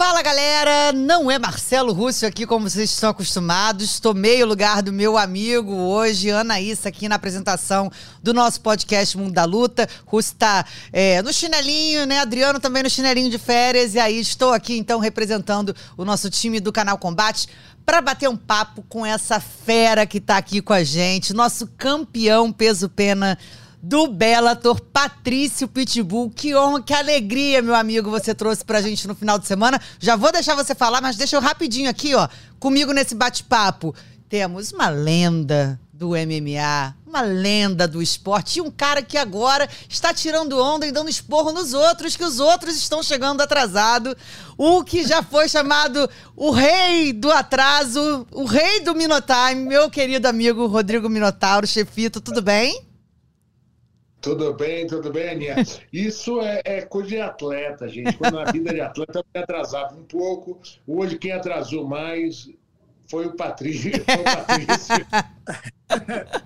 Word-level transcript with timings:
Fala 0.00 0.22
galera, 0.22 0.94
não 0.94 1.30
é 1.30 1.38
Marcelo 1.38 1.92
Rússio 1.92 2.26
aqui 2.26 2.46
como 2.46 2.70
vocês 2.70 2.88
estão 2.88 3.10
acostumados. 3.10 4.00
Tomei 4.00 4.42
o 4.42 4.46
lugar 4.46 4.80
do 4.80 4.94
meu 4.94 5.18
amigo 5.18 5.74
hoje, 5.74 6.30
Anaísa, 6.30 6.88
aqui 6.88 7.06
na 7.06 7.16
apresentação 7.16 7.92
do 8.22 8.32
nosso 8.32 8.62
podcast 8.62 9.18
Mundo 9.18 9.34
da 9.34 9.44
Luta. 9.44 9.86
Rússio 10.06 10.36
tá 10.36 10.64
é, 10.90 11.20
no 11.20 11.30
chinelinho, 11.34 12.06
né? 12.06 12.18
Adriano 12.18 12.58
também 12.58 12.82
no 12.82 12.88
chinelinho 12.88 13.28
de 13.28 13.36
férias. 13.36 13.94
E 13.94 13.98
aí 13.98 14.18
estou 14.18 14.54
aqui 14.54 14.78
então 14.78 15.00
representando 15.00 15.76
o 15.98 16.04
nosso 16.06 16.30
time 16.30 16.60
do 16.60 16.72
canal 16.72 16.96
Combate 16.96 17.46
para 17.84 18.00
bater 18.00 18.26
um 18.26 18.38
papo 18.38 18.82
com 18.88 19.04
essa 19.04 19.38
fera 19.38 20.06
que 20.06 20.18
tá 20.18 20.38
aqui 20.38 20.62
com 20.62 20.72
a 20.72 20.82
gente, 20.82 21.34
nosso 21.34 21.66
campeão 21.76 22.50
peso 22.50 22.88
pena 22.88 23.36
do 23.82 24.08
Bellator, 24.08 24.80
Patrício 24.80 25.66
Pitbull. 25.66 26.30
Que 26.30 26.54
honra, 26.54 26.82
que 26.82 26.92
alegria, 26.92 27.62
meu 27.62 27.74
amigo, 27.74 28.10
você 28.10 28.34
trouxe 28.34 28.64
pra 28.64 28.82
gente 28.82 29.06
no 29.08 29.14
final 29.14 29.38
de 29.38 29.46
semana. 29.46 29.80
Já 29.98 30.16
vou 30.16 30.32
deixar 30.32 30.54
você 30.54 30.74
falar, 30.74 31.00
mas 31.00 31.16
deixa 31.16 31.36
eu 31.36 31.40
rapidinho 31.40 31.88
aqui, 31.88 32.14
ó, 32.14 32.28
comigo 32.58 32.92
nesse 32.92 33.14
bate-papo. 33.14 33.94
Temos 34.28 34.72
uma 34.72 34.88
lenda 34.88 35.80
do 35.92 36.10
MMA, 36.10 36.94
uma 37.06 37.20
lenda 37.20 37.86
do 37.86 38.00
esporte 38.00 38.58
e 38.58 38.62
um 38.62 38.70
cara 38.70 39.02
que 39.02 39.18
agora 39.18 39.68
está 39.86 40.14
tirando 40.14 40.58
onda 40.58 40.86
e 40.86 40.92
dando 40.92 41.10
esporro 41.10 41.52
nos 41.52 41.74
outros, 41.74 42.16
que 42.16 42.24
os 42.24 42.40
outros 42.40 42.74
estão 42.74 43.02
chegando 43.02 43.42
atrasado. 43.42 44.16
O 44.56 44.82
que 44.82 45.06
já 45.06 45.22
foi 45.22 45.46
chamado 45.46 46.08
o 46.34 46.52
rei 46.52 47.12
do 47.12 47.30
atraso, 47.30 48.26
o 48.32 48.44
rei 48.44 48.80
do 48.80 48.94
Minotime, 48.94 49.66
meu 49.66 49.90
querido 49.90 50.26
amigo 50.26 50.66
Rodrigo 50.66 51.06
Minotauro, 51.06 51.66
chefito, 51.66 52.18
tudo 52.18 52.40
bem? 52.40 52.89
Tudo 54.20 54.52
bem, 54.52 54.86
tudo 54.86 55.10
bem, 55.10 55.30
Aninha. 55.30 55.56
Isso 55.92 56.40
é, 56.42 56.60
é, 56.64 56.82
coisa 56.82 57.08
de 57.08 57.20
atleta, 57.20 57.88
gente. 57.88 58.16
Quando 58.18 58.38
a 58.38 58.52
vida 58.52 58.72
de 58.72 58.80
atleta 58.80 59.24
me 59.34 59.40
atrasava 59.40 59.94
um 59.94 60.04
pouco. 60.04 60.58
Hoje, 60.86 61.18
quem 61.18 61.32
atrasou 61.32 61.86
mais 61.88 62.50
foi 63.08 63.26
o 63.26 63.32
Patrício. 63.32 63.92
Foi 64.04 64.20
o 64.20 64.24
Patrício. 64.24 65.06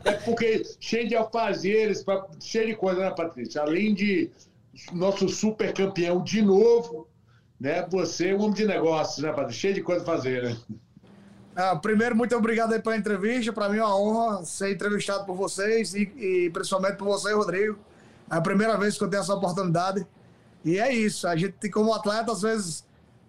é 0.05 0.12
porque 0.25 0.62
cheio 0.78 1.08
de 1.08 1.17
alfazeres, 1.17 2.05
cheio 2.41 2.69
de 2.69 2.77
coisa, 2.77 3.00
né, 3.00 3.11
Patrícia? 3.11 3.61
Além 3.61 3.92
de 3.92 4.30
nosso 4.92 5.28
super 5.28 5.72
campeão 5.72 6.22
de 6.22 6.42
novo, 6.42 7.08
né? 7.61 7.86
Você 7.91 8.30
é 8.30 8.34
um 8.34 8.42
homem 8.42 8.55
de 8.55 8.67
negócios, 8.67 9.19
né, 9.19 9.33
Patrícia? 9.33 9.61
Cheio 9.61 9.75
de 9.75 9.83
coisa 9.83 10.02
a 10.02 10.06
fazer, 10.06 10.45
né? 10.45 10.56
Ah, 11.57 11.77
primeiro, 11.77 12.17
muito 12.17 12.35
obrigado 12.37 12.73
aí 12.73 12.83
pela 12.83 12.97
entrevista. 12.97 13.53
Para 13.53 13.69
mim 13.69 13.79
é 13.79 13.85
uma 13.85 13.97
honra 13.97 14.45
ser 14.45 14.73
entrevistado 14.73 15.25
por 15.25 15.37
vocês 15.37 15.95
e, 15.95 16.03
e, 16.17 16.51
principalmente 16.51 16.97
por 16.97 17.07
você, 17.07 17.33
Rodrigo. 17.33 17.79
É 18.31 18.37
a 18.37 18.41
primeira 18.41 18.77
vez 18.77 18.99
que 18.99 19.05
eu 19.05 19.09
tenho 19.09 19.21
essa 19.21 19.35
oportunidade. 19.35 20.05
E 20.65 20.79
é 20.79 20.93
isso. 20.93 21.29
A 21.29 21.37
gente, 21.37 21.71
como 21.71 21.93
atleta, 21.93 22.33
às 22.33 22.43
vezes 22.43 22.85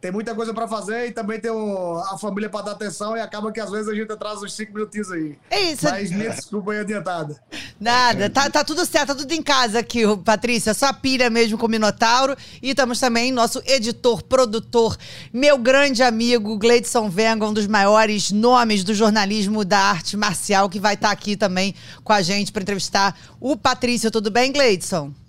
tem 0.05 0.11
muita 0.11 0.35
coisa 0.35 0.53
para 0.53 0.67
fazer 0.67 1.07
e 1.07 1.11
também 1.11 1.39
tem 1.39 1.49
um, 1.49 1.97
a 1.97 2.15
família 2.15 2.47
para 2.47 2.65
dar 2.65 2.71
atenção 2.73 3.17
e 3.17 3.19
acaba 3.19 3.51
que 3.51 3.59
às 3.59 3.71
vezes 3.71 3.87
a 3.87 3.95
gente 3.95 4.11
atrasa 4.11 4.45
uns 4.45 4.53
cinco 4.53 4.71
minutinhos 4.71 5.11
aí. 5.11 5.35
É 5.49 5.71
isso. 5.71 5.83
Mas 5.85 6.11
me 6.11 6.29
desculpa 6.29 6.73
aí 6.73 6.81
adiantada. 6.81 7.41
Nada, 7.79 8.29
tá, 8.29 8.47
tá 8.47 8.63
tudo 8.63 8.85
certo, 8.85 9.07
tá 9.07 9.15
tudo 9.15 9.31
em 9.31 9.41
casa 9.41 9.79
aqui, 9.79 10.03
Patrícia. 10.23 10.75
Só 10.75 10.93
pilha 10.93 11.27
mesmo 11.27 11.57
com 11.57 11.65
o 11.65 11.69
Minotauro. 11.69 12.37
E 12.61 12.75
temos 12.75 12.99
também 12.99 13.31
nosso 13.31 13.63
editor, 13.65 14.21
produtor, 14.21 14.95
meu 15.33 15.57
grande 15.57 16.03
amigo 16.03 16.55
Gleidson 16.55 17.09
Venga, 17.09 17.47
um 17.47 17.53
dos 17.53 17.65
maiores 17.65 18.31
nomes 18.31 18.83
do 18.83 18.93
jornalismo 18.93 19.65
da 19.65 19.79
arte 19.79 20.15
marcial, 20.15 20.69
que 20.69 20.79
vai 20.79 20.93
estar 20.93 21.07
tá 21.07 21.13
aqui 21.13 21.35
também 21.35 21.73
com 22.03 22.13
a 22.13 22.21
gente 22.21 22.51
para 22.51 22.61
entrevistar 22.61 23.17
o 23.39 23.57
Patrício. 23.57 24.11
Tudo 24.11 24.29
bem, 24.29 24.51
Gleidson? 24.51 25.24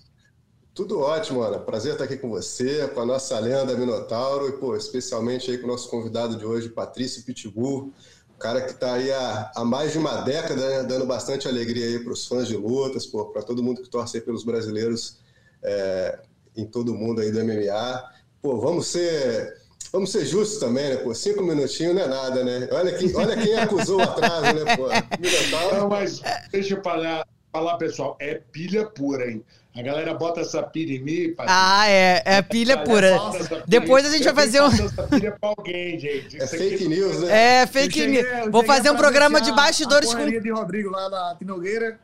Tudo 0.76 1.00
ótimo, 1.00 1.40
Ana. 1.40 1.58
Prazer 1.58 1.92
estar 1.92 2.04
aqui 2.04 2.18
com 2.18 2.28
você, 2.28 2.86
com 2.88 3.00
a 3.00 3.06
nossa 3.06 3.38
lenda 3.38 3.74
Minotauro 3.74 4.46
e, 4.46 4.52
pô, 4.52 4.76
especialmente 4.76 5.50
aí 5.50 5.56
com 5.56 5.64
o 5.64 5.70
nosso 5.70 5.88
convidado 5.88 6.36
de 6.36 6.44
hoje, 6.44 6.68
Patrício 6.68 7.24
Pitbull, 7.24 7.94
um 8.28 8.38
cara 8.38 8.60
que 8.60 8.72
está 8.72 8.92
aí 8.92 9.10
há, 9.10 9.52
há, 9.56 9.64
mais 9.64 9.92
de 9.92 9.98
uma 9.98 10.20
década 10.20 10.68
né, 10.68 10.82
dando 10.82 11.06
bastante 11.06 11.48
alegria 11.48 11.86
aí 11.86 11.98
para 11.98 12.12
os 12.12 12.26
fãs 12.26 12.46
de 12.46 12.58
lutas, 12.58 13.06
para 13.06 13.42
todo 13.42 13.62
mundo 13.62 13.80
que 13.80 13.88
torce 13.88 14.20
pelos 14.20 14.44
brasileiros 14.44 15.16
é, 15.62 16.18
em 16.54 16.66
todo 16.66 16.92
o 16.92 16.94
mundo 16.94 17.22
aí 17.22 17.32
do 17.32 17.42
MMA. 17.42 18.04
Pô, 18.42 18.60
vamos 18.60 18.88
ser 18.88 19.56
vamos 19.90 20.12
ser 20.12 20.26
justos 20.26 20.58
também, 20.58 20.90
né? 20.90 20.96
Pô, 20.96 21.14
cinco 21.14 21.42
minutinhos 21.42 21.94
não 21.94 22.02
é 22.02 22.06
nada, 22.06 22.44
né? 22.44 22.68
Olha 22.70 22.92
quem, 22.92 23.16
olha 23.16 23.34
quem 23.34 23.56
acusou 23.56 23.98
o 23.98 24.02
atraso, 24.02 24.52
né? 24.52 24.76
Pô, 24.76 24.88
Minotauro. 25.18 25.76
Não, 25.78 25.88
mas 25.88 26.20
deixa 26.52 26.74
eu 26.74 26.82
falar, 26.82 27.26
falar, 27.50 27.78
pessoal, 27.78 28.14
é 28.20 28.34
pilha 28.34 28.84
pura, 28.84 29.30
hein? 29.30 29.42
A 29.76 29.82
galera 29.82 30.14
bota 30.14 30.40
essa 30.40 30.62
pilha 30.62 30.96
em 30.96 31.00
mim. 31.00 31.34
Ah, 31.38 31.86
é. 31.86 32.22
É 32.24 32.42
pilha 32.42 32.78
pura. 32.78 33.18
Depois 33.66 34.06
a 34.06 34.10
gente 34.10 34.24
vai 34.24 34.34
fazer 34.34 34.62
um. 34.62 34.68
Essa 34.68 35.02
pilha 35.02 35.36
pra 35.38 35.50
alguém, 35.50 35.98
gente. 35.98 36.40
É 36.40 36.46
fake 36.46 36.88
news, 36.88 37.20
né? 37.20 37.60
É, 37.60 37.66
fake 37.66 38.06
news. 38.06 38.26
Vou 38.50 38.64
fazer 38.64 38.90
um 38.90 38.96
programa 38.96 39.38
de 39.38 39.52
bastidores 39.52 40.14
com. 40.14 40.24
de 40.24 40.50
Rodrigo 40.50 40.90
lá 40.90 41.10
na 41.10 41.34
Tinogueira. 41.36 41.98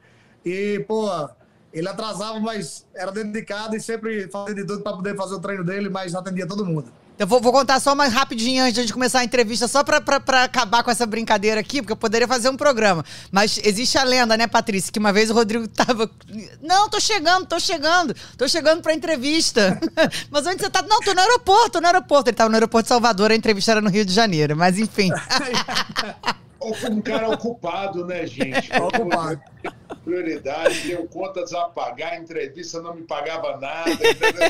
E, 0.45 0.85
pô, 0.87 1.09
ele 1.73 1.89
atrasava, 1.89 2.39
mas 2.39 2.85
era 2.95 3.11
dedicado 3.11 3.75
e 3.75 3.81
sempre 3.81 4.29
fazia 4.29 4.55
de 4.55 4.67
tudo 4.67 4.83
para 4.83 4.93
poder 4.93 5.17
fazer 5.17 5.35
o 5.35 5.41
treino 5.41 5.65
dele, 5.65 5.89
mas 5.89 6.15
atendia 6.15 6.47
todo 6.47 6.67
mundo. 6.67 6.93
Eu 7.19 7.27
vou, 7.27 7.41
vou, 7.41 7.53
contar 7.53 7.79
só 7.79 7.95
mais 7.95 8.13
rapidinho 8.13 8.65
antes 8.65 8.87
de 8.87 8.93
começar 8.93 9.21
a 9.21 9.25
entrevista, 9.25 9.69
só 9.69 9.85
pra, 9.85 10.01
pra, 10.01 10.19
pra, 10.19 10.45
acabar 10.45 10.83
com 10.83 10.91
essa 10.91 11.07
brincadeira 11.07 11.61
aqui, 11.61 11.81
porque 11.81 11.93
eu 11.93 11.97
poderia 11.97 12.27
fazer 12.27 12.49
um 12.49 12.57
programa. 12.57 13.05
Mas 13.31 13.61
existe 13.63 13.99
a 13.99 14.03
lenda, 14.03 14.37
né, 14.37 14.47
Patrícia, 14.47 14.91
que 14.91 14.99
uma 14.99 15.13
vez 15.13 15.31
o 15.31 15.35
Rodrigo 15.35 15.69
tava. 15.73 16.11
Não, 16.61 16.89
tô 16.89 16.99
chegando, 16.99 17.47
tô 17.47 17.61
chegando, 17.61 18.15
tô 18.37 18.49
chegando 18.49 18.83
pra 18.83 18.95
entrevista. 18.95 19.79
mas 20.31 20.47
onde 20.47 20.63
você 20.63 20.71
tá? 20.71 20.83
Não, 20.83 21.01
tô 21.01 21.13
no 21.15 21.21
aeroporto, 21.21 21.71
tô 21.71 21.81
no 21.81 21.87
aeroporto. 21.87 22.31
Ele 22.31 22.37
tava 22.37 22.49
no 22.51 22.57
aeroporto 22.57 22.85
de 22.85 22.89
Salvador, 22.89 23.31
a 23.31 23.37
entrevista 23.37 23.73
era 23.73 23.81
no 23.81 23.91
Rio 23.91 24.05
de 24.05 24.13
Janeiro, 24.13 24.57
mas 24.57 24.79
enfim. 24.79 25.11
um 26.91 27.01
cara 27.01 27.29
ocupado, 27.29 28.05
né, 28.07 28.27
gente? 28.27 28.71
Ocupado. 28.73 29.41
Prioridade, 30.05 30.89
deu 30.89 31.07
contas 31.07 31.53
a 31.53 31.65
pagar, 31.67 32.13
a 32.13 32.19
entrevista 32.19 32.83
não 32.83 32.95
me 32.95 33.03
pagava 33.03 33.57
nada, 33.57 33.97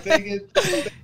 tem, 0.03 0.23
que 0.23 0.47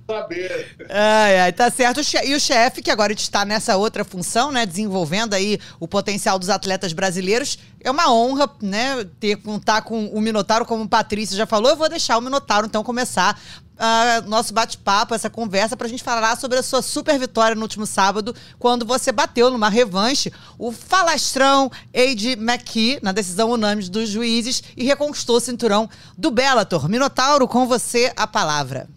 saber. 0.07 0.75
Ai, 0.89 1.39
ai, 1.39 1.51
tá 1.51 1.69
certo. 1.69 2.01
E 2.23 2.33
o 2.33 2.39
chefe, 2.39 2.81
que 2.81 2.89
agora 2.89 3.13
está 3.13 3.45
nessa 3.45 3.77
outra 3.77 4.03
função, 4.03 4.51
né, 4.51 4.65
desenvolvendo 4.65 5.35
aí 5.35 5.59
o 5.79 5.87
potencial 5.87 6.39
dos 6.39 6.49
atletas 6.49 6.93
brasileiros, 6.93 7.59
é 7.81 7.91
uma 7.91 8.11
honra, 8.11 8.49
né, 8.61 9.05
ter 9.19 9.35
contar 9.35 9.83
com 9.83 10.07
o 10.07 10.19
Minotauro, 10.19 10.65
como 10.65 10.83
o 10.83 10.89
Patrícia 10.89 11.37
já 11.37 11.45
falou. 11.45 11.69
Eu 11.69 11.77
vou 11.77 11.89
deixar 11.89 12.17
o 12.17 12.21
Minotauro, 12.21 12.65
então, 12.65 12.83
começar 12.83 13.39
uh, 13.79 14.29
nosso 14.29 14.53
bate-papo, 14.53 15.15
essa 15.15 15.29
conversa, 15.29 15.77
para 15.77 15.87
a 15.87 15.89
gente 15.89 16.03
falar 16.03 16.37
sobre 16.37 16.59
a 16.59 16.63
sua 16.63 16.81
super 16.81 17.17
vitória 17.17 17.55
no 17.55 17.61
último 17.61 17.85
sábado, 17.85 18.35
quando 18.59 18.85
você 18.85 19.11
bateu 19.11 19.49
numa 19.49 19.69
revanche 19.69 20.31
o 20.57 20.71
falastrão 20.71 21.71
Age 21.95 22.33
McKee, 22.33 22.99
na 23.01 23.11
decisão 23.11 23.49
unânime 23.49 23.89
dos 23.89 24.09
juízes, 24.09 24.61
e 24.75 24.83
reconquistou 24.83 25.37
o 25.37 25.41
cinturão 25.41 25.89
do 26.17 26.29
Bellator. 26.29 26.89
Minotauro, 26.89 27.47
com 27.47 27.65
você 27.65 28.11
a 28.15 28.27
palavra. 28.27 28.87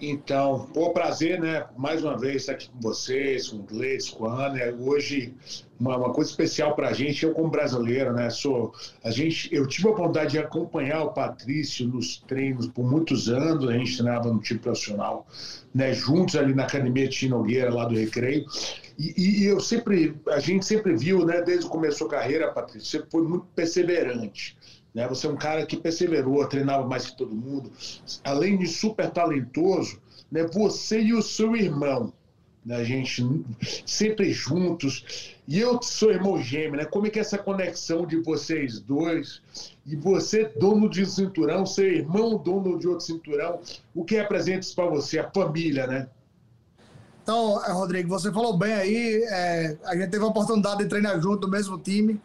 Então, 0.00 0.68
pô, 0.74 0.90
prazer, 0.90 1.40
né? 1.40 1.66
Mais 1.74 2.04
uma 2.04 2.18
vez 2.18 2.42
estar 2.42 2.52
aqui 2.52 2.68
com 2.68 2.80
vocês, 2.80 3.48
com 3.48 3.56
o 3.56 3.62
Gleice, 3.62 4.12
com 4.12 4.26
a 4.26 4.46
Ana. 4.46 4.60
Hoje, 4.78 5.34
uma, 5.80 5.96
uma 5.96 6.12
coisa 6.12 6.30
especial 6.30 6.74
para 6.74 6.88
a 6.88 6.92
gente, 6.92 7.24
eu 7.24 7.32
como 7.32 7.48
brasileiro, 7.48 8.12
né? 8.12 8.28
Sou, 8.28 8.74
a 9.02 9.10
gente, 9.10 9.48
eu 9.54 9.66
tive 9.66 9.88
a 9.88 9.92
oportunidade 9.92 10.32
de 10.32 10.38
acompanhar 10.38 11.02
o 11.02 11.14
Patrício 11.14 11.88
nos 11.88 12.18
treinos 12.18 12.66
por 12.66 12.84
muitos 12.84 13.30
anos, 13.30 13.66
a 13.68 13.72
gente 13.72 13.96
treinava 13.96 14.30
no 14.30 14.38
time 14.38 14.60
profissional, 14.60 15.26
né? 15.74 15.94
Juntos 15.94 16.36
ali 16.36 16.54
na 16.54 16.64
academia 16.64 17.08
de 17.08 17.28
Nogueira, 17.28 17.72
lá 17.72 17.86
do 17.86 17.94
Recreio. 17.94 18.44
E, 18.98 19.42
e, 19.42 19.46
eu 19.46 19.60
sempre, 19.60 20.14
a 20.28 20.40
gente 20.40 20.66
sempre 20.66 20.94
viu, 20.94 21.24
né? 21.24 21.40
Desde 21.40 21.64
que 21.64 21.70
começou 21.70 22.06
a 22.06 22.10
carreira, 22.10 22.52
Patrício, 22.52 23.00
você 23.00 23.06
foi 23.10 23.22
muito 23.22 23.46
perseverante 23.54 24.55
né? 24.96 25.06
Você 25.08 25.26
é 25.26 25.30
um 25.30 25.36
cara 25.36 25.66
que 25.66 25.76
perseverou, 25.76 26.48
treinava 26.48 26.86
mais 26.88 27.10
que 27.10 27.18
todo 27.18 27.34
mundo. 27.34 27.70
Além 28.24 28.56
de 28.56 28.66
super 28.66 29.10
talentoso, 29.10 30.00
né? 30.32 30.48
você 30.50 31.02
e 31.02 31.12
o 31.12 31.20
seu 31.20 31.54
irmão, 31.54 32.14
né? 32.64 32.76
a 32.76 32.82
gente 32.82 33.22
sempre 33.84 34.32
juntos. 34.32 35.36
E 35.46 35.60
eu 35.60 35.82
sou 35.82 36.10
irmão 36.10 36.42
gêmeo, 36.42 36.78
né? 36.78 36.86
Como 36.86 37.06
é 37.06 37.10
que 37.10 37.18
é 37.18 37.22
essa 37.22 37.36
conexão 37.36 38.06
de 38.06 38.16
vocês 38.22 38.80
dois? 38.80 39.42
E 39.84 39.94
você, 39.94 40.46
dono 40.58 40.88
de 40.88 41.02
um 41.02 41.06
cinturão, 41.06 41.66
seu 41.66 41.84
irmão, 41.84 42.38
dono 42.38 42.78
de 42.78 42.88
outro 42.88 43.04
cinturão, 43.04 43.60
o 43.94 44.02
que 44.02 44.14
representa 44.16 44.60
isso 44.60 44.74
para 44.74 44.86
você? 44.86 45.18
A 45.18 45.30
família, 45.30 45.86
né? 45.86 46.08
Então, 47.22 47.62
é, 47.66 47.70
Rodrigo, 47.70 48.08
você 48.08 48.32
falou 48.32 48.56
bem 48.56 48.72
aí, 48.72 49.22
é, 49.28 49.76
a 49.84 49.94
gente 49.94 50.08
teve 50.08 50.24
a 50.24 50.28
oportunidade 50.28 50.78
de 50.78 50.88
treinar 50.88 51.20
junto 51.20 51.46
no 51.46 51.52
mesmo 51.52 51.76
time, 51.78 52.18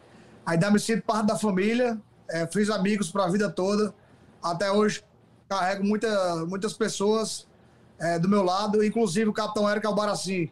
ainda 0.46 0.70
me 0.70 0.80
sinto 0.80 1.02
parte 1.02 1.26
da 1.26 1.36
família, 1.36 2.00
é, 2.32 2.46
fiz 2.46 2.70
amigos 2.70 3.10
para 3.10 3.24
a 3.24 3.28
vida 3.28 3.48
toda. 3.50 3.94
Até 4.42 4.72
hoje, 4.72 5.04
carrego 5.48 5.84
muita, 5.84 6.46
muitas 6.46 6.72
pessoas 6.72 7.46
é, 7.98 8.18
do 8.18 8.28
meu 8.28 8.42
lado, 8.42 8.82
inclusive 8.82 9.28
o 9.28 9.32
capitão 9.32 9.68
Érico 9.68 9.86
Albaracin, 9.86 10.50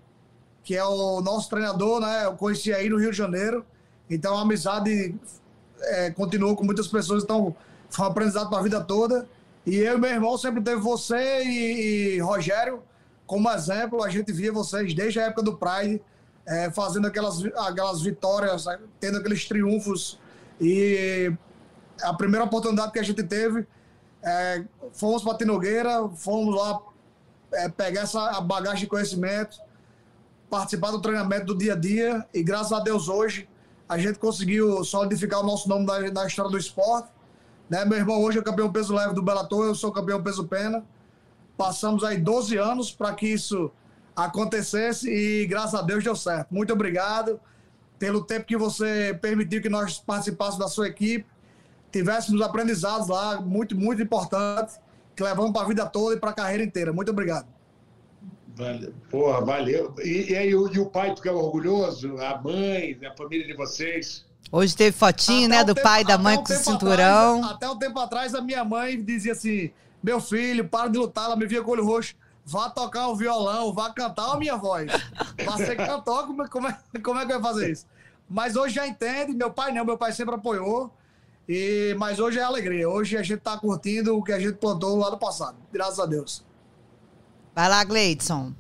que 0.63 0.77
é 0.77 0.85
o 0.85 1.21
nosso 1.21 1.49
treinador, 1.49 2.01
né? 2.01 2.27
Eu 2.27 2.35
conheci 2.35 2.73
aí 2.73 2.89
no 2.89 2.99
Rio 2.99 3.11
de 3.11 3.17
Janeiro. 3.17 3.65
Então 4.09 4.37
a 4.37 4.43
amizade 4.43 5.15
é, 5.81 6.11
continuou 6.11 6.55
com 6.55 6.65
muitas 6.65 6.87
pessoas, 6.87 7.25
então 7.25 7.57
foi 7.89 8.05
um 8.05 8.09
aprendizado 8.09 8.49
para 8.51 8.59
a 8.59 8.63
vida 8.63 8.81
toda. 8.81 9.27
E 9.67 9.77
eu 9.77 9.97
e 9.97 10.01
meu 10.01 10.11
irmão 10.11 10.37
sempre 10.37 10.61
teve 10.63 10.81
você 10.81 11.43
e, 11.43 12.17
e 12.17 12.21
Rogério 12.21 12.83
como 13.27 13.51
exemplo. 13.51 14.03
A 14.03 14.11
gente 14.11 14.33
via 14.33 14.53
vocês 14.53 14.93
desde 14.93 15.19
a 15.19 15.25
época 15.25 15.43
do 15.43 15.57
Pride, 15.57 16.01
é, 16.47 16.71
fazendo 16.71 17.07
aquelas, 17.07 17.43
aquelas 17.57 18.03
vitórias, 18.03 18.67
tendo 19.01 19.19
aqueles 19.19 19.47
triunfos. 19.47 20.19
E 20.61 21.33
a 22.03 22.15
primeira 22.15 22.45
oportunidade 22.45 22.93
que 22.93 22.99
a 22.99 23.03
gente 23.03 23.23
teve, 23.23 23.67
é, 24.23 24.65
fomos 24.93 25.23
para 25.23 25.37
Tinogueira, 25.37 26.09
fomos 26.17 26.55
lá 26.55 26.81
é, 27.53 27.69
pegar 27.69 28.03
essa 28.03 28.41
bagagem 28.41 28.81
de 28.81 28.87
conhecimento, 28.87 29.59
participar 30.49 30.91
do 30.91 31.01
treinamento 31.01 31.47
do 31.47 31.57
dia 31.57 31.75
a 31.75 31.77
dia. 31.77 32.27
E 32.35 32.43
graças 32.43 32.73
a 32.73 32.81
Deus 32.81 33.09
hoje 33.09 33.49
a 33.89 33.99
gente 33.99 34.19
conseguiu 34.19 34.85
solidificar 34.85 35.41
o 35.41 35.43
nosso 35.43 35.69
nome 35.69 35.85
na, 35.85 36.01
na 36.11 36.27
história 36.27 36.51
do 36.51 36.59
esporte 36.59 37.11
né? 37.71 37.85
Meu 37.85 37.97
irmão 37.97 38.21
hoje 38.21 38.41
é 38.41 38.43
campeão 38.43 38.73
peso 38.73 38.93
leve 38.93 39.15
do 39.15 39.23
Bellator, 39.23 39.67
eu 39.67 39.77
sou 39.77 39.93
campeão 39.93 40.21
peso 40.21 40.45
pena. 40.45 40.85
Passamos 41.57 42.03
aí 42.03 42.19
12 42.19 42.57
anos 42.57 42.91
para 42.91 43.15
que 43.15 43.29
isso 43.29 43.71
acontecesse 44.17 45.09
e 45.09 45.47
graças 45.47 45.77
a 45.77 45.83
Deus 45.83 46.03
deu 46.03 46.17
certo. 46.17 46.53
Muito 46.53 46.73
obrigado 46.73 47.39
pelo 47.97 48.25
tempo 48.25 48.45
que 48.45 48.57
você 48.57 49.17
permitiu 49.23 49.63
que 49.63 49.69
nós 49.69 49.99
participássemos 49.99 50.59
da 50.59 50.67
sua 50.67 50.89
equipe, 50.89 51.25
tivéssemos 51.91 52.41
aprendizados 52.43 53.09
lá, 53.09 53.41
muito, 53.41 53.77
muito 53.77 54.03
importante, 54.03 54.75
que 55.15 55.23
levamos 55.23 55.53
para 55.53 55.63
a 55.63 55.69
vida 55.69 55.87
toda 55.87 56.17
e 56.17 56.19
para 56.19 56.31
a 56.31 56.35
carreira 56.35 56.63
inteira. 56.63 56.93
Muito 56.93 57.11
obrigado. 57.11 57.47
Valeu. 58.55 58.93
Porra, 59.11 59.41
valeu. 59.41 59.95
E, 60.03 60.33
e 60.33 60.37
aí, 60.37 60.55
o, 60.55 60.73
e 60.73 60.79
o 60.79 60.87
pai, 60.87 61.15
tu 61.15 61.23
que 61.23 61.29
é 61.29 61.33
orgulhoso, 61.33 62.19
a 62.19 62.41
mãe, 62.41 62.99
a 63.07 63.17
família 63.17 63.47
de 63.47 63.55
vocês? 63.55 64.27
Hoje 64.53 64.77
teve 64.77 64.97
fotinho, 64.97 65.47
até 65.47 65.59
né, 65.59 65.65
do 65.65 65.75
tempo, 65.75 65.87
pai 65.87 66.03
e 66.03 66.05
da 66.05 66.19
mãe 66.19 66.37
um 66.37 66.45
com 66.45 66.53
o 66.53 66.57
cinturão. 66.57 67.39
Atrás, 67.39 67.55
até 67.55 67.71
um 67.71 67.79
tempo 67.79 67.99
atrás, 67.99 68.35
a 68.35 68.41
minha 68.41 68.65
mãe 68.65 69.03
dizia 69.03 69.33
assim: 69.33 69.71
meu 70.03 70.21
filho, 70.21 70.67
para 70.69 70.89
de 70.89 70.99
lutar, 70.99 71.27
ela 71.27 71.37
me 71.37 71.47
via 71.47 71.63
com 71.63 71.71
o 71.71 71.73
olho 71.73 71.85
roxo. 71.85 72.15
Vá 72.45 72.69
tocar 72.69 73.09
o 73.09 73.17
violão, 73.17 73.73
vá 73.73 73.91
cantar 73.91 74.33
a 74.33 74.39
minha 74.39 74.57
voz. 74.57 74.91
Você 75.45 75.77
cantou, 75.77 76.27
como, 76.27 76.49
como, 76.49 76.69
é, 76.69 76.79
como 77.03 77.21
é 77.21 77.27
que 77.27 77.33
vai 77.33 77.43
fazer 77.43 77.71
isso? 77.71 77.87
Mas 78.29 78.57
hoje 78.57 78.75
já 78.75 78.87
entende, 78.87 79.35
meu 79.35 79.51
pai 79.51 79.73
não, 79.73 79.85
meu 79.85 79.97
pai 79.97 80.13
sempre 80.13 80.35
apoiou. 80.35 80.93
E, 81.53 81.97
mas 81.99 82.21
hoje 82.21 82.39
é 82.39 82.43
alegria. 82.45 82.89
Hoje 82.89 83.17
a 83.17 83.25
gente 83.25 83.39
está 83.39 83.59
curtindo 83.59 84.17
o 84.17 84.23
que 84.23 84.31
a 84.31 84.39
gente 84.39 84.55
plantou 84.55 84.97
lá 84.97 85.11
no 85.11 85.19
passado. 85.19 85.57
Graças 85.73 85.99
a 85.99 86.07
Deus. 86.07 86.45
Vai 87.53 87.69
lá, 87.69 87.83
Gleidson. 87.83 88.55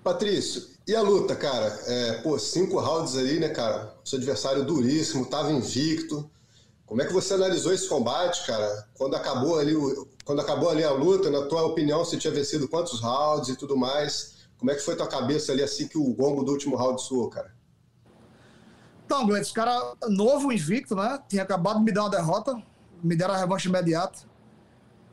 Patrício, 0.00 0.68
e 0.86 0.94
a 0.94 1.02
luta, 1.02 1.34
cara? 1.34 1.66
É, 1.88 2.12
pô, 2.22 2.38
cinco 2.38 2.78
rounds 2.78 3.16
ali, 3.16 3.40
né, 3.40 3.48
cara? 3.48 3.96
Seu 4.04 4.18
adversário 4.18 4.64
duríssimo, 4.64 5.26
tava 5.26 5.50
invicto. 5.50 6.30
Como 6.86 7.02
é 7.02 7.04
que 7.04 7.12
você 7.12 7.34
analisou 7.34 7.72
esse 7.72 7.88
combate, 7.88 8.46
cara? 8.46 8.86
Quando 8.94 9.16
acabou 9.16 9.58
ali, 9.58 9.74
quando 10.24 10.40
acabou 10.40 10.70
ali 10.70 10.84
a 10.84 10.92
luta, 10.92 11.30
na 11.30 11.46
tua 11.46 11.64
opinião, 11.64 12.04
você 12.04 12.16
tinha 12.16 12.32
vencido 12.32 12.68
quantos 12.68 13.00
rounds 13.00 13.48
e 13.48 13.56
tudo 13.56 13.76
mais? 13.76 14.34
Como 14.56 14.70
é 14.70 14.76
que 14.76 14.82
foi 14.82 14.94
tua 14.94 15.08
cabeça 15.08 15.50
ali 15.50 15.64
assim 15.64 15.88
que 15.88 15.98
o 15.98 16.14
gongo 16.14 16.44
do 16.44 16.52
último 16.52 16.76
round 16.76 17.02
soou, 17.02 17.28
cara? 17.28 17.52
Então, 19.12 19.26
Glenn, 19.26 19.42
cara 19.54 19.94
novo, 20.08 20.50
invicto, 20.50 20.96
né? 20.96 21.20
Tinha 21.28 21.42
acabado 21.42 21.78
de 21.78 21.84
me 21.84 21.92
dar 21.92 22.04
uma 22.04 22.10
derrota, 22.10 22.56
me 23.04 23.14
deram 23.14 23.34
a 23.34 23.36
revanche 23.36 23.68
imediata. 23.68 24.20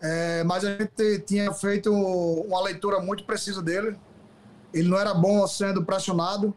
É, 0.01 0.41
mas 0.45 0.63
a 0.63 0.77
gente 0.77 1.19
tinha 1.27 1.51
feito 1.51 1.91
uma 1.91 2.61
leitura 2.61 3.01
muito 3.01 3.25
precisa 3.25 3.61
dele 3.61 3.97
ele 4.73 4.87
não 4.87 4.97
era 4.97 5.13
bom 5.13 5.45
sendo 5.47 5.83
pressionado, 5.83 6.53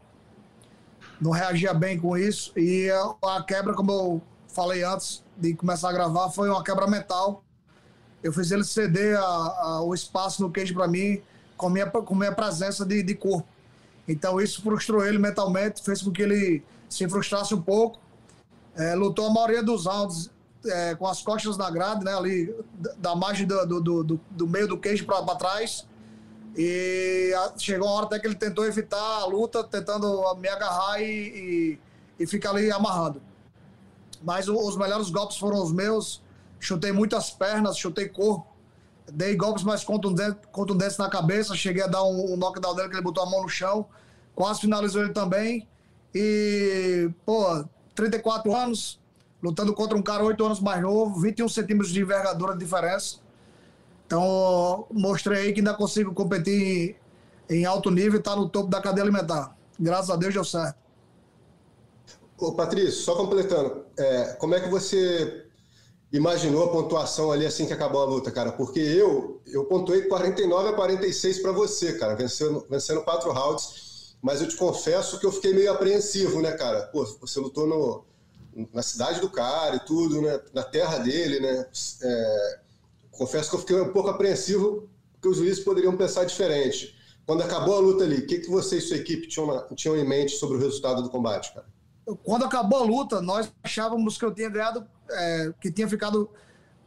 não 1.20 1.30
reagia 1.30 1.72
bem 1.72 1.98
com 1.98 2.16
isso. 2.16 2.52
E 2.56 2.88
a 3.24 3.42
quebra, 3.42 3.74
como 3.74 3.90
eu 3.90 4.22
falei 4.48 4.84
antes 4.84 5.24
de 5.36 5.54
começar 5.54 5.88
a 5.88 5.92
gravar, 5.92 6.30
foi 6.30 6.48
uma 6.48 6.62
quebra 6.62 6.86
mental. 6.86 7.42
Eu 8.22 8.32
fiz 8.32 8.50
ele 8.50 8.64
ceder 8.64 9.18
a, 9.18 9.22
a, 9.22 9.82
o 9.82 9.94
espaço 9.94 10.42
no 10.42 10.50
queijo 10.50 10.74
para 10.74 10.86
mim 10.86 11.20
com 11.56 11.68
minha, 11.68 11.86
com 11.86 12.14
minha 12.14 12.32
presença 12.32 12.84
de, 12.84 13.02
de 13.02 13.14
corpo. 13.14 13.48
Então 14.06 14.40
isso 14.40 14.62
frustrou 14.62 15.04
ele 15.04 15.18
mentalmente, 15.18 15.82
fez 15.82 16.02
com 16.02 16.10
que 16.10 16.22
ele 16.22 16.62
se 16.92 17.08
frustrasse 17.08 17.54
um 17.54 17.62
pouco. 17.62 18.00
É, 18.76 18.94
lutou 18.94 19.26
a 19.26 19.30
maioria 19.30 19.62
dos 19.62 19.86
rounds 19.86 20.30
é, 20.64 20.94
com 20.94 21.06
as 21.06 21.22
costas 21.22 21.56
na 21.56 21.70
grade, 21.70 22.04
né, 22.04 22.14
ali 22.14 22.54
da 22.98 23.14
margem 23.14 23.46
do, 23.46 23.66
do, 23.66 24.04
do, 24.04 24.20
do 24.30 24.46
meio 24.46 24.68
do 24.68 24.78
queijo 24.78 25.04
para 25.04 25.34
trás. 25.36 25.86
E 26.56 27.32
chegou 27.56 27.88
uma 27.88 27.96
hora 27.96 28.06
até 28.06 28.18
que 28.18 28.26
ele 28.26 28.34
tentou 28.34 28.64
evitar 28.66 28.98
a 28.98 29.24
luta, 29.24 29.64
tentando 29.64 30.34
me 30.36 30.48
agarrar 30.48 31.00
e, 31.00 31.04
e, 31.04 31.78
e 32.18 32.26
ficar 32.26 32.50
ali 32.50 32.70
amarrado. 32.70 33.22
Mas 34.22 34.48
os 34.48 34.76
melhores 34.76 35.10
golpes 35.10 35.36
foram 35.36 35.62
os 35.62 35.72
meus. 35.72 36.22
Chutei 36.60 36.92
muitas 36.92 37.30
pernas, 37.30 37.76
chutei 37.76 38.08
corpo. 38.08 38.46
Dei 39.10 39.34
golpes 39.34 39.64
mais 39.64 39.82
contundentes, 39.82 40.38
contundentes 40.52 40.96
na 40.98 41.08
cabeça. 41.08 41.56
Cheguei 41.56 41.82
a 41.82 41.86
dar 41.86 42.04
um, 42.04 42.34
um 42.34 42.36
knockdown 42.36 42.74
dele, 42.74 42.88
que 42.88 42.94
ele 42.94 43.02
botou 43.02 43.24
a 43.24 43.26
mão 43.28 43.42
no 43.42 43.48
chão. 43.48 43.86
Quase 44.34 44.60
finalizou 44.60 45.02
ele 45.02 45.12
também. 45.12 45.66
E, 46.14 47.10
pô, 47.24 47.64
34 47.94 48.54
anos, 48.54 49.00
lutando 49.42 49.74
contra 49.74 49.96
um 49.96 50.02
cara 50.02 50.24
8 50.24 50.44
anos 50.44 50.60
mais 50.60 50.80
novo, 50.82 51.20
21 51.20 51.48
centímetros 51.48 51.92
de 51.92 52.00
envergadura 52.00 52.52
de 52.52 52.58
diferença. 52.60 53.16
Então, 54.06 54.86
mostrei 54.90 55.52
que 55.52 55.60
ainda 55.60 55.74
consigo 55.74 56.12
competir 56.12 56.96
em 57.48 57.64
alto 57.64 57.90
nível 57.90 58.14
e 58.14 58.18
estar 58.18 58.32
tá 58.32 58.36
no 58.36 58.48
topo 58.48 58.68
da 58.68 58.80
cadeia 58.80 59.04
alimentar. 59.04 59.56
Graças 59.78 60.10
a 60.10 60.16
Deus 60.16 60.34
deu 60.34 60.44
certo. 60.44 60.76
Ô, 62.38 62.52
Patrício, 62.52 62.92
só 62.92 63.14
completando, 63.14 63.84
é, 63.96 64.36
como 64.38 64.54
é 64.54 64.60
que 64.60 64.68
você 64.68 65.46
imaginou 66.12 66.64
a 66.64 66.68
pontuação 66.72 67.32
ali 67.32 67.46
assim 67.46 67.66
que 67.66 67.72
acabou 67.72 68.02
a 68.02 68.04
luta, 68.04 68.30
cara? 68.30 68.52
Porque 68.52 68.80
eu, 68.80 69.40
eu 69.46 69.64
pontuei 69.64 70.02
49 70.02 70.68
a 70.68 70.72
46 70.72 71.38
para 71.38 71.52
você, 71.52 71.92
cara, 71.94 72.14
vencendo, 72.14 72.66
vencendo 72.68 73.02
quatro 73.02 73.32
rounds. 73.32 73.91
Mas 74.22 74.40
eu 74.40 74.48
te 74.48 74.56
confesso 74.56 75.18
que 75.18 75.26
eu 75.26 75.32
fiquei 75.32 75.52
meio 75.52 75.72
apreensivo, 75.72 76.40
né, 76.40 76.52
cara? 76.52 76.82
Pô, 76.86 77.04
você 77.20 77.40
lutou 77.40 77.66
no, 77.66 78.66
na 78.72 78.80
cidade 78.80 79.20
do 79.20 79.28
cara 79.28 79.76
e 79.76 79.80
tudo, 79.80 80.22
né? 80.22 80.40
Na 80.54 80.62
terra 80.62 80.98
dele, 80.98 81.40
né? 81.40 81.66
É, 82.02 82.58
confesso 83.10 83.50
que 83.50 83.56
eu 83.56 83.60
fiquei 83.60 83.80
um 83.80 83.92
pouco 83.92 84.08
apreensivo, 84.08 84.88
porque 85.14 85.28
os 85.28 85.36
juízes 85.36 85.64
poderiam 85.64 85.96
pensar 85.96 86.24
diferente. 86.24 86.94
Quando 87.26 87.42
acabou 87.42 87.76
a 87.76 87.80
luta 87.80 88.04
ali, 88.04 88.18
o 88.18 88.26
que, 88.26 88.38
que 88.38 88.48
você 88.48 88.78
e 88.78 88.80
sua 88.80 88.96
equipe 88.96 89.26
tinham, 89.26 89.66
tinham 89.74 89.96
em 89.96 90.08
mente 90.08 90.36
sobre 90.36 90.56
o 90.56 90.60
resultado 90.60 91.02
do 91.02 91.10
combate, 91.10 91.52
cara? 91.52 91.66
Quando 92.22 92.44
acabou 92.44 92.80
a 92.80 92.84
luta, 92.84 93.20
nós 93.20 93.52
achávamos 93.62 94.16
que 94.16 94.24
eu 94.24 94.32
tinha 94.32 94.48
ganhado, 94.48 94.86
é, 95.10 95.52
que 95.60 95.70
tinha 95.70 95.88
ficado 95.88 96.30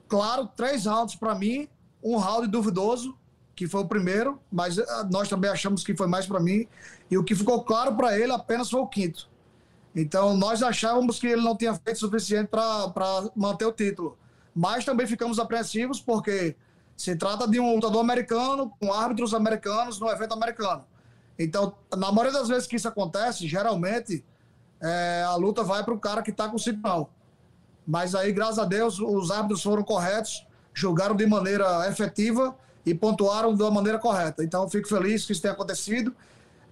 claro, 0.08 0.50
três 0.56 0.86
rounds 0.86 1.15
para 1.15 1.36
mim, 1.36 1.68
um 2.04 2.18
round 2.18 2.48
duvidoso, 2.48 3.15
que 3.56 3.68
foi 3.68 3.82
o 3.82 3.88
primeiro, 3.88 4.39
mas 4.51 4.77
é, 4.77 4.86
nós 5.10 5.30
também 5.30 5.50
achamos 5.50 5.84
que 5.84 5.96
foi 5.96 6.08
mais 6.08 6.25
para 6.25 6.39
mim, 6.39 6.68
e 7.10 7.18
o 7.18 7.24
que 7.24 7.36
ficou 7.36 7.64
claro 7.64 7.96
para 7.96 8.18
ele 8.18 8.32
apenas 8.32 8.70
foi 8.70 8.80
o 8.80 8.88
quinto. 8.88 9.30
Então, 9.96 10.36
nós 10.36 10.62
achávamos 10.62 11.20
que 11.20 11.28
ele 11.28 11.42
não 11.42 11.56
tinha 11.56 11.74
feito 11.74 12.00
suficiente 12.00 12.50
para 12.50 13.30
manter 13.36 13.66
o 13.66 13.72
título 13.72 14.18
mas 14.56 14.86
também 14.86 15.06
ficamos 15.06 15.38
apreensivos 15.38 16.00
porque 16.00 16.56
se 16.96 17.14
trata 17.18 17.46
de 17.46 17.60
um 17.60 17.76
lutador 17.76 18.00
americano 18.00 18.72
com 18.80 18.94
árbitros 18.94 19.34
americanos 19.34 20.00
no 20.00 20.10
evento 20.10 20.34
americano. 20.34 20.86
Então, 21.38 21.76
na 21.94 22.10
maioria 22.10 22.40
das 22.40 22.48
vezes 22.48 22.66
que 22.66 22.78
isso 22.78 22.88
acontece, 22.88 23.46
geralmente 23.46 24.24
é, 24.82 25.24
a 25.28 25.36
luta 25.36 25.62
vai 25.62 25.84
para 25.84 25.94
o 25.94 26.00
cara 26.00 26.22
que 26.22 26.32
está 26.32 26.48
com 26.48 26.56
o 26.56 26.60
cinturão. 26.60 27.10
Mas 27.86 28.16
aí, 28.16 28.32
graças 28.32 28.58
a 28.58 28.64
Deus, 28.64 28.98
os 28.98 29.30
árbitros 29.30 29.62
foram 29.62 29.84
corretos, 29.84 30.48
julgaram 30.74 31.18
de 31.18 31.26
maneira 31.26 31.90
efetiva 31.90 32.56
e 32.86 32.96
pontuaram 32.96 33.54
da 33.54 33.70
maneira 33.70 34.00
correta. 34.00 34.42
Então, 34.42 34.70
fico 34.70 34.88
feliz 34.88 35.26
que 35.26 35.34
isso 35.34 35.42
tenha 35.42 35.54
acontecido. 35.54 36.16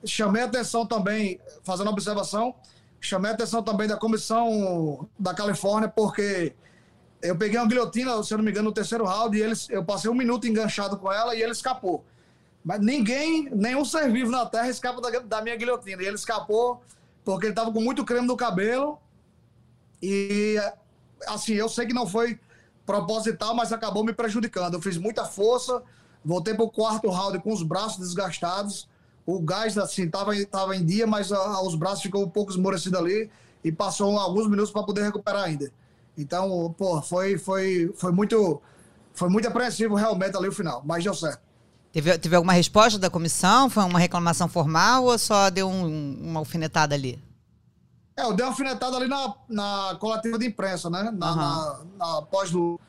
Chamei 0.05 0.41
a 0.41 0.45
atenção 0.45 0.86
também, 0.86 1.39
fazendo 1.63 1.89
observação, 1.89 2.55
chamei 3.00 3.31
a 3.31 3.33
atenção 3.33 3.63
também 3.63 3.88
da 3.88 3.98
comissão 3.98 5.07
da 5.17 5.33
Califórnia, 5.33 5.89
porque 5.89 6.53
eu 7.22 7.38
peguei 7.38 7.57
uma 7.57 7.67
guilhotina, 7.67 8.22
se 8.22 8.33
eu 8.33 8.38
não 8.38 8.45
me 8.45 8.51
engano, 8.51 8.69
no 8.69 8.74
terceiro 8.74 9.05
round, 9.05 9.38
e 9.38 9.41
eles, 9.41 9.69
eu 9.69 9.83
passei 9.83 10.10
um 10.10 10.13
minuto 10.13 10.48
enganchado 10.48 10.98
com 10.98 11.12
ela 11.12 11.36
e 11.36 11.41
ele 11.41 11.53
escapou. 11.53 12.03
Mas 12.63 12.79
ninguém, 12.79 13.50
nenhum 13.50 13.83
ser 13.83 14.12
vivo 14.12 14.31
na 14.31 14.45
Terra 14.45 14.69
escapa 14.69 15.01
da, 15.01 15.19
da 15.19 15.41
minha 15.41 15.55
guilhotina. 15.55 16.01
E 16.01 16.05
ele 16.05 16.15
escapou 16.15 16.81
porque 17.24 17.45
ele 17.45 17.51
estava 17.51 17.72
com 17.72 17.81
muito 17.81 18.05
creme 18.05 18.25
no 18.25 18.38
cabelo. 18.38 19.00
E, 20.01 20.57
assim, 21.27 21.53
eu 21.53 21.67
sei 21.67 21.86
que 21.86 21.93
não 21.93 22.07
foi 22.07 22.39
proposital, 22.86 23.53
mas 23.53 23.74
acabou 23.74 24.03
me 24.03 24.13
prejudicando. 24.13 24.75
Eu 24.75 24.81
fiz 24.81 24.98
muita 24.98 25.25
força, 25.25 25.83
voltei 26.24 26.53
para 26.53 26.63
o 26.63 26.69
quarto 26.69 27.10
round 27.10 27.39
com 27.39 27.51
os 27.51 27.63
braços 27.63 28.00
desgastados. 28.00 28.88
O 29.25 29.39
gás, 29.42 29.77
assim, 29.77 30.03
estava 30.03 30.34
tava 30.46 30.75
em 30.75 30.86
dia, 30.86 31.08
mas 31.08 31.32
a, 31.32 31.62
os 31.62 31.75
braços 31.75 32.01
ficou 32.01 32.24
um 32.24 32.30
pouco 32.30 32.51
esmorecido 32.51 32.98
ali. 32.98 33.30
E 33.63 33.72
passou 33.72 34.18
alguns 34.20 34.50
minutos 34.50 34.72
para 34.72 34.84
poder 34.84 35.03
recuperar 35.03 35.44
ainda. 35.44 35.72
Então, 36.18 36.75
pô, 36.77 37.01
foi, 37.01 37.38
foi, 37.38 37.92
foi 37.96 38.12
muito 38.12 38.62
foi 39.13 39.30
muito 39.30 39.48
apreensivo 39.48 39.96
realmente 39.96 40.36
ali 40.36 40.48
o 40.48 40.51
final, 40.51 40.82
mas 40.86 41.03
deu 41.03 41.13
certo. 41.13 41.39
Teve, 41.92 42.18
teve 42.18 42.36
alguma 42.36 42.53
resposta 42.53 42.98
da 42.98 43.10
comissão? 43.10 43.70
Foi 43.70 43.84
uma 43.84 44.00
reclamação 44.00 44.48
formal 44.48 45.06
ou 45.06 45.18
só 45.18 45.50
deu 45.51 45.70
um, 45.70 46.18
uma 46.20 46.39
alfinetada 46.39 46.96
ali? 46.96 47.24
É, 48.18 48.24
eu 48.24 48.34
dei 48.34 48.44
uma 48.44 48.51
alfinetada 48.51 48.98
ali 48.98 49.08
na, 49.08 49.34
na 49.48 49.98
coletiva 50.00 50.39
de 50.39 50.48
imprensa, 50.48 50.89
né? 50.89 51.03
Na, 51.15 51.32
uhum. 51.32 51.36
na, 51.36 51.80
na 51.98 52.22
pós-luta. 52.24 52.84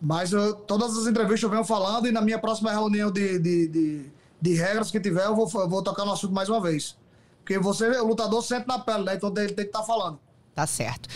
Mas 0.00 0.32
eu, 0.32 0.54
todas 0.54 0.96
as 0.96 1.06
entrevistas 1.06 1.42
eu 1.42 1.50
venho 1.50 1.64
falando 1.64 2.06
e 2.06 2.12
na 2.12 2.20
minha 2.20 2.38
próxima 2.38 2.70
reunião 2.70 3.10
de, 3.10 3.38
de, 3.38 3.68
de, 3.68 4.12
de 4.40 4.54
regras 4.54 4.90
que 4.90 5.00
tiver, 5.00 5.24
eu 5.24 5.34
vou, 5.34 5.50
eu 5.54 5.68
vou 5.68 5.82
tocar 5.82 6.04
no 6.04 6.12
assunto 6.12 6.32
mais 6.32 6.48
uma 6.48 6.60
vez. 6.60 6.96
Porque 7.38 7.58
você, 7.58 7.88
o 8.00 8.06
lutador, 8.06 8.42
sente 8.42 8.66
na 8.66 8.78
pele, 8.78 9.04
né? 9.04 9.14
Então 9.14 9.32
ele 9.36 9.48
tem 9.48 9.56
que 9.56 9.62
estar 9.62 9.80
tá 9.80 9.84
falando. 9.84 10.18
Tá 10.54 10.66
certo. 10.66 11.08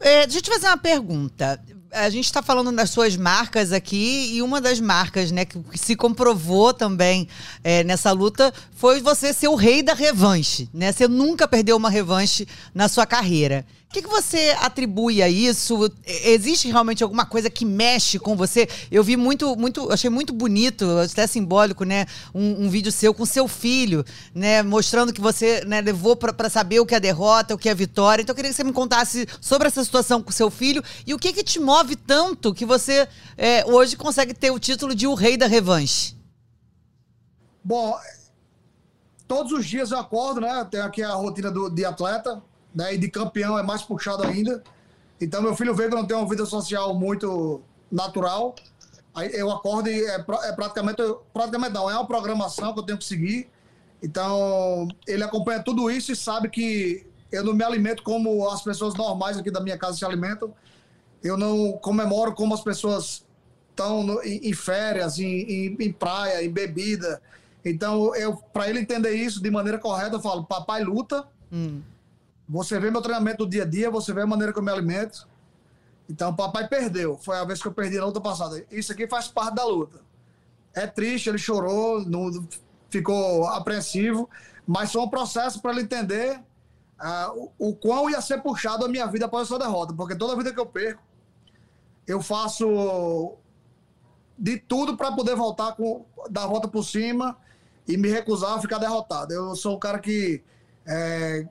É, 0.00 0.26
deixa 0.26 0.38
eu 0.38 0.42
te 0.42 0.50
fazer 0.50 0.66
uma 0.66 0.78
pergunta 0.78 1.60
a 1.92 2.10
gente 2.10 2.26
está 2.26 2.42
falando 2.42 2.70
das 2.72 2.90
suas 2.90 3.16
marcas 3.16 3.72
aqui 3.72 4.34
e 4.34 4.42
uma 4.42 4.60
das 4.60 4.80
marcas, 4.80 5.30
né, 5.30 5.44
que 5.44 5.58
se 5.74 5.96
comprovou 5.96 6.72
também 6.74 7.28
é, 7.64 7.82
nessa 7.84 8.12
luta 8.12 8.52
foi 8.72 9.00
você 9.00 9.32
ser 9.32 9.48
o 9.48 9.54
rei 9.54 9.82
da 9.82 9.94
revanche, 9.94 10.68
né? 10.72 10.92
Você 10.92 11.08
nunca 11.08 11.48
perdeu 11.48 11.76
uma 11.76 11.90
revanche 11.90 12.46
na 12.74 12.88
sua 12.88 13.06
carreira. 13.06 13.64
O 13.88 13.90
que, 13.90 14.02
que, 14.02 14.08
você 14.08 14.54
atribui 14.60 15.22
a 15.22 15.30
isso? 15.30 15.90
Existe 16.06 16.68
realmente 16.68 17.02
alguma 17.02 17.24
coisa 17.24 17.48
que 17.48 17.64
mexe 17.64 18.18
com 18.18 18.36
você? 18.36 18.68
Eu 18.90 19.02
vi 19.02 19.16
muito, 19.16 19.56
muito, 19.56 19.90
achei 19.90 20.10
muito 20.10 20.30
bonito, 20.30 20.84
até 20.98 21.26
simbólico, 21.26 21.84
né? 21.84 22.04
Um, 22.34 22.66
um 22.66 22.68
vídeo 22.68 22.92
seu 22.92 23.14
com 23.14 23.24
seu 23.24 23.48
filho, 23.48 24.04
né? 24.34 24.62
Mostrando 24.62 25.10
que 25.10 25.22
você 25.22 25.64
né, 25.64 25.80
levou 25.80 26.14
para 26.14 26.50
saber 26.50 26.80
o 26.80 26.84
que 26.84 26.94
é 26.94 27.00
derrota, 27.00 27.54
o 27.54 27.58
que 27.58 27.66
é 27.66 27.74
vitória. 27.74 28.20
Então 28.20 28.34
eu 28.34 28.36
queria 28.36 28.50
que 28.50 28.56
você 28.56 28.62
me 28.62 28.74
contasse 28.74 29.26
sobre 29.40 29.68
essa 29.68 29.82
situação 29.82 30.22
com 30.22 30.30
seu 30.32 30.50
filho 30.50 30.84
e 31.06 31.14
o 31.14 31.18
que 31.18 31.32
que 31.32 31.42
te 31.42 31.58
move 31.58 31.96
tanto 31.96 32.52
que 32.52 32.66
você 32.66 33.08
é, 33.38 33.64
hoje 33.64 33.96
consegue 33.96 34.34
ter 34.34 34.50
o 34.50 34.58
título 34.58 34.94
de 34.94 35.06
o 35.06 35.14
rei 35.14 35.38
da 35.38 35.46
revanche. 35.46 36.14
Bom, 37.64 37.98
todos 39.26 39.50
os 39.50 39.64
dias 39.64 39.92
eu 39.92 39.98
acordo, 39.98 40.42
né? 40.42 40.68
Tenho 40.70 40.84
aqui 40.84 41.02
a 41.02 41.14
rotina 41.14 41.50
do, 41.50 41.70
de 41.70 41.86
atleta 41.86 42.42
né? 42.74 42.94
E 42.94 42.98
de 42.98 43.08
campeão 43.08 43.58
é 43.58 43.62
mais 43.62 43.82
puxado 43.82 44.22
ainda. 44.24 44.62
Então, 45.20 45.42
meu 45.42 45.54
filho 45.56 45.74
vê 45.74 45.88
que 45.88 45.94
eu 45.94 45.98
não 45.98 46.06
tenho 46.06 46.20
uma 46.20 46.28
vida 46.28 46.46
social 46.46 46.94
muito 46.94 47.60
natural. 47.90 48.54
Aí 49.14 49.30
eu 49.32 49.50
acordo 49.50 49.88
e 49.88 50.04
é, 50.04 50.24
é 50.44 50.52
praticamente, 50.52 51.02
praticamente 51.32 51.72
não, 51.72 51.90
é 51.90 51.94
uma 51.94 52.06
programação 52.06 52.72
que 52.72 52.80
eu 52.80 52.84
tenho 52.84 52.98
que 52.98 53.04
seguir. 53.04 53.48
Então, 54.02 54.86
ele 55.06 55.24
acompanha 55.24 55.62
tudo 55.62 55.90
isso 55.90 56.12
e 56.12 56.16
sabe 56.16 56.48
que 56.48 57.04
eu 57.32 57.44
não 57.44 57.52
me 57.52 57.64
alimento 57.64 58.02
como 58.02 58.48
as 58.48 58.62
pessoas 58.62 58.94
normais 58.94 59.36
aqui 59.36 59.50
da 59.50 59.60
minha 59.60 59.76
casa 59.76 59.98
se 59.98 60.04
alimentam. 60.04 60.54
Eu 61.22 61.36
não 61.36 61.72
comemoro 61.72 62.32
como 62.32 62.54
as 62.54 62.60
pessoas 62.60 63.26
estão 63.70 64.22
em, 64.22 64.48
em, 64.48 64.52
férias, 64.52 65.18
em, 65.18 65.26
em, 65.26 65.76
em, 65.80 65.92
praia, 65.92 66.44
em 66.44 66.50
bebida. 66.50 67.20
Então, 67.64 68.14
eu 68.14 68.36
para 68.52 68.68
ele 68.68 68.80
entender 68.80 69.12
isso 69.12 69.42
de 69.42 69.50
maneira 69.50 69.78
correta, 69.78 70.16
eu 70.16 70.20
falo: 70.20 70.44
papai 70.44 70.82
luta. 70.84 71.26
Hum. 71.52 71.82
Você 72.48 72.78
vê 72.80 72.90
meu 72.90 73.02
treinamento 73.02 73.44
do 73.44 73.50
dia 73.50 73.62
a 73.62 73.66
dia, 73.66 73.90
você 73.90 74.12
vê 74.12 74.22
a 74.22 74.26
maneira 74.26 74.52
que 74.52 74.58
eu 74.58 74.62
me 74.62 74.72
alimento. 74.72 75.28
Então, 76.08 76.34
papai 76.34 76.66
perdeu. 76.66 77.18
Foi 77.18 77.36
a 77.36 77.44
vez 77.44 77.60
que 77.60 77.68
eu 77.68 77.72
perdi 77.72 77.98
na 77.98 78.06
luta 78.06 78.20
passada. 78.20 78.64
Isso 78.70 78.92
aqui 78.92 79.06
faz 79.06 79.28
parte 79.28 79.54
da 79.54 79.64
luta. 79.64 80.00
É 80.72 80.86
triste, 80.86 81.28
ele 81.28 81.38
chorou, 81.38 82.04
não, 82.06 82.30
ficou 82.88 83.46
apreensivo, 83.48 84.28
mas 84.66 84.92
foi 84.92 85.02
um 85.02 85.08
processo 85.08 85.60
para 85.60 85.72
ele 85.72 85.82
entender 85.82 86.40
uh, 87.00 87.52
o, 87.58 87.68
o 87.70 87.76
quão 87.76 88.08
ia 88.08 88.20
ser 88.20 88.42
puxado 88.42 88.84
a 88.84 88.88
minha 88.88 89.06
vida 89.06 89.26
após 89.26 89.48
essa 89.48 89.58
derrota. 89.58 89.92
Porque 89.92 90.16
toda 90.16 90.36
vida 90.36 90.52
que 90.52 90.60
eu 90.60 90.66
perco, 90.66 91.02
eu 92.06 92.22
faço 92.22 93.36
de 94.38 94.56
tudo 94.56 94.96
para 94.96 95.12
poder 95.12 95.34
voltar 95.34 95.72
com 95.72 96.06
dar 96.30 96.44
a 96.44 96.46
volta 96.46 96.68
por 96.68 96.84
cima 96.84 97.36
e 97.86 97.96
me 97.96 98.08
recusar 98.08 98.52
a 98.52 98.60
ficar 98.60 98.78
derrotado. 98.78 99.32
Eu 99.32 99.54
sou 99.56 99.74
o 99.74 99.78
cara 99.78 99.98
que 99.98 100.42
é, 100.86 101.46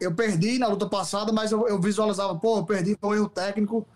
eu 0.00 0.14
perdi 0.14 0.58
na 0.58 0.66
luta 0.68 0.88
passada, 0.88 1.32
mas 1.32 1.52
eu, 1.52 1.66
eu 1.68 1.80
visualizava, 1.80 2.34
pô, 2.34 2.58
eu 2.58 2.64
perdi 2.64 2.96
foi 3.00 3.10
um 3.10 3.20
erro 3.20 3.28
técnico. 3.28 3.86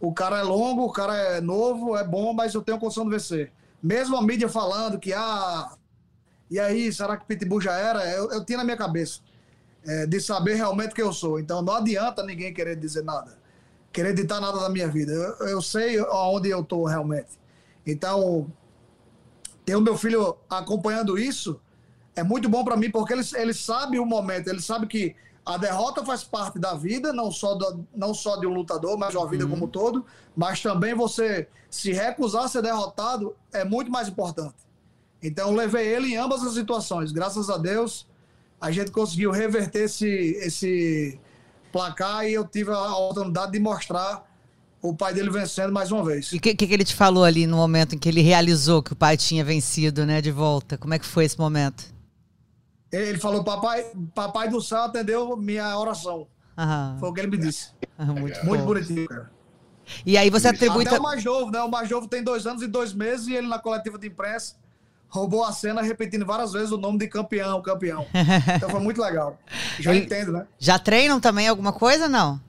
O 0.00 0.12
cara 0.12 0.38
é 0.38 0.42
longo, 0.42 0.84
o 0.84 0.92
cara 0.92 1.16
é 1.16 1.40
novo, 1.40 1.96
é 1.96 2.04
bom, 2.04 2.32
mas 2.32 2.54
eu 2.54 2.62
tenho 2.62 2.78
condição 2.78 3.04
de 3.04 3.10
vencer. 3.10 3.52
Mesmo 3.82 4.16
a 4.16 4.22
mídia 4.22 4.48
falando 4.48 4.98
que, 4.98 5.12
ah, 5.12 5.76
e 6.50 6.58
aí, 6.58 6.92
será 6.92 7.16
que 7.16 7.26
Pitbull 7.26 7.60
já 7.60 7.76
era? 7.76 8.04
Eu, 8.10 8.30
eu 8.30 8.44
tinha 8.44 8.58
na 8.58 8.64
minha 8.64 8.76
cabeça 8.76 9.20
é, 9.84 10.06
de 10.06 10.20
saber 10.20 10.54
realmente 10.54 10.94
quem 10.94 11.04
eu 11.04 11.12
sou. 11.12 11.38
Então 11.38 11.62
não 11.62 11.74
adianta 11.74 12.22
ninguém 12.22 12.52
querer 12.52 12.76
dizer 12.76 13.02
nada, 13.02 13.36
querer 13.92 14.14
ditar 14.14 14.40
nada 14.40 14.60
da 14.60 14.68
minha 14.68 14.88
vida. 14.88 15.12
Eu, 15.12 15.48
eu 15.48 15.62
sei 15.62 15.98
aonde 15.98 16.50
eu 16.50 16.60
estou 16.60 16.84
realmente. 16.84 17.38
Então, 17.86 18.50
ter 19.64 19.76
o 19.76 19.80
meu 19.80 19.96
filho 19.96 20.36
acompanhando 20.48 21.18
isso 21.18 21.60
é 22.16 22.22
muito 22.22 22.48
bom 22.48 22.64
para 22.64 22.76
mim, 22.76 22.90
porque 22.90 23.12
ele, 23.12 23.22
ele 23.34 23.54
sabe 23.54 23.98
o 23.98 24.06
momento, 24.06 24.48
ele 24.48 24.60
sabe 24.60 24.86
que 24.86 25.16
a 25.44 25.58
derrota 25.58 26.04
faz 26.04 26.24
parte 26.24 26.58
da 26.58 26.74
vida, 26.74 27.12
não 27.12 27.30
só, 27.30 27.54
do, 27.54 27.86
não 27.94 28.14
só 28.14 28.36
de 28.36 28.46
um 28.46 28.54
lutador, 28.54 28.96
mas 28.96 29.10
de 29.10 29.18
uma 29.18 29.28
vida 29.28 29.44
uhum. 29.44 29.50
como 29.50 29.64
um 29.66 29.68
todo. 29.68 30.04
Mas 30.34 30.62
também 30.62 30.94
você 30.94 31.48
se 31.68 31.92
recusar 31.92 32.44
a 32.44 32.48
ser 32.48 32.62
derrotado 32.62 33.36
é 33.52 33.64
muito 33.64 33.90
mais 33.90 34.08
importante. 34.08 34.54
Então, 35.22 35.50
eu 35.50 35.56
levei 35.56 35.86
ele 35.86 36.08
em 36.08 36.16
ambas 36.16 36.42
as 36.42 36.54
situações. 36.54 37.12
Graças 37.12 37.50
a 37.50 37.58
Deus, 37.58 38.06
a 38.60 38.70
gente 38.70 38.90
conseguiu 38.90 39.30
reverter 39.30 39.84
esse, 39.84 40.06
esse 40.06 41.18
placar 41.72 42.26
e 42.26 42.34
eu 42.34 42.46
tive 42.46 42.70
a 42.70 42.96
oportunidade 42.96 43.52
de 43.52 43.58
mostrar 43.58 44.30
o 44.80 44.94
pai 44.94 45.14
dele 45.14 45.30
vencendo 45.30 45.72
mais 45.72 45.90
uma 45.90 46.04
vez. 46.04 46.32
E 46.32 46.36
o 46.36 46.40
que, 46.40 46.54
que, 46.54 46.64
ele 46.66 46.84
te 46.84 46.94
falou 46.94 47.24
ali 47.24 47.46
no 47.46 47.56
momento 47.56 47.94
em 47.94 47.98
que 47.98 48.08
ele 48.08 48.20
realizou 48.20 48.82
que 48.82 48.92
o 48.92 48.96
pai 48.96 49.16
tinha 49.16 49.44
vencido, 49.44 50.04
né, 50.04 50.20
de 50.20 50.30
volta? 50.30 50.76
Como 50.76 50.92
é 50.92 50.98
que 50.98 51.06
foi 51.06 51.24
esse 51.24 51.38
momento? 51.38 51.93
Ele 52.94 53.18
falou, 53.18 53.42
papai, 53.42 53.84
papai 54.14 54.48
do 54.48 54.60
céu 54.60 54.82
atendeu 54.82 55.36
minha 55.36 55.76
oração. 55.78 56.26
Aham. 56.56 56.96
Foi 57.00 57.08
o 57.08 57.12
que 57.12 57.20
ele 57.20 57.30
me 57.30 57.38
disse. 57.38 57.70
muito, 57.98 58.44
muito 58.44 58.64
bonitinho, 58.64 59.06
cara. 59.08 59.30
E 60.06 60.16
aí 60.16 60.30
você 60.30 60.48
atribui... 60.48 60.86
Até 60.86 60.98
o 60.98 61.02
mais 61.02 61.22
novo, 61.24 61.50
né? 61.50 61.60
O 61.60 61.70
mais 61.70 61.90
novo 61.90 62.08
tem 62.08 62.22
dois 62.22 62.46
anos 62.46 62.62
e 62.62 62.66
dois 62.66 62.92
meses 62.92 63.26
e 63.26 63.34
ele 63.34 63.46
na 63.46 63.58
coletiva 63.58 63.98
de 63.98 64.06
imprensa 64.06 64.56
roubou 65.14 65.44
a 65.44 65.52
cena 65.52 65.80
repetindo 65.80 66.26
várias 66.26 66.52
vezes 66.52 66.72
o 66.72 66.76
nome 66.76 66.98
de 66.98 67.06
campeão, 67.06 67.62
campeão. 67.62 68.04
Então 68.56 68.68
foi 68.68 68.80
muito 68.80 69.00
legal. 69.00 69.38
Já 69.78 69.94
ele... 69.94 70.04
entendo, 70.04 70.32
né? 70.32 70.46
Já 70.58 70.76
treinam 70.76 71.20
também 71.20 71.46
alguma 71.46 71.72
coisa, 71.72 72.08
não? 72.08 72.40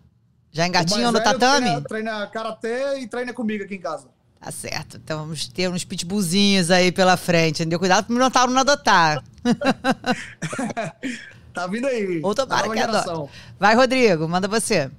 Já 0.52 0.66
engatinham 0.66 1.12
no 1.12 1.22
tatame? 1.22 1.66
Treina, 1.66 1.82
treina 1.84 2.28
karatê 2.28 3.00
e 3.00 3.08
treina 3.08 3.34
comigo 3.34 3.64
aqui 3.64 3.76
em 3.76 3.80
casa. 3.80 4.08
Tá 4.46 4.52
certo. 4.52 4.98
Então 4.98 5.22
vamos 5.22 5.48
ter 5.48 5.68
uns 5.68 5.84
pitbullzinhos 5.84 6.70
aí 6.70 6.92
pela 6.92 7.18
frente, 7.18 7.64
entendeu? 7.64 7.80
Cuidado 7.80 8.06
pro 8.06 8.14
Minotauro 8.14 8.52
não 8.52 8.62
adotar. 8.62 9.24
tá 11.52 11.66
vindo 11.66 11.88
aí. 11.88 12.22
Outra 12.22 12.46
tá 12.46 12.70
que 12.70 12.80
adota. 12.80 13.28
Vai, 13.60 13.74
Rodrigo, 13.74 14.28
manda 14.28 14.48
você. 14.48 14.92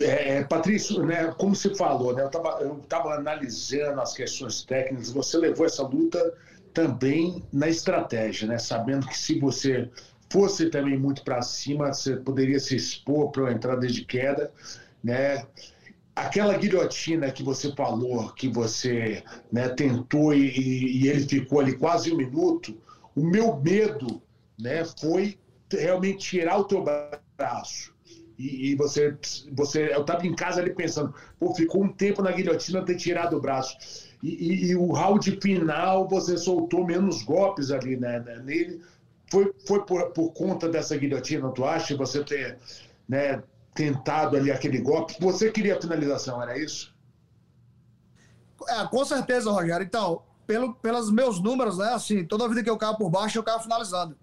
É, 0.00 0.42
Patrício, 0.44 1.04
né, 1.04 1.26
como 1.36 1.54
você 1.54 1.74
falou, 1.74 2.14
né, 2.14 2.22
eu 2.22 2.80
estava 2.82 3.16
analisando 3.16 4.00
as 4.00 4.14
questões 4.14 4.62
técnicas, 4.62 5.12
você 5.12 5.36
levou 5.36 5.66
essa 5.66 5.82
luta 5.82 6.32
também 6.72 7.44
na 7.52 7.68
estratégia, 7.68 8.48
né, 8.48 8.58
sabendo 8.58 9.06
que 9.06 9.16
se 9.16 9.38
você 9.38 9.88
fosse 10.28 10.70
também 10.70 10.98
muito 10.98 11.22
para 11.22 11.40
cima, 11.42 11.92
você 11.92 12.16
poderia 12.16 12.58
se 12.58 12.74
expor 12.74 13.30
para 13.30 13.42
uma 13.42 13.52
entrada 13.52 13.86
de 13.86 14.04
queda, 14.04 14.50
né? 15.04 15.46
Aquela 16.14 16.56
guilhotina 16.56 17.30
que 17.30 17.42
você 17.42 17.72
falou, 17.74 18.30
que 18.32 18.48
você 18.48 19.22
né, 19.50 19.68
tentou 19.70 20.34
e, 20.34 21.02
e, 21.02 21.08
ele 21.08 21.26
ficou 21.26 21.60
ali 21.60 21.76
quase 21.76 22.12
um 22.12 22.16
minuto, 22.16 22.76
o 23.14 23.24
meu 23.24 23.56
medo 23.56 24.22
né, 24.60 24.84
foi 25.00 25.38
realmente 25.70 26.18
tirar 26.18 26.58
o 26.58 26.64
teu 26.64 26.84
braço. 26.84 27.92
E, 28.38 28.70
e 28.70 28.74
você, 28.74 29.16
você, 29.52 29.94
eu 29.94 30.02
estava 30.02 30.26
em 30.26 30.34
casa 30.34 30.60
ali 30.60 30.74
pensando, 30.74 31.14
pô, 31.38 31.54
ficou 31.54 31.84
um 31.84 31.92
tempo 31.92 32.22
na 32.22 32.32
guilhotina 32.32 32.84
ter 32.84 32.96
tirado 32.96 33.36
o 33.36 33.40
braço. 33.40 33.76
E, 34.22 34.70
e, 34.70 34.76
o 34.76 34.92
round 34.92 35.38
final 35.40 36.08
você 36.08 36.36
soltou 36.36 36.86
menos 36.86 37.22
golpes 37.22 37.70
ali 37.70 37.96
né, 37.96 38.20
né 38.20 38.38
nele. 38.44 38.80
Foi, 39.30 39.52
foi 39.66 39.84
por, 39.84 40.10
por 40.10 40.32
conta 40.32 40.68
dessa 40.68 40.96
guilhotina, 40.96 41.50
tu 41.50 41.64
acha? 41.64 41.96
Você 41.96 42.22
ter 42.22 42.58
né, 43.08 43.42
tentado 43.74 44.36
ali 44.36 44.50
aquele 44.50 44.78
golpe. 44.78 45.16
Você 45.20 45.50
queria 45.50 45.76
a 45.76 45.80
finalização, 45.80 46.42
era 46.42 46.58
isso? 46.58 46.94
É, 48.68 48.86
com 48.86 49.04
certeza, 49.04 49.50
Rogério. 49.50 49.84
Então, 49.84 50.22
pelo, 50.46 50.74
pelos 50.74 51.10
meus 51.10 51.40
números, 51.40 51.78
né? 51.78 51.92
Assim, 51.94 52.24
toda 52.24 52.48
vida 52.48 52.62
que 52.62 52.70
eu 52.70 52.76
caio 52.76 52.96
por 52.96 53.10
baixo, 53.10 53.38
eu 53.38 53.42
caio 53.42 53.60
finalizando. 53.60 54.16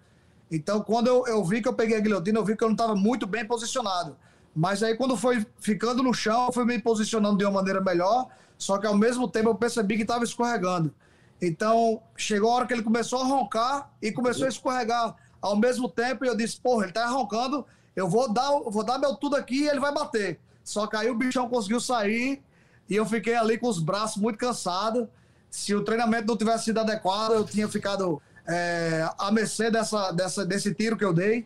Então, 0.51 0.81
quando 0.81 1.07
eu, 1.07 1.27
eu 1.27 1.43
vi 1.43 1.61
que 1.61 1.67
eu 1.67 1.73
peguei 1.73 1.97
a 1.97 1.99
guilhotina, 1.99 2.39
eu 2.39 2.45
vi 2.45 2.55
que 2.55 2.63
eu 2.63 2.67
não 2.67 2.73
estava 2.73 2.95
muito 2.95 3.27
bem 3.27 3.45
posicionado. 3.45 4.17
Mas 4.55 4.81
aí, 4.81 4.95
quando 4.95 5.15
foi 5.15 5.45
ficando 5.59 6.01
no 6.01 6.13
chão, 6.13 6.47
eu 6.47 6.51
fui 6.51 6.65
me 6.65 6.79
posicionando 6.79 7.37
de 7.37 7.45
uma 7.45 7.51
maneira 7.51 7.81
melhor. 7.81 8.27
Só 8.57 8.77
que 8.77 8.87
ao 8.87 8.95
mesmo 8.95 9.27
tempo 9.27 9.49
eu 9.49 9.55
percebi 9.55 9.95
que 9.95 10.01
estava 10.01 10.23
escorregando. 10.23 10.93
Então, 11.41 12.01
chegou 12.17 12.51
a 12.51 12.55
hora 12.55 12.67
que 12.67 12.73
ele 12.73 12.83
começou 12.83 13.21
a 13.21 13.25
roncar 13.25 13.91
e 14.01 14.11
começou 14.11 14.45
a 14.45 14.49
escorregar 14.49 15.15
ao 15.41 15.55
mesmo 15.55 15.87
tempo. 15.87 16.25
E 16.25 16.27
eu 16.27 16.35
disse: 16.35 16.59
Porra, 16.59 16.83
ele 16.83 16.91
está 16.91 17.07
roncando 17.07 17.65
eu 17.99 18.07
vou 18.07 18.31
dar, 18.31 18.49
vou 18.65 18.83
dar 18.83 18.97
meu 18.97 19.13
tudo 19.13 19.35
aqui 19.35 19.63
e 19.63 19.67
ele 19.67 19.79
vai 19.79 19.93
bater. 19.93 20.39
Só 20.63 20.87
que 20.87 20.95
aí 20.95 21.09
o 21.09 21.15
bichão 21.15 21.49
conseguiu 21.49 21.81
sair 21.81 22.41
e 22.89 22.95
eu 22.95 23.05
fiquei 23.05 23.35
ali 23.35 23.57
com 23.57 23.67
os 23.67 23.79
braços 23.79 24.21
muito 24.21 24.39
cansados. 24.39 25.05
Se 25.49 25.75
o 25.75 25.83
treinamento 25.83 26.25
não 26.27 26.37
tivesse 26.37 26.65
sido 26.65 26.79
adequado, 26.79 27.33
eu 27.33 27.43
tinha 27.43 27.67
ficado 27.67 28.21
é, 28.47 29.05
mercê 29.33 29.69
dessa, 29.69 30.11
dessa, 30.11 30.45
desse 30.45 30.73
tiro 30.73 30.95
que 30.95 31.03
eu 31.03 31.13
dei. 31.13 31.45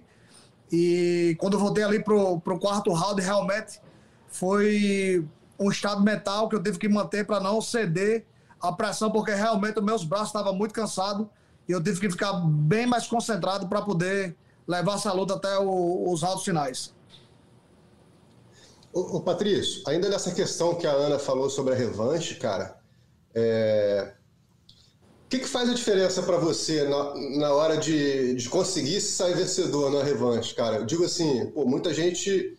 E 0.71 1.35
quando 1.39 1.53
eu 1.53 1.59
voltei 1.59 1.83
ali 1.83 2.03
pro, 2.03 2.39
pro 2.39 2.59
quarto 2.59 2.91
round, 2.93 3.19
realmente 3.19 3.81
foi 4.27 5.27
um 5.59 5.71
estado 5.71 6.03
mental 6.03 6.47
que 6.49 6.55
eu 6.55 6.61
tive 6.61 6.77
que 6.77 6.87
manter 6.87 7.25
para 7.25 7.39
não 7.39 7.61
ceder 7.61 8.25
à 8.61 8.71
pressão, 8.71 9.09
porque 9.09 9.33
realmente 9.33 9.79
os 9.79 9.85
meus 9.85 10.03
braços 10.03 10.27
estavam 10.27 10.53
muito 10.53 10.73
cansados 10.73 11.25
e 11.67 11.71
eu 11.71 11.81
tive 11.81 11.99
que 11.99 12.11
ficar 12.11 12.33
bem 12.33 12.85
mais 12.85 13.07
concentrado 13.07 13.67
para 13.67 13.81
poder 13.81 14.35
levar 14.67 14.95
essa 14.95 15.11
luta 15.11 15.35
até 15.35 15.57
o, 15.59 16.11
os 16.11 16.21
rounds 16.21 16.43
finais. 16.43 16.93
Ô, 18.93 19.19
Patrício, 19.21 19.81
ainda 19.87 20.07
nessa 20.07 20.31
questão 20.31 20.75
que 20.75 20.85
a 20.85 20.91
Ana 20.91 21.17
falou 21.17 21.49
sobre 21.49 21.73
a 21.73 21.75
revanche, 21.75 22.35
cara, 22.35 22.77
é... 23.33 24.13
o 25.25 25.29
que, 25.29 25.39
que 25.39 25.47
faz 25.47 25.67
a 25.67 25.73
diferença 25.73 26.21
para 26.21 26.37
você 26.37 26.83
na, 26.83 27.13
na 27.39 27.53
hora 27.53 27.75
de, 27.77 28.35
de 28.35 28.47
conseguir 28.49 29.01
sair 29.01 29.35
vencedor 29.35 29.91
na 29.91 30.03
revanche, 30.03 30.53
cara? 30.53 30.77
Eu 30.77 30.85
digo 30.85 31.03
assim, 31.03 31.47
pô, 31.47 31.65
muita 31.65 31.91
gente 31.91 32.55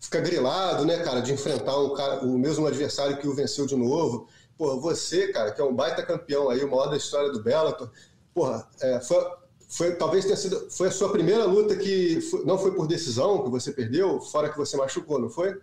fica 0.00 0.20
grilado, 0.20 0.86
né, 0.86 0.98
cara, 1.02 1.20
de 1.20 1.32
enfrentar 1.32 1.78
um 1.78 1.92
cara, 1.92 2.24
o 2.24 2.38
mesmo 2.38 2.66
adversário 2.66 3.18
que 3.18 3.28
o 3.28 3.34
venceu 3.34 3.66
de 3.66 3.76
novo. 3.76 4.26
Pô, 4.56 4.80
você, 4.80 5.28
cara, 5.32 5.50
que 5.50 5.60
é 5.60 5.64
um 5.64 5.74
baita 5.74 6.02
campeão 6.02 6.48
aí, 6.48 6.64
o 6.64 6.70
maior 6.70 6.86
da 6.86 6.96
história 6.96 7.30
do 7.30 7.42
Bellator, 7.42 7.90
porra, 8.32 8.66
é, 8.80 9.00
foi, 9.00 9.22
foi, 9.74 9.96
talvez 9.96 10.24
tenha 10.24 10.36
sido, 10.36 10.68
foi 10.70 10.86
a 10.86 10.92
sua 10.92 11.10
primeira 11.10 11.44
luta 11.44 11.74
que 11.74 12.20
foi, 12.20 12.44
não 12.44 12.56
foi 12.56 12.72
por 12.76 12.86
decisão 12.86 13.42
que 13.42 13.50
você 13.50 13.72
perdeu, 13.72 14.20
fora 14.20 14.48
que 14.48 14.56
você 14.56 14.76
machucou, 14.76 15.18
não 15.18 15.28
foi? 15.28 15.60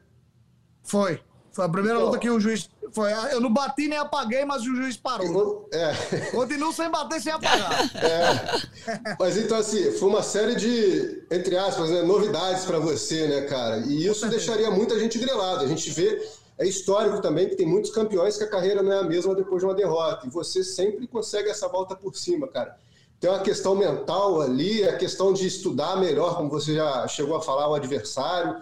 Foi. 0.83 1.21
Foi 1.53 1.65
a 1.65 1.69
primeira 1.69 1.97
então, 1.97 2.07
luta 2.07 2.19
que 2.19 2.29
o 2.29 2.37
juiz. 2.37 2.69
Foi, 2.91 3.09
eu 3.31 3.39
não 3.39 3.53
bati 3.53 3.87
nem 3.87 3.97
apaguei, 3.97 4.43
mas 4.43 4.63
o 4.63 4.75
juiz 4.75 4.97
parou. 4.97 5.69
É. 5.71 5.93
Continuo 6.31 6.73
sem 6.73 6.89
bater 6.89 7.21
sem 7.21 7.31
apagar. 7.31 7.71
É. 8.03 9.15
Mas 9.17 9.37
então, 9.37 9.57
assim, 9.57 9.93
foi 9.93 10.09
uma 10.09 10.23
série 10.23 10.55
de, 10.55 11.25
entre 11.31 11.55
aspas, 11.55 11.89
né, 11.89 12.01
novidades 12.01 12.65
para 12.65 12.79
você, 12.79 13.27
né, 13.27 13.41
cara? 13.43 13.77
E 13.79 14.07
isso 14.07 14.27
deixaria 14.27 14.69
muita 14.71 14.99
gente 14.99 15.17
grilada. 15.17 15.63
A 15.63 15.67
gente 15.67 15.89
vê, 15.89 16.21
é 16.57 16.67
histórico 16.67 17.21
também, 17.21 17.47
que 17.47 17.55
tem 17.55 17.65
muitos 17.65 17.91
campeões 17.91 18.35
que 18.35 18.43
a 18.43 18.49
carreira 18.49 18.83
não 18.83 18.91
é 18.91 18.99
a 18.99 19.03
mesma 19.03 19.33
depois 19.33 19.61
de 19.61 19.65
uma 19.65 19.75
derrota. 19.75 20.27
E 20.27 20.29
você 20.29 20.65
sempre 20.65 21.07
consegue 21.07 21.49
essa 21.49 21.69
volta 21.69 21.95
por 21.95 22.13
cima, 22.17 22.45
cara. 22.49 22.77
Tem 23.21 23.29
uma 23.29 23.39
questão 23.39 23.75
mental 23.75 24.41
ali, 24.41 24.83
a 24.83 24.97
questão 24.97 25.31
de 25.31 25.47
estudar 25.47 25.95
melhor, 25.95 26.35
como 26.35 26.49
você 26.49 26.75
já 26.75 27.07
chegou 27.07 27.37
a 27.37 27.41
falar, 27.41 27.69
o 27.69 27.75
adversário 27.75 28.61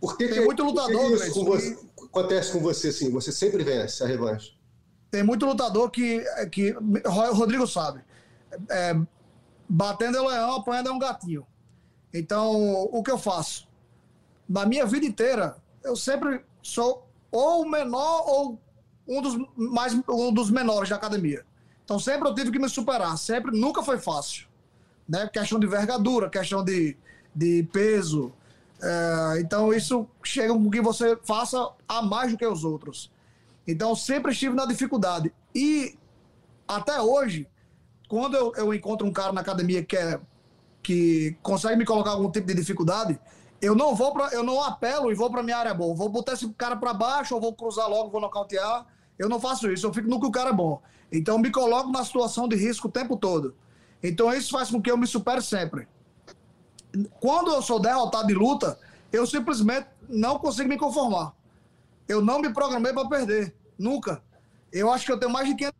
por 0.00 0.16
que, 0.16 0.28
tem 0.28 0.38
que, 0.38 0.44
muito 0.44 0.62
lutador, 0.62 1.08
que 1.08 1.14
isso 1.14 1.32
com 1.32 1.44
você, 1.44 1.78
acontece 2.04 2.52
com 2.52 2.60
você 2.60 2.88
assim? 2.88 3.10
Você 3.10 3.32
sempre 3.32 3.64
vence 3.64 4.02
a 4.02 4.06
revanche. 4.06 4.56
Tem 5.10 5.22
muito 5.22 5.44
lutador 5.44 5.90
que, 5.90 6.24
que 6.52 6.72
o 6.72 7.32
Rodrigo 7.32 7.66
sabe. 7.66 8.02
É, 8.70 8.94
batendo 9.68 10.18
é 10.18 10.20
leão, 10.20 10.56
apanhando 10.56 10.90
é 10.90 10.92
um 10.92 10.98
gatinho. 10.98 11.46
Então, 12.14 12.84
o 12.92 13.02
que 13.02 13.10
eu 13.10 13.18
faço? 13.18 13.66
Na 14.48 14.64
minha 14.64 14.86
vida 14.86 15.04
inteira, 15.04 15.56
eu 15.82 15.96
sempre 15.96 16.44
sou 16.62 17.06
ou 17.30 17.62
o 17.62 17.68
menor 17.68 18.24
ou 18.26 18.58
um 19.06 19.20
dos, 19.20 19.36
mais, 19.56 19.98
um 20.08 20.32
dos 20.32 20.50
menores 20.50 20.88
da 20.88 20.96
academia. 20.96 21.44
Então, 21.88 21.98
sempre 21.98 22.28
eu 22.28 22.34
tive 22.34 22.50
que 22.50 22.58
me 22.58 22.68
superar. 22.68 23.16
Sempre, 23.16 23.58
nunca 23.58 23.82
foi 23.82 23.96
fácil. 23.96 24.46
Né? 25.08 25.26
Questão 25.32 25.58
de 25.58 25.64
envergadura, 25.66 26.28
questão 26.28 26.62
de, 26.62 26.94
de 27.34 27.66
peso, 27.72 28.30
é, 28.82 29.40
então, 29.40 29.72
isso 29.72 30.06
chega 30.22 30.52
com 30.52 30.70
que 30.70 30.82
você 30.82 31.16
faça 31.24 31.70
a 31.88 32.02
mais 32.02 32.30
do 32.30 32.36
que 32.36 32.46
os 32.46 32.62
outros. 32.62 33.10
Então, 33.66 33.96
sempre 33.96 34.32
estive 34.32 34.54
na 34.54 34.66
dificuldade. 34.66 35.32
E 35.54 35.96
até 36.66 37.00
hoje, 37.00 37.48
quando 38.06 38.36
eu, 38.36 38.52
eu 38.54 38.74
encontro 38.74 39.06
um 39.06 39.12
cara 39.12 39.32
na 39.32 39.40
academia 39.40 39.82
que, 39.82 39.96
é, 39.96 40.20
que 40.82 41.38
consegue 41.42 41.76
me 41.76 41.86
colocar 41.86 42.10
algum 42.10 42.30
tipo 42.30 42.46
de 42.46 42.54
dificuldade, 42.54 43.18
eu 43.62 43.74
não 43.74 43.94
vou 43.94 44.12
para 44.12 44.28
eu 44.34 44.44
não 44.44 44.62
apelo 44.62 45.10
e 45.10 45.14
vou 45.14 45.30
para 45.30 45.42
minha 45.42 45.56
área 45.56 45.72
boa. 45.72 45.94
Vou 45.94 46.10
botar 46.10 46.34
esse 46.34 46.46
cara 46.50 46.76
para 46.76 46.92
baixo, 46.92 47.34
ou 47.34 47.40
vou 47.40 47.54
cruzar 47.54 47.88
logo, 47.88 48.10
vou 48.10 48.20
nocautear. 48.20 48.86
Eu 49.18 49.28
não 49.28 49.40
faço 49.40 49.70
isso, 49.70 49.86
eu 49.86 49.92
fico 49.92 50.08
no 50.08 50.20
que 50.20 50.26
o 50.26 50.30
cara 50.30 50.50
é 50.50 50.52
bom. 50.52 50.80
Então, 51.10 51.38
me 51.38 51.50
coloco 51.50 51.90
na 51.90 52.04
situação 52.04 52.46
de 52.46 52.56
risco 52.56 52.88
o 52.88 52.90
tempo 52.90 53.16
todo. 53.16 53.54
Então, 54.02 54.32
isso 54.32 54.50
faz 54.50 54.70
com 54.70 54.80
que 54.80 54.90
eu 54.90 54.96
me 54.96 55.06
supere 55.06 55.42
sempre 55.42 55.88
quando 57.20 57.52
eu 57.52 57.62
sou 57.62 57.80
derrotado 57.80 58.28
de 58.28 58.34
luta, 58.34 58.78
eu 59.12 59.26
simplesmente 59.26 59.88
não 60.08 60.38
consigo 60.38 60.68
me 60.68 60.78
conformar. 60.78 61.34
Eu 62.08 62.24
não 62.24 62.40
me 62.40 62.52
programei 62.52 62.92
para 62.92 63.08
perder. 63.08 63.54
Nunca. 63.78 64.22
Eu 64.72 64.90
acho 64.90 65.04
que 65.04 65.12
eu 65.12 65.18
tenho 65.18 65.32
mais 65.32 65.48
de 65.48 65.54
500 65.54 65.78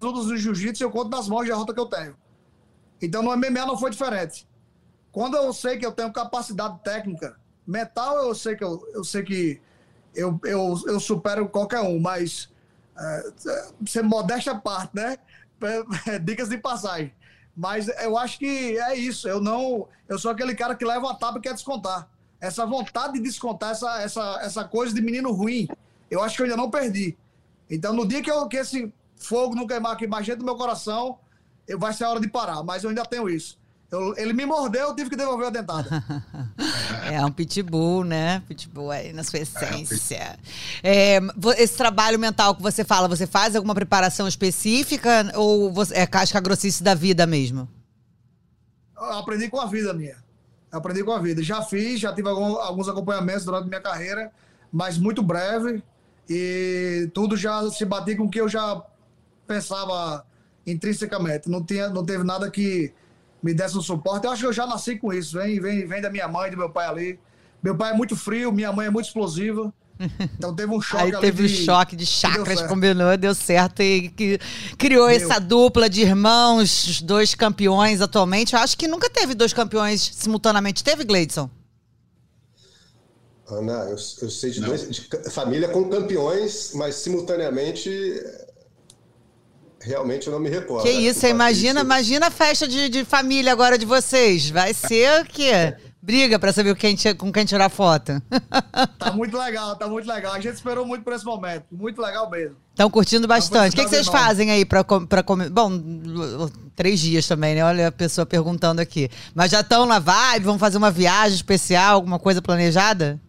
lutas 0.00 0.26
no 0.26 0.36
jiu-jitsu 0.36 0.82
e 0.82 0.84
eu 0.84 0.90
conto 0.90 1.10
nas 1.10 1.28
mãos 1.28 1.42
de 1.42 1.50
derrota 1.50 1.72
que 1.72 1.80
eu 1.80 1.86
tenho. 1.86 2.16
Então 3.00 3.22
no 3.22 3.34
MMA 3.36 3.66
não 3.66 3.78
foi 3.78 3.90
diferente. 3.90 4.46
Quando 5.10 5.36
eu 5.36 5.52
sei 5.52 5.78
que 5.78 5.86
eu 5.86 5.92
tenho 5.92 6.12
capacidade 6.12 6.82
técnica, 6.82 7.38
mental 7.66 8.16
eu 8.18 8.34
sei 8.34 8.56
que 8.56 8.64
eu, 8.64 8.86
eu 8.92 9.04
sei 9.04 9.22
que 9.22 9.60
eu, 10.14 10.38
eu, 10.44 10.74
eu 10.86 11.00
supero 11.00 11.48
qualquer 11.48 11.80
um, 11.80 12.00
mas 12.00 12.50
ser 13.86 14.02
modesta 14.02 14.52
à 14.52 14.54
parte, 14.54 14.94
né? 14.94 15.16
Dicas 16.22 16.48
de 16.48 16.58
passagem. 16.58 17.12
Mas 17.56 17.88
eu 17.88 18.18
acho 18.18 18.38
que 18.38 18.78
é 18.78 18.96
isso. 18.96 19.28
Eu 19.28 19.40
não. 19.40 19.88
Eu 20.08 20.18
sou 20.18 20.30
aquele 20.30 20.54
cara 20.54 20.74
que 20.74 20.84
leva 20.84 21.10
a 21.10 21.14
tábua 21.14 21.38
e 21.38 21.42
quer 21.42 21.54
descontar. 21.54 22.08
Essa 22.40 22.66
vontade 22.66 23.14
de 23.14 23.20
descontar, 23.20 23.70
essa, 23.70 24.02
essa, 24.02 24.38
essa 24.42 24.64
coisa 24.64 24.94
de 24.94 25.00
menino 25.00 25.32
ruim, 25.32 25.68
eu 26.10 26.22
acho 26.22 26.36
que 26.36 26.42
eu 26.42 26.46
ainda 26.46 26.56
não 26.56 26.70
perdi. 26.70 27.16
Então, 27.70 27.92
no 27.92 28.06
dia 28.06 28.20
que, 28.20 28.30
eu, 28.30 28.46
que 28.48 28.56
esse 28.56 28.92
fogo 29.16 29.54
não 29.54 29.66
queimar 29.66 29.92
aqui 29.92 30.06
mais 30.06 30.26
dentro 30.26 30.40
do 30.40 30.44
meu 30.44 30.56
coração, 30.56 31.18
eu, 31.66 31.78
vai 31.78 31.92
ser 31.92 32.04
a 32.04 32.10
hora 32.10 32.20
de 32.20 32.28
parar. 32.28 32.62
Mas 32.62 32.84
eu 32.84 32.90
ainda 32.90 33.04
tenho 33.06 33.30
isso. 33.30 33.58
Eu, 33.94 34.12
ele 34.16 34.32
me 34.32 34.44
mordeu, 34.44 34.88
eu 34.88 34.96
tive 34.96 35.08
que 35.08 35.14
devolver 35.14 35.46
a 35.46 35.50
dentada. 35.50 35.88
é 37.12 37.24
um 37.24 37.30
pitbull, 37.30 38.02
né? 38.02 38.42
Pitbull 38.48 38.90
aí 38.90 39.12
na 39.12 39.22
sua 39.22 39.38
essência. 39.38 40.36
É, 40.82 41.20
esse 41.58 41.76
trabalho 41.76 42.18
mental 42.18 42.56
que 42.56 42.62
você 42.62 42.82
fala, 42.82 43.06
você 43.06 43.24
faz 43.24 43.54
alguma 43.54 43.72
preparação 43.72 44.26
específica 44.26 45.30
ou 45.36 45.72
você, 45.72 45.94
é 45.94 46.06
casca 46.08 46.40
grossice 46.40 46.82
da 46.82 46.92
vida 46.92 47.24
mesmo? 47.24 47.68
Eu 48.96 49.12
aprendi 49.12 49.48
com 49.48 49.60
a 49.60 49.66
vida 49.66 49.94
minha. 49.94 50.16
Eu 50.72 50.78
aprendi 50.78 51.04
com 51.04 51.12
a 51.12 51.20
vida. 51.20 51.40
Já 51.40 51.62
fiz, 51.62 52.00
já 52.00 52.12
tive 52.12 52.28
alguns 52.28 52.88
acompanhamentos 52.88 53.44
durante 53.44 53.68
minha 53.68 53.80
carreira, 53.80 54.32
mas 54.72 54.98
muito 54.98 55.22
breve. 55.22 55.84
E 56.28 57.08
tudo 57.14 57.36
já 57.36 57.70
se 57.70 57.84
batia 57.84 58.16
com 58.16 58.24
o 58.24 58.30
que 58.30 58.40
eu 58.40 58.48
já 58.48 58.82
pensava 59.46 60.26
intrinsecamente. 60.66 61.48
Não, 61.48 61.62
tinha, 61.62 61.88
não 61.90 62.04
teve 62.04 62.24
nada 62.24 62.50
que 62.50 62.92
me 63.44 63.52
desse 63.52 63.76
um 63.76 63.82
suporte. 63.82 64.24
Eu 64.24 64.32
acho 64.32 64.40
que 64.40 64.46
eu 64.46 64.52
já 64.54 64.66
nasci 64.66 64.96
com 64.96 65.12
isso. 65.12 65.36
Vem, 65.36 65.60
vem, 65.60 65.86
vem 65.86 66.00
da 66.00 66.08
minha 66.08 66.26
mãe, 66.26 66.50
do 66.50 66.56
meu 66.56 66.70
pai 66.70 66.86
ali. 66.86 67.20
Meu 67.62 67.76
pai 67.76 67.92
é 67.92 67.94
muito 67.94 68.16
frio, 68.16 68.50
minha 68.50 68.72
mãe 68.72 68.86
é 68.86 68.90
muito 68.90 69.06
explosiva. 69.06 69.72
Então 70.36 70.52
teve 70.52 70.72
um 70.72 70.80
choque 70.80 71.04
Aí 71.04 71.20
teve 71.20 71.44
um 71.44 71.48
choque 71.48 71.94
de 71.94 72.04
chakras, 72.04 72.60
combinou, 72.62 73.16
deu 73.16 73.32
certo 73.32 73.80
e 73.80 74.08
que 74.08 74.40
criou 74.76 75.06
Meu. 75.06 75.14
essa 75.14 75.38
dupla 75.38 75.88
de 75.88 76.02
irmãos, 76.02 77.00
dois 77.00 77.32
campeões 77.32 78.00
atualmente. 78.00 78.54
Eu 78.54 78.58
acho 78.58 78.76
que 78.76 78.88
nunca 78.88 79.08
teve 79.08 79.34
dois 79.34 79.52
campeões 79.52 80.10
simultaneamente. 80.14 80.82
Teve, 80.82 81.04
Gleidson? 81.04 81.48
Ana, 83.48 83.84
eu, 83.84 83.96
eu 84.22 84.30
sei 84.30 84.50
de, 84.50 84.60
dois, 84.60 84.90
de 84.90 85.30
família 85.30 85.68
com 85.68 85.88
campeões, 85.88 86.72
mas 86.74 86.96
simultaneamente 86.96 87.88
realmente 89.84 90.26
eu 90.26 90.32
não 90.32 90.40
me 90.40 90.48
recordo. 90.48 90.82
Que 90.82 90.90
isso, 90.90 91.20
você 91.20 91.28
imagina, 91.28 91.80
imagina 91.80 92.26
a 92.28 92.30
festa 92.30 92.66
de, 92.66 92.88
de 92.88 93.04
família 93.04 93.52
agora 93.52 93.76
de 93.76 93.84
vocês. 93.84 94.50
Vai 94.50 94.72
ser 94.72 95.22
o 95.22 95.24
quê? 95.24 95.74
Briga 96.02 96.38
para 96.38 96.52
saber 96.52 96.74
quem, 96.76 96.96
com 97.16 97.32
quem 97.32 97.44
tirar 97.44 97.68
foto. 97.68 98.20
Tá 98.98 99.12
muito 99.12 99.36
legal, 99.36 99.76
tá 99.76 99.86
muito 99.86 100.08
legal. 100.08 100.32
A 100.32 100.40
gente 100.40 100.54
esperou 100.54 100.86
muito 100.86 101.04
por 101.04 101.12
esse 101.12 101.24
momento. 101.24 101.66
Muito 101.70 102.00
legal 102.00 102.28
mesmo. 102.30 102.56
Estão 102.70 102.90
curtindo 102.90 103.28
bastante. 103.28 103.74
O 103.74 103.76
que, 103.76 103.84
que 103.84 103.90
vocês 103.90 104.06
fazem 104.06 104.50
aí 104.50 104.64
para 104.64 104.82
comer? 105.22 105.50
Bom, 105.50 105.70
três 106.74 107.00
dias 107.00 107.26
também, 107.26 107.54
né? 107.54 107.62
Olha 107.62 107.88
a 107.88 107.92
pessoa 107.92 108.24
perguntando 108.24 108.80
aqui. 108.80 109.10
Mas 109.34 109.50
já 109.50 109.60
estão 109.60 109.84
na 109.84 109.98
vibe? 109.98 110.46
Vão 110.46 110.58
fazer 110.58 110.78
uma 110.78 110.90
viagem 110.90 111.36
especial, 111.36 111.96
alguma 111.96 112.18
coisa 112.18 112.40
planejada? 112.40 113.20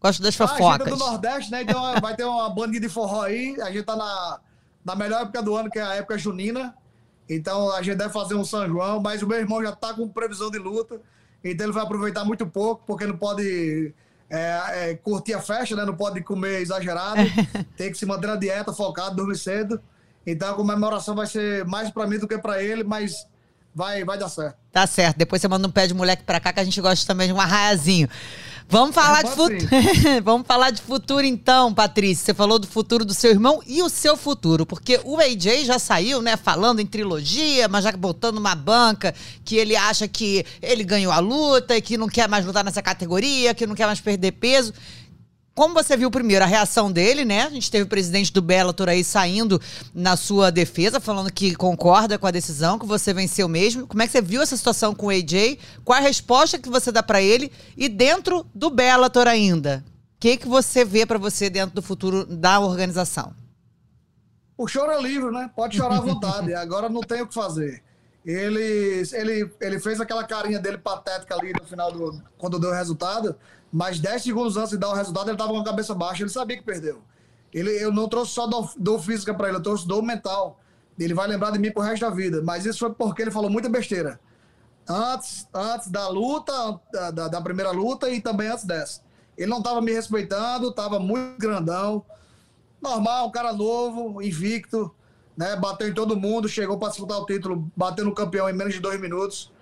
Gosto 0.00 0.22
das 0.22 0.34
fofocas. 0.34 0.62
Ah, 0.62 0.74
a 0.74 0.78
gente 0.78 0.88
é 0.88 0.90
do 0.90 0.98
Nordeste, 0.98 1.50
né? 1.50 1.62
Então 1.62 2.00
vai 2.00 2.14
ter 2.14 2.24
uma 2.24 2.50
bandinha 2.50 2.80
de 2.80 2.88
forró 2.90 3.22
aí. 3.22 3.56
A 3.62 3.70
gente 3.70 3.84
tá 3.84 3.96
na 3.96 4.38
na 4.86 4.94
melhor 4.94 5.22
época 5.22 5.42
do 5.42 5.56
ano, 5.56 5.68
que 5.68 5.80
é 5.80 5.82
a 5.82 5.94
época 5.96 6.16
junina. 6.16 6.72
Então 7.28 7.72
a 7.72 7.82
gente 7.82 7.96
deve 7.96 8.12
fazer 8.12 8.36
um 8.36 8.44
São 8.44 8.64
João, 8.68 9.00
mas 9.00 9.20
o 9.20 9.26
meu 9.26 9.36
irmão 9.36 9.60
já 9.60 9.70
está 9.70 9.92
com 9.92 10.08
previsão 10.08 10.48
de 10.48 10.58
luta, 10.58 11.00
então 11.42 11.66
ele 11.66 11.72
vai 11.72 11.82
aproveitar 11.82 12.24
muito 12.24 12.46
pouco, 12.46 12.84
porque 12.86 13.04
não 13.04 13.16
pode 13.16 13.92
é, 14.30 14.90
é, 14.90 14.94
curtir 14.94 15.34
a 15.34 15.40
festa, 15.40 15.74
né? 15.74 15.84
Não 15.84 15.96
pode 15.96 16.22
comer 16.22 16.60
exagerado, 16.60 17.20
tem 17.76 17.90
que 17.90 17.98
se 17.98 18.06
manter 18.06 18.28
na 18.28 18.36
dieta, 18.36 18.72
focado, 18.72 19.16
dormir 19.16 19.36
cedo. 19.36 19.80
Então 20.24 20.52
a 20.52 20.54
comemoração 20.54 21.16
vai 21.16 21.26
ser 21.26 21.64
mais 21.64 21.90
para 21.90 22.06
mim 22.06 22.18
do 22.18 22.28
que 22.28 22.38
para 22.38 22.62
ele, 22.62 22.84
mas 22.84 23.26
vai, 23.74 24.04
vai 24.04 24.16
dar 24.16 24.28
certo. 24.28 24.56
Tá 24.70 24.86
certo. 24.86 25.16
Depois 25.16 25.42
você 25.42 25.48
manda 25.48 25.66
um 25.66 25.70
pé 25.70 25.88
de 25.88 25.94
moleque 25.94 26.22
para 26.22 26.38
cá 26.38 26.52
que 26.52 26.60
a 26.60 26.64
gente 26.64 26.80
gosta 26.80 27.04
também 27.04 27.26
de 27.26 27.32
um 27.32 27.40
arraiazinho. 27.40 28.08
Vamos 28.68 28.94
falar 28.94 29.22
de 29.22 29.30
futuro. 29.30 29.68
Vamos 30.24 30.46
falar 30.46 30.70
de 30.70 30.82
futuro 30.82 31.24
então, 31.24 31.72
Patrícia. 31.72 32.24
Você 32.26 32.34
falou 32.34 32.58
do 32.58 32.66
futuro 32.66 33.04
do 33.04 33.14
seu 33.14 33.30
irmão 33.30 33.62
e 33.64 33.80
o 33.82 33.88
seu 33.88 34.16
futuro, 34.16 34.66
porque 34.66 35.00
o 35.04 35.18
AJ 35.18 35.64
já 35.64 35.78
saiu, 35.78 36.20
né, 36.20 36.36
falando 36.36 36.80
em 36.80 36.86
trilogia, 36.86 37.68
mas 37.68 37.84
já 37.84 37.92
botando 37.92 38.38
uma 38.38 38.56
banca 38.56 39.14
que 39.44 39.56
ele 39.56 39.76
acha 39.76 40.08
que 40.08 40.44
ele 40.60 40.82
ganhou 40.82 41.12
a 41.12 41.20
luta 41.20 41.76
e 41.76 41.80
que 41.80 41.96
não 41.96 42.08
quer 42.08 42.28
mais 42.28 42.44
lutar 42.44 42.64
nessa 42.64 42.82
categoria, 42.82 43.54
que 43.54 43.66
não 43.66 43.74
quer 43.74 43.86
mais 43.86 44.00
perder 44.00 44.32
peso. 44.32 44.74
Como 45.56 45.72
você 45.72 45.96
viu 45.96 46.10
primeiro 46.10 46.44
a 46.44 46.46
reação 46.46 46.92
dele, 46.92 47.24
né? 47.24 47.44
A 47.44 47.48
gente 47.48 47.70
teve 47.70 47.84
o 47.84 47.88
presidente 47.88 48.30
do 48.30 48.42
Bellator 48.42 48.90
aí 48.90 49.02
saindo 49.02 49.58
na 49.94 50.14
sua 50.14 50.52
defesa, 50.52 51.00
falando 51.00 51.32
que 51.32 51.54
concorda 51.54 52.18
com 52.18 52.26
a 52.26 52.30
decisão, 52.30 52.78
que 52.78 52.84
você 52.84 53.14
venceu 53.14 53.48
mesmo. 53.48 53.86
Como 53.86 54.02
é 54.02 54.06
que 54.06 54.12
você 54.12 54.20
viu 54.20 54.42
essa 54.42 54.54
situação 54.54 54.94
com 54.94 55.06
o 55.06 55.08
AJ? 55.08 55.58
Qual 55.82 55.98
a 55.98 56.02
resposta 56.02 56.58
que 56.58 56.68
você 56.68 56.92
dá 56.92 57.02
para 57.02 57.22
ele? 57.22 57.50
E 57.74 57.88
dentro 57.88 58.46
do 58.54 58.68
Bellator 58.68 59.26
ainda, 59.26 59.82
o 59.88 60.20
que, 60.20 60.36
que 60.36 60.46
você 60.46 60.84
vê 60.84 61.06
para 61.06 61.16
você 61.16 61.48
dentro 61.48 61.74
do 61.74 61.80
futuro 61.80 62.26
da 62.26 62.60
organização? 62.60 63.32
O 64.58 64.68
choro 64.68 64.92
é 64.92 65.00
livre, 65.00 65.30
né? 65.30 65.50
Pode 65.56 65.74
chorar 65.74 65.96
à 65.96 66.00
vontade. 66.04 66.52
Agora 66.52 66.90
não 66.90 67.00
tem 67.00 67.22
o 67.22 67.26
que 67.26 67.32
fazer. 67.32 67.82
Ele, 68.26 69.04
ele, 69.10 69.50
ele 69.58 69.80
fez 69.80 70.02
aquela 70.02 70.24
carinha 70.24 70.58
dele 70.58 70.76
patética 70.76 71.34
ali 71.34 71.54
no 71.58 71.66
final 71.66 71.90
do. 71.90 72.22
quando 72.36 72.58
deu 72.58 72.68
o 72.68 72.74
resultado 72.74 73.34
mas 73.72 73.98
10 73.98 74.22
segundos 74.22 74.56
antes 74.56 74.70
de 74.70 74.78
dar 74.78 74.90
o 74.90 74.94
resultado, 74.94 75.28
ele 75.28 75.34
estava 75.34 75.52
com 75.52 75.60
a 75.60 75.64
cabeça 75.64 75.94
baixa, 75.94 76.22
ele 76.22 76.30
sabia 76.30 76.56
que 76.56 76.62
perdeu. 76.62 77.02
Ele, 77.52 77.70
eu 77.82 77.92
não 77.92 78.08
trouxe 78.08 78.32
só 78.32 78.46
dor, 78.46 78.72
dor 78.76 79.00
física 79.00 79.32
para 79.34 79.48
ele, 79.48 79.58
eu 79.58 79.62
trouxe 79.62 79.86
dor 79.86 80.02
mental. 80.02 80.60
Ele 80.98 81.14
vai 81.14 81.28
lembrar 81.28 81.50
de 81.50 81.58
mim 81.58 81.70
pro 81.70 81.82
resto 81.82 82.02
da 82.02 82.10
vida. 82.10 82.42
Mas 82.42 82.64
isso 82.64 82.78
foi 82.78 82.92
porque 82.92 83.22
ele 83.22 83.30
falou 83.30 83.50
muita 83.50 83.68
besteira. 83.68 84.18
Antes, 84.88 85.48
antes 85.52 85.88
da 85.88 86.08
luta, 86.08 86.52
da, 87.12 87.28
da, 87.28 87.40
primeira 87.40 87.70
luta 87.70 88.08
e 88.08 88.20
também 88.20 88.48
antes 88.48 88.64
dessa. 88.64 89.02
Ele 89.36 89.50
não 89.50 89.58
estava 89.58 89.80
me 89.82 89.92
respeitando, 89.92 90.68
estava 90.68 90.98
muito 90.98 91.38
grandão. 91.38 92.04
Normal, 92.80 93.28
um 93.28 93.30
cara 93.30 93.52
novo, 93.52 94.22
invicto, 94.22 94.94
né? 95.36 95.56
Bateu 95.56 95.88
em 95.88 95.94
todo 95.94 96.16
mundo, 96.16 96.48
chegou 96.48 96.78
para 96.78 96.90
disputar 96.90 97.18
o 97.18 97.26
título, 97.26 97.70
bateu 97.76 98.04
no 98.04 98.14
campeão 98.14 98.48
em 98.48 98.54
menos 98.54 98.74
de 98.74 98.80
dois 98.80 99.00
minutos. 99.00 99.52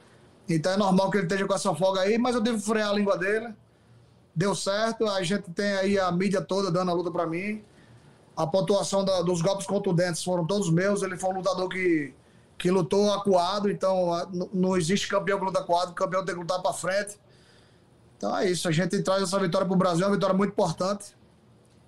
Então 0.49 0.73
é 0.73 0.77
normal 0.77 1.11
que 1.11 1.17
ele 1.17 1.25
esteja 1.25 1.47
com 1.47 1.55
essa 1.55 1.75
folga 1.75 2.03
aí, 2.03 2.19
mas 2.19 2.35
eu 2.35 2.41
devo 2.41 2.61
frear 2.61 2.91
a 2.91 2.93
língua 2.93 3.17
dele 3.17 3.55
deu 4.35 4.55
certo. 4.55 5.07
A 5.07 5.23
gente 5.23 5.51
tem 5.53 5.73
aí 5.75 5.99
a 5.99 6.11
mídia 6.11 6.41
toda 6.41 6.71
dando 6.71 6.91
a 6.91 6.95
luta 6.95 7.11
para 7.11 7.27
mim. 7.27 7.63
A 8.37 8.47
pontuação 8.47 9.05
da, 9.05 9.23
dos 9.23 9.41
golpes 9.41 9.67
contundentes 9.67 10.25
foram 10.25 10.45
todos 10.47 10.71
meus. 10.71 11.03
Ele 11.03 11.17
foi 11.17 11.31
um 11.31 11.37
lutador 11.37 11.69
que, 11.69 12.13
que 12.59 12.71
lutou 12.71 13.13
acuado, 13.13 13.71
então 13.71 14.11
não 14.53 14.77
existe 14.77 15.09
campeão 15.09 15.39
que 15.39 15.45
luta 15.45 15.61
acuado, 15.61 15.95
campeão 15.95 16.25
tem 16.25 16.35
que 16.35 16.41
lutar 16.41 16.61
para 16.61 16.73
frente. 16.73 17.19
Então 18.17 18.37
é 18.37 18.51
isso, 18.51 18.67
a 18.67 18.73
gente 18.73 19.01
traz 19.03 19.23
essa 19.23 19.39
vitória 19.39 19.67
para 19.67 19.75
o 19.75 19.79
Brasil, 19.79 20.05
é 20.05 20.09
uma 20.09 20.15
vitória 20.15 20.35
muito 20.35 20.51
importante. 20.51 21.15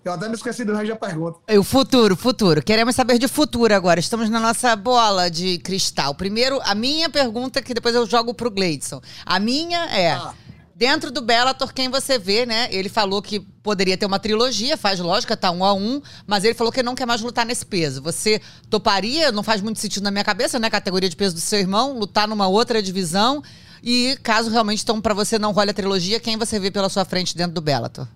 Eu 0.05 0.13
até 0.13 0.29
me 0.29 0.37
esqueci 0.37 0.65
do 0.65 0.73
resto 0.73 0.91
da 0.91 0.97
pergunta. 0.97 1.41
O 1.59 1.65
futuro, 1.65 2.15
futuro. 2.15 2.63
Queremos 2.63 2.95
saber 2.95 3.19
de 3.19 3.27
futuro 3.27 3.75
agora. 3.75 3.99
Estamos 3.99 4.31
na 4.31 4.39
nossa 4.39 4.77
bola 4.77 5.29
de 5.29 5.59
cristal. 5.59 6.15
Primeiro, 6.15 6.61
a 6.63 6.77
minha 6.77 7.11
pergunta, 7.11 7.61
que 7.61 7.75
depois 7.75 7.93
eu 7.93 8.07
jogo 8.07 8.33
pro 8.33 8.49
Gleidson. 8.49 9.01
A 9.25 9.41
minha 9.41 9.87
é. 9.87 10.13
Ah 10.13 10.33
Dentro 10.79 11.11
do 11.11 11.23
Bellator, 11.23 11.73
quem 11.73 11.89
você 11.89 12.19
vê, 12.19 12.45
né? 12.45 12.69
Ele 12.71 12.91
falou 12.91 13.23
que 13.23 13.41
poderia 13.41 13.97
ter 13.97 14.05
uma 14.05 14.19
trilogia, 14.19 14.77
faz 14.77 15.01
lógica, 15.01 15.35
tá 15.35 15.51
um 15.51 15.65
a 15.65 15.73
um, 15.73 16.03
mas 16.27 16.45
ele 16.45 16.53
falou 16.53 16.71
que 16.71 16.83
não 16.83 16.95
quer 16.95 17.07
mais 17.07 17.23
lutar 17.23 17.47
nesse 17.47 17.65
peso. 17.65 18.03
Você 18.03 18.43
toparia, 18.69 19.33
não 19.33 19.43
faz 19.43 19.63
muito 19.63 19.81
sentido 19.81 20.03
na 20.03 20.11
minha 20.11 20.23
cabeça, 20.23 20.59
né? 20.59 20.69
Categoria 20.69 21.09
de 21.09 21.17
peso 21.17 21.35
do 21.35 21.41
seu 21.41 21.59
irmão, 21.59 21.99
lutar 21.99 22.29
numa 22.29 22.47
outra 22.47 22.83
divisão. 22.83 23.43
E 23.83 24.19
caso 24.23 24.51
realmente, 24.51 24.83
então, 24.83 25.01
para 25.01 25.15
você 25.15 25.39
não 25.39 25.51
role 25.51 25.71
a 25.71 25.75
trilogia, 25.75 26.21
quem 26.21 26.37
você 26.37 26.61
vê 26.61 26.71
pela 26.71 26.91
sua 26.91 27.07
frente 27.07 27.35
dentro 27.35 27.55
do 27.55 27.63
Bellator? 27.63 28.07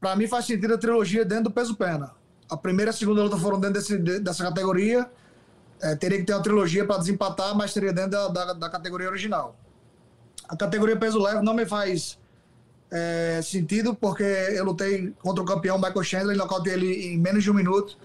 Para 0.00 0.16
mim 0.16 0.26
faz 0.26 0.46
sentido 0.46 0.72
a 0.72 0.78
trilogia 0.78 1.26
dentro 1.26 1.44
do 1.44 1.50
peso 1.50 1.74
pena. 1.74 2.12
A 2.48 2.56
primeira 2.56 2.90
e 2.90 2.94
a 2.94 2.96
segunda 2.96 3.22
luta 3.22 3.36
foram 3.36 3.60
dentro 3.60 3.82
desse, 3.82 3.98
dessa 4.18 4.42
categoria. 4.42 5.10
É, 5.78 5.94
teria 5.94 6.16
que 6.16 6.24
ter 6.24 6.32
uma 6.32 6.42
trilogia 6.42 6.86
para 6.86 6.96
desempatar, 6.96 7.54
mas 7.54 7.70
seria 7.70 7.92
dentro 7.92 8.12
da, 8.12 8.28
da, 8.28 8.52
da 8.54 8.70
categoria 8.70 9.10
original. 9.10 9.58
A 10.52 10.56
categoria 10.56 10.94
peso 10.94 11.18
leve 11.18 11.40
não 11.42 11.54
me 11.54 11.64
faz 11.64 12.18
é, 12.90 13.40
sentido, 13.42 13.94
porque 13.94 14.22
eu 14.22 14.66
lutei 14.66 15.10
contra 15.22 15.42
o 15.42 15.46
campeão 15.46 15.78
Michael 15.78 16.04
Chandler 16.04 16.36
nocauteei 16.36 16.74
ele 16.74 17.06
em 17.06 17.18
menos 17.18 17.42
de 17.42 17.50
um 17.50 17.54
minuto, 17.54 17.96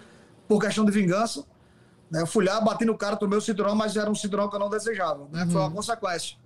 por 0.48 0.62
questão 0.62 0.86
de 0.86 0.92
vingança. 0.92 1.44
Né? 2.10 2.22
Eu 2.22 2.26
fui 2.26 2.46
lá, 2.46 2.62
bati 2.62 2.86
no 2.86 2.98
cara, 2.98 3.18
tomei 3.18 3.38
o 3.38 3.42
cinturão, 3.42 3.76
mas 3.76 3.98
era 3.98 4.10
um 4.10 4.16
cinturão 4.16 4.50
que 4.50 4.56
eu 4.56 4.62
não 4.62 4.70
desejava. 4.70 5.28
Né? 5.30 5.44
Uhum. 5.44 5.52
Foi 5.52 5.60
uma 5.60 5.72
consequência. 5.72 6.38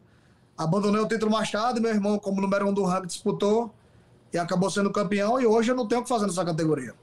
Abandonei 0.58 1.00
o 1.00 1.08
título 1.08 1.32
tarde, 1.52 1.80
meu 1.80 1.92
irmão, 1.92 2.18
como 2.18 2.42
número 2.42 2.68
um 2.68 2.74
do 2.74 2.84
ranking, 2.84 3.06
disputou 3.06 3.72
e 4.34 4.40
acabou 4.40 4.72
sendo 4.72 4.92
campeão, 4.92 5.40
e 5.40 5.46
hoje 5.46 5.72
eu 5.72 5.76
não 5.76 5.88
tenho 5.88 6.02
o 6.02 6.04
que 6.04 6.10
fazer 6.10 6.26
nessa 6.26 6.44
categoria. 6.44 6.96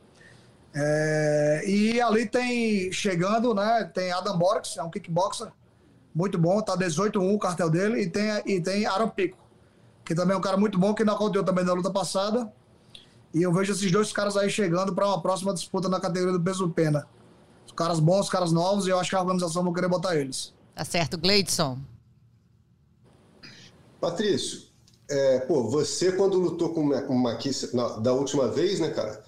É, 0.75 1.63
e 1.69 2.01
ali 2.01 2.27
tem, 2.27 2.91
chegando, 2.91 3.55
né, 3.55 3.89
tem 3.95 4.11
Adam 4.11 4.37
Borges, 4.37 4.77
é 4.77 4.83
um 4.83 4.91
kickboxer, 4.91 5.53
muito 6.19 6.37
bom, 6.37 6.61
tá 6.61 6.77
18-1 6.77 7.33
o 7.33 7.39
cartel 7.39 7.71
dele, 7.71 8.03
e 8.03 8.11
tem, 8.11 8.43
e 8.45 8.61
tem 8.61 8.85
Aaron 8.85 9.09
Pico, 9.09 9.39
que 10.05 10.17
também 10.17 10.35
é 10.35 10.37
um 10.37 10.41
cara 10.41 10.57
muito 10.57 10.77
bom, 10.77 10.93
que 10.93 11.05
nocauteou 11.05 11.45
também 11.45 11.65
na 11.65 11.73
luta 11.73 11.93
passada. 11.93 12.53
E 13.33 13.41
eu 13.41 13.53
vejo 13.53 13.73
esses 13.73 13.93
dois 13.93 14.13
caras 14.13 14.37
aí 14.37 14.51
chegando 14.51 14.93
para 14.93 15.07
uma 15.07 15.23
próxima 15.23 15.55
disputa 15.55 15.89
na 15.89 16.01
categoria 16.01 16.37
do 16.37 16.43
peso 16.43 16.69
pena. 16.71 17.07
Os 17.65 17.71
caras 17.71 18.01
bons, 18.01 18.29
caras 18.29 18.51
novos, 18.51 18.89
e 18.89 18.91
eu 18.91 18.99
acho 18.99 19.11
que 19.11 19.15
a 19.15 19.21
organização 19.21 19.63
vai 19.63 19.73
querer 19.73 19.89
botar 19.89 20.17
eles. 20.17 20.53
Tá 20.75 20.85
certo, 20.85 21.17
Gleidson. 21.17 21.79
Patrício, 24.01 24.63
é, 25.09 25.39
pô, 25.41 25.69
você 25.71 26.11
quando 26.11 26.37
lutou 26.41 26.75
com 26.75 26.81
o 26.81 27.19
Maquis 27.19 27.71
da 28.03 28.13
última 28.13 28.49
vez, 28.49 28.81
né, 28.81 28.91
cara? 28.91 29.23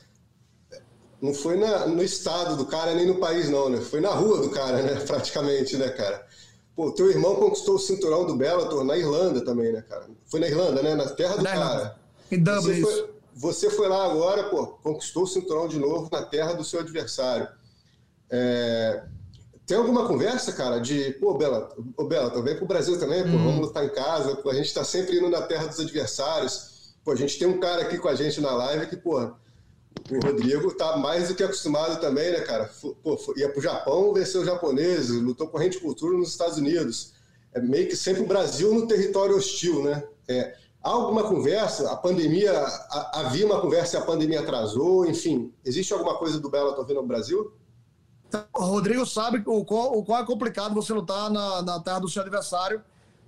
Não 1.22 1.34
foi 1.34 1.56
na, 1.56 1.86
no 1.86 2.02
estado 2.02 2.56
do 2.56 2.66
cara, 2.66 2.94
nem 2.94 3.06
no 3.06 3.20
país, 3.20 3.48
não, 3.48 3.68
né? 3.68 3.80
Foi 3.80 4.00
na 4.00 4.10
rua 4.10 4.40
do 4.40 4.50
cara, 4.50 4.82
né? 4.82 4.94
Praticamente, 5.06 5.76
né, 5.76 5.88
cara? 5.90 6.26
Pô, 6.74 6.90
teu 6.92 7.10
irmão 7.10 7.36
conquistou 7.36 7.74
o 7.74 7.78
cinturão 7.78 8.26
do 8.26 8.36
Bellator 8.36 8.84
na 8.84 8.96
Irlanda 8.96 9.44
também, 9.44 9.72
né, 9.72 9.82
cara? 9.88 10.06
Foi 10.26 10.40
na 10.40 10.48
Irlanda, 10.48 10.82
né? 10.82 10.94
Na 10.94 11.08
terra 11.08 11.36
do 11.36 11.42
na 11.42 11.50
cara. 11.50 11.64
Irlanda. 11.64 11.96
Em 12.30 12.38
Dublin. 12.42 12.80
Você 12.80 12.80
foi, 12.80 13.10
você 13.34 13.70
foi 13.70 13.88
lá 13.88 14.04
agora, 14.06 14.44
pô, 14.44 14.66
conquistou 14.82 15.24
o 15.24 15.26
cinturão 15.26 15.68
de 15.68 15.78
novo 15.78 16.08
na 16.10 16.22
terra 16.22 16.52
do 16.52 16.64
seu 16.64 16.80
adversário. 16.80 17.48
É... 18.30 19.02
Tem 19.66 19.76
alguma 19.76 20.06
conversa, 20.06 20.52
cara, 20.52 20.80
de, 20.80 21.12
pô, 21.20 21.34
Bela, 21.34 21.72
ô 21.96 22.04
Bela, 22.04 22.42
vem 22.42 22.56
pro 22.56 22.66
Brasil 22.66 22.98
também, 22.98 23.22
pô, 23.22 23.28
hum. 23.28 23.44
vamos 23.44 23.60
lutar 23.66 23.84
em 23.84 23.88
casa, 23.88 24.36
pô, 24.36 24.50
a 24.50 24.54
gente 24.54 24.74
tá 24.74 24.82
sempre 24.82 25.16
indo 25.16 25.28
na 25.28 25.42
terra 25.42 25.66
dos 25.66 25.78
adversários. 25.78 26.94
Pô, 27.04 27.12
a 27.12 27.16
gente 27.16 27.38
tem 27.38 27.46
um 27.46 27.58
cara 27.58 27.82
aqui 27.82 27.98
com 27.98 28.08
a 28.08 28.14
gente 28.14 28.40
na 28.40 28.52
live 28.52 28.86
que, 28.86 28.96
pô, 28.96 29.30
o 30.10 30.26
Rodrigo 30.26 30.74
tá 30.74 30.96
mais 30.96 31.28
do 31.28 31.34
que 31.34 31.42
acostumado 31.42 32.00
também, 32.00 32.32
né, 32.32 32.40
cara? 32.40 32.70
Pô, 33.02 33.18
ia 33.36 33.48
pro 33.48 33.60
Japão, 33.60 34.12
venceu 34.12 34.40
os 34.40 34.46
japoneses, 34.46 35.20
lutou 35.20 35.48
com 35.48 35.58
rente 35.58 35.78
cultura 35.78 36.16
nos 36.16 36.30
Estados 36.30 36.58
Unidos. 36.58 37.12
É 37.52 37.60
meio 37.60 37.88
que 37.88 37.96
sempre 37.96 38.22
o 38.22 38.26
Brasil 38.26 38.72
no 38.72 38.86
território 38.86 39.36
hostil, 39.36 39.82
né? 39.82 40.02
É, 40.28 40.54
há 40.82 40.90
alguma 40.90 41.24
conversa? 41.24 41.90
A 41.90 41.96
pandemia, 41.96 42.52
havia 43.12 43.46
uma 43.46 43.60
conversa 43.60 43.96
e 43.96 44.00
a 44.00 44.04
pandemia 44.04 44.40
atrasou? 44.40 45.06
Enfim, 45.06 45.52
existe 45.64 45.92
alguma 45.92 46.16
coisa 46.16 46.38
do 46.38 46.50
Bellator 46.50 46.86
vindo 46.86 47.00
no 47.00 47.06
Brasil? 47.06 47.52
O 48.54 48.64
Rodrigo 48.64 49.04
sabe 49.04 49.42
o 49.44 49.64
qual, 49.64 49.96
o 49.96 50.04
qual 50.04 50.22
é 50.22 50.26
complicado 50.26 50.74
você 50.74 50.92
lutar 50.92 51.30
na, 51.30 51.62
na 51.62 51.80
terra 51.80 51.98
do 51.98 52.08
seu 52.08 52.22
adversário, 52.22 52.80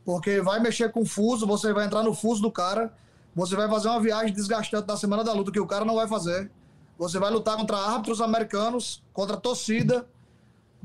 porque 0.05 0.40
vai 0.40 0.61
mexer 0.61 0.92
com 0.92 1.01
o 1.01 1.07
fuso, 1.07 1.46
você 1.46 1.72
vai 1.72 1.87
entrar 1.87 2.05
no 2.05 2.14
fuso 2.14 2.40
do 2.40 2.51
cara, 2.53 2.94
você 3.34 3.56
vai 3.56 3.68
fazer 3.68 3.88
uma 3.88 4.00
viagem 4.00 4.32
desgastante 4.32 4.86
na 4.86 4.96
semana 4.96 5.24
da 5.24 5.32
luta 5.32 5.50
que 5.50 5.60
o 5.60 5.66
cara 5.66 5.84
não 5.84 5.96
vai 5.96 6.06
fazer. 6.06 6.50
Você 6.98 7.18
vai 7.18 7.30
lutar 7.30 7.56
contra 7.56 7.76
árbitros 7.76 8.20
americanos, 8.20 9.02
contra 9.12 9.36
a 9.36 9.40
torcida. 9.40 10.06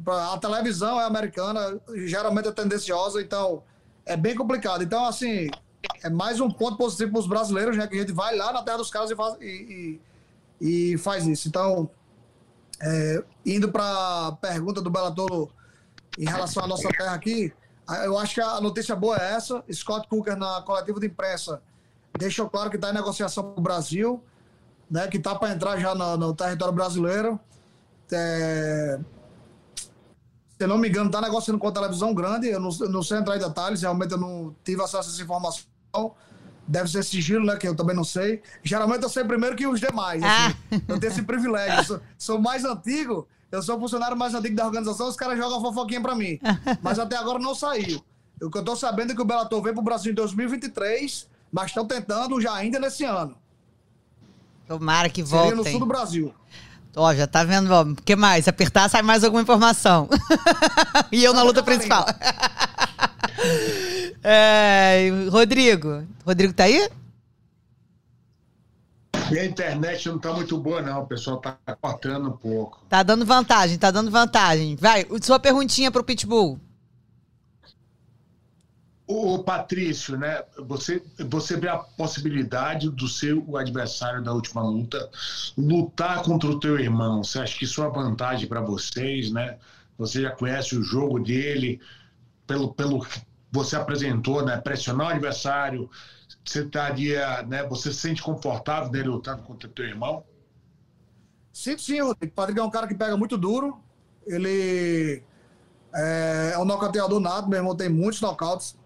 A 0.06 0.38
televisão 0.38 1.00
é 1.00 1.06
americana, 1.06 1.80
geralmente 2.06 2.48
é 2.48 2.52
tendenciosa, 2.52 3.22
então 3.22 3.64
é 4.06 4.16
bem 4.16 4.36
complicado. 4.36 4.84
Então, 4.84 5.06
assim, 5.06 5.50
é 6.04 6.10
mais 6.10 6.40
um 6.40 6.50
ponto 6.50 6.78
positivo 6.78 7.12
para 7.12 7.20
os 7.20 7.28
brasileiros, 7.28 7.76
né? 7.76 7.88
Que 7.88 7.96
a 7.98 8.00
gente 8.00 8.14
vai 8.14 8.36
lá 8.36 8.54
na 8.54 8.64
terra 8.64 8.78
dos 8.78 8.90
caras 8.90 9.12
e 9.12 9.16
faz, 9.16 9.36
e, 9.42 10.00
e, 10.62 10.94
e 10.94 10.98
faz 10.98 11.26
isso. 11.28 11.48
Então, 11.48 11.90
é, 12.80 13.24
indo 13.46 13.70
para 13.72 14.28
a 14.28 14.32
pergunta 14.34 14.82
do 14.82 14.90
Bellator 14.90 15.50
em 16.18 16.26
relação 16.26 16.64
à 16.64 16.68
nossa 16.68 16.88
terra 16.90 17.14
aqui, 17.14 17.54
eu 18.04 18.18
acho 18.18 18.36
que 18.36 18.42
a 18.42 18.60
notícia 18.62 18.96
boa 18.96 19.18
é 19.18 19.34
essa. 19.34 19.64
Scott 19.72 20.08
Cooker, 20.08 20.36
na 20.36 20.62
coletiva 20.62 21.00
de 21.00 21.08
imprensa, 21.08 21.62
deixou 22.18 22.50
claro 22.50 22.70
que 22.70 22.76
está 22.76 22.90
em 22.90 22.94
negociação 22.94 23.44
com 23.44 23.60
o 23.60 23.64
Brasil, 23.64 24.24
né, 24.90 25.08
que 25.08 25.18
está 25.18 25.36
para 25.36 25.54
entrar 25.54 25.78
já 25.78 25.94
no, 25.94 26.18
no 26.18 26.34
território 26.34 26.74
brasileiro. 26.74 27.40
É, 28.12 29.00
se 30.58 30.64
eu 30.64 30.68
não 30.68 30.78
me 30.78 30.90
engano, 30.90 31.08
está 31.08 31.22
negociando 31.22 31.60
com 31.60 31.68
a 31.68 31.72
televisão 31.72 32.14
grande. 32.14 32.48
Eu 32.48 32.60
não, 32.60 32.70
eu 32.80 32.90
não, 32.90 33.04
sei 33.04 33.18
entrar 33.18 33.36
em 33.36 33.40
detalhes, 33.40 33.82
realmente 33.82 34.12
eu 34.12 34.18
não 34.18 34.56
tive 34.64 34.82
acesso 34.82 35.10
a 35.10 35.14
essa 35.14 35.22
informação. 35.22 35.66
Deve 36.68 36.90
ser 36.90 37.04
sigilo, 37.04 37.46
né? 37.46 37.56
Que 37.56 37.68
eu 37.68 37.76
também 37.76 37.96
não 37.96 38.04
sei. 38.04 38.42
Geralmente 38.64 39.04
eu 39.04 39.10
sei 39.10 39.24
primeiro 39.24 39.56
que 39.56 39.68
os 39.68 39.80
demais. 39.80 40.22
Assim, 40.22 40.58
ah. 40.72 40.82
Eu 40.88 41.00
tenho 41.00 41.12
esse 41.12 41.22
privilégio. 41.22 41.84
Sou, 41.86 42.02
sou, 42.18 42.42
mais 42.42 42.66
antigo, 42.66 43.28
eu 43.52 43.62
sou 43.62 43.78
o 43.78 43.80
funcionário 43.80 44.18
mais 44.18 44.34
antigo 44.34 44.56
da 44.56 44.66
organização, 44.66 45.08
os 45.08 45.16
caras 45.16 45.38
jogam 45.38 45.62
fofoquinha 45.62 46.02
para 46.02 46.16
mim. 46.16 46.40
Mas 46.82 46.98
até 46.98 47.16
agora 47.16 47.40
não 47.40 47.54
saiu. 47.54 48.04
O 48.42 48.50
que 48.50 48.58
eu 48.58 48.66
tô 48.66 48.76
sabendo 48.76 49.12
é 49.12 49.16
que 49.16 49.22
o 49.22 49.26
Bellator 49.26 49.62
veio 49.62 49.76
pro 49.76 49.84
Brasil 49.84 50.12
em 50.12 50.16
2023 50.16 51.30
mas 51.52 51.68
estão 51.68 51.86
tentando 51.86 52.40
já 52.42 52.54
ainda 52.54 52.80
nesse 52.80 53.04
ano. 53.04 53.36
Tomara 54.68 55.10
que 55.10 55.26
Seria 55.26 55.42
voltem. 55.42 55.58
no 55.58 55.70
sul 55.70 55.80
do 55.80 55.86
Brasil. 55.86 56.34
Ó, 56.96 57.14
já 57.14 57.28
tá 57.28 57.44
vendo, 57.44 57.72
ó, 57.72 57.84
o 57.84 57.96
que 57.96 58.16
mais? 58.16 58.46
Se 58.46 58.50
apertar, 58.50 58.90
sai 58.90 59.02
mais 59.02 59.24
alguma 59.24 59.42
informação. 59.42 60.10
e 61.12 61.24
eu 61.24 61.34
na 61.34 61.44
luta 61.44 61.62
principal. 61.62 62.06
é, 64.24 65.10
Rodrigo. 65.30 66.04
Rodrigo 66.26 66.54
tá 66.54 66.64
aí? 66.64 66.90
E 69.32 69.38
a 69.38 69.46
internet 69.46 70.08
não 70.08 70.18
tá 70.18 70.34
muito 70.34 70.58
boa, 70.58 70.82
não. 70.82 71.04
O 71.04 71.06
pessoal 71.06 71.38
tá 71.38 71.58
cortando 71.80 72.30
um 72.30 72.38
pouco. 72.38 72.82
Tá 72.90 73.04
dando 73.04 73.26
vantagem, 73.26 73.78
tá 73.78 73.92
dando 73.92 74.10
vantagem. 74.10 74.76
Vai, 74.78 75.06
sua 75.22 75.40
perguntinha 75.40 75.92
pro 75.92 76.04
Pitbull. 76.04 76.60
Ô, 79.08 79.42
Patrício, 79.42 80.18
né? 80.18 80.44
Você, 80.68 81.02
você 81.30 81.56
vê 81.56 81.70
a 81.70 81.78
possibilidade 81.78 82.90
do 82.90 83.08
seu 83.08 83.56
adversário 83.56 84.22
da 84.22 84.34
última 84.34 84.62
luta 84.62 85.10
lutar 85.58 86.22
contra 86.24 86.50
o 86.50 86.60
teu 86.60 86.78
irmão. 86.78 87.24
Você 87.24 87.40
acha 87.40 87.58
que 87.58 87.64
isso 87.64 87.82
é 87.82 87.88
uma 87.88 88.04
vantagem 88.04 88.50
para 88.50 88.60
vocês, 88.60 89.32
né? 89.32 89.58
Você 89.98 90.22
já 90.22 90.32
conhece 90.32 90.76
o 90.76 90.84
jogo 90.84 91.20
dele, 91.20 91.80
pelo, 92.46 92.74
pelo 92.74 93.00
que 93.00 93.22
você 93.50 93.78
apresentou, 93.78 94.46
né? 94.46 94.58
Pressionar 94.58 95.08
o 95.08 95.12
adversário. 95.12 95.90
Você 96.44 96.64
estaria, 96.66 97.44
né? 97.44 97.66
Você 97.68 97.94
se 97.94 98.00
sente 98.00 98.22
confortável 98.22 98.90
dele 98.90 99.08
lutando 99.08 99.42
contra 99.44 99.70
o 99.70 99.72
teu 99.72 99.86
irmão? 99.86 100.26
Sim, 101.54 101.78
sim, 101.78 102.02
Rodrigo. 102.02 102.34
O 102.34 102.36
Patrick 102.36 102.60
é 102.60 102.64
um 102.64 102.70
cara 102.70 102.88
que 102.88 102.94
pega 102.94 103.16
muito 103.16 103.38
duro. 103.38 103.82
Ele 104.26 105.24
é, 105.96 106.52
é 106.54 106.60
um 106.60 106.66
nocauteador 106.66 107.22
nato. 107.22 107.48
Meu 107.48 107.60
irmão 107.60 107.76
tem 107.76 107.88
muitos 107.88 108.20
nocautes. 108.20 108.77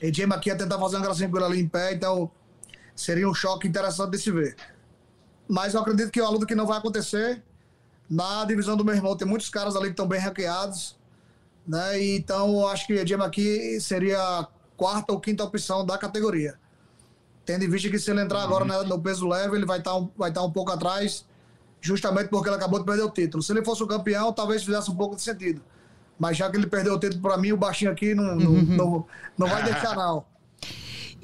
James 0.00 0.36
aqui 0.36 0.48
ia 0.48 0.56
tentar 0.56 0.78
fazer 0.78 0.96
uma 0.96 1.04
gracinha 1.04 1.28
por 1.28 1.42
ali 1.42 1.60
em 1.60 1.68
pé, 1.68 1.94
então 1.94 2.30
seria 2.94 3.28
um 3.28 3.34
choque 3.34 3.68
interessante 3.68 4.10
de 4.10 4.18
se 4.18 4.30
ver. 4.30 4.56
Mas 5.48 5.74
eu 5.74 5.80
acredito 5.80 6.10
que 6.10 6.20
é 6.20 6.22
uma 6.22 6.30
luta 6.30 6.46
que 6.46 6.54
não 6.54 6.66
vai 6.66 6.78
acontecer. 6.78 7.42
Na 8.08 8.44
divisão 8.44 8.76
do 8.76 8.84
meu 8.84 8.94
irmão 8.94 9.16
tem 9.16 9.26
muitos 9.26 9.48
caras 9.48 9.76
ali 9.76 9.86
que 9.86 9.92
estão 9.92 10.06
bem 10.06 10.20
ranqueados. 10.20 10.96
Né? 11.66 12.02
Então 12.14 12.66
acho 12.68 12.86
que 12.86 13.06
James 13.06 13.26
aqui 13.26 13.80
seria 13.80 14.20
a 14.20 14.48
quarta 14.76 15.12
ou 15.12 15.20
quinta 15.20 15.44
opção 15.44 15.84
da 15.84 15.96
categoria. 15.96 16.58
Tendo 17.44 17.64
em 17.64 17.68
vista 17.68 17.90
que 17.90 17.98
se 17.98 18.10
ele 18.10 18.22
entrar 18.22 18.42
agora 18.42 18.64
né, 18.64 18.82
no 18.82 19.00
peso 19.00 19.28
leve, 19.28 19.56
ele 19.56 19.66
vai 19.66 19.78
estar 19.78 19.94
um, 19.96 20.10
vai 20.16 20.30
estar 20.30 20.42
um 20.42 20.50
pouco 20.50 20.72
atrás, 20.72 21.26
justamente 21.80 22.28
porque 22.28 22.48
ele 22.48 22.56
acabou 22.56 22.78
de 22.78 22.86
perder 22.86 23.02
o 23.02 23.10
título. 23.10 23.42
Se 23.42 23.52
ele 23.52 23.64
fosse 23.64 23.82
o 23.82 23.86
campeão, 23.86 24.32
talvez 24.32 24.64
fizesse 24.64 24.90
um 24.90 24.96
pouco 24.96 25.14
de 25.14 25.22
sentido. 25.22 25.62
Mas 26.18 26.36
já 26.36 26.50
que 26.50 26.56
ele 26.56 26.66
perdeu 26.66 26.94
o 26.94 26.98
título 26.98 27.22
para 27.22 27.36
mim, 27.36 27.52
o 27.52 27.56
baixinho 27.56 27.90
aqui 27.90 28.14
não, 28.14 28.36
não, 28.36 28.52
não, 28.52 29.06
não 29.36 29.46
vai 29.46 29.62
deixar, 29.62 29.96
não. 29.96 30.24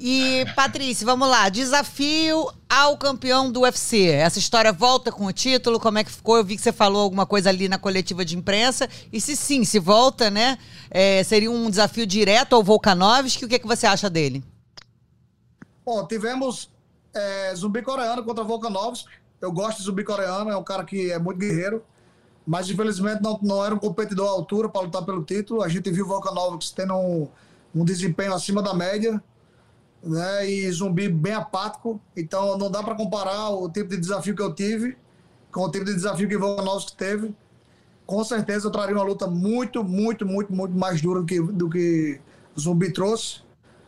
E, 0.03 0.47
Patrícia, 0.55 1.05
vamos 1.05 1.27
lá. 1.27 1.47
Desafio 1.47 2.51
ao 2.67 2.97
campeão 2.97 3.51
do 3.51 3.61
UFC. 3.61 4.07
Essa 4.07 4.39
história 4.39 4.73
volta 4.73 5.11
com 5.11 5.27
o 5.27 5.31
título? 5.31 5.79
Como 5.79 5.99
é 5.99 6.03
que 6.03 6.11
ficou? 6.11 6.37
Eu 6.37 6.43
vi 6.43 6.55
que 6.55 6.61
você 6.63 6.71
falou 6.71 7.03
alguma 7.03 7.23
coisa 7.23 7.49
ali 7.49 7.69
na 7.69 7.77
coletiva 7.77 8.25
de 8.25 8.35
imprensa. 8.35 8.89
E 9.13 9.21
se 9.21 9.35
sim, 9.35 9.63
se 9.63 9.77
volta, 9.77 10.31
né? 10.31 10.57
É, 10.89 11.23
seria 11.23 11.51
um 11.51 11.69
desafio 11.69 12.07
direto 12.07 12.55
ao 12.55 12.63
Volkanovski. 12.63 13.45
O 13.45 13.47
que, 13.47 13.53
é 13.53 13.59
que 13.59 13.67
você 13.67 13.85
acha 13.85 14.09
dele? 14.09 14.43
Bom, 15.85 16.07
tivemos 16.07 16.71
é, 17.13 17.53
zumbi 17.55 17.83
coreano 17.83 18.23
contra 18.23 18.43
Volkanovski. 18.43 19.07
Eu 19.39 19.51
gosto 19.51 19.77
de 19.77 19.83
zumbi 19.83 20.03
coreano, 20.03 20.49
é 20.49 20.57
um 20.57 20.63
cara 20.63 20.83
que 20.83 21.11
é 21.11 21.19
muito 21.19 21.37
guerreiro. 21.37 21.83
Mas 22.45 22.69
infelizmente 22.69 23.21
não, 23.21 23.39
não 23.41 23.63
era 23.63 23.73
um 23.73 23.79
competidor 23.79 24.27
à 24.27 24.31
altura 24.31 24.67
para 24.67 24.81
lutar 24.81 25.05
pelo 25.05 25.23
título. 25.23 25.61
A 25.61 25.67
gente 25.67 25.89
viu 25.91 26.05
o 26.05 26.07
Volkanovski 26.07 26.75
tendo 26.75 26.95
um, 26.95 27.27
um 27.73 27.85
desempenho 27.85 28.33
acima 28.33 28.61
da 28.61 28.73
média 28.73 29.21
né? 30.03 30.49
E 30.49 30.71
zumbi 30.71 31.07
bem 31.09 31.33
apático. 31.33 32.01
Então 32.15 32.57
não 32.57 32.69
dá 32.71 32.81
para 32.83 32.95
comparar 32.95 33.49
o 33.49 33.69
tipo 33.69 33.89
de 33.89 33.97
desafio 33.97 34.35
que 34.35 34.41
eu 34.41 34.53
tive 34.53 34.97
com 35.51 35.61
o 35.61 35.71
tipo 35.71 35.85
de 35.85 35.93
desafio 35.93 36.27
que 36.27 36.35
o 36.35 36.39
Volkanovski 36.39 36.95
teve. 36.95 37.35
Com 38.05 38.23
certeza 38.23 38.67
eu 38.67 38.71
traria 38.71 38.95
uma 38.95 39.03
luta 39.03 39.27
muito, 39.27 39.83
muito, 39.83 40.25
muito, 40.25 40.51
muito 40.51 40.77
mais 40.77 41.01
dura 41.01 41.19
do 41.19 41.25
que, 41.25 41.41
do 41.41 41.69
que 41.69 42.19
o 42.55 42.59
zumbi 42.59 42.91
trouxe. 42.91 43.41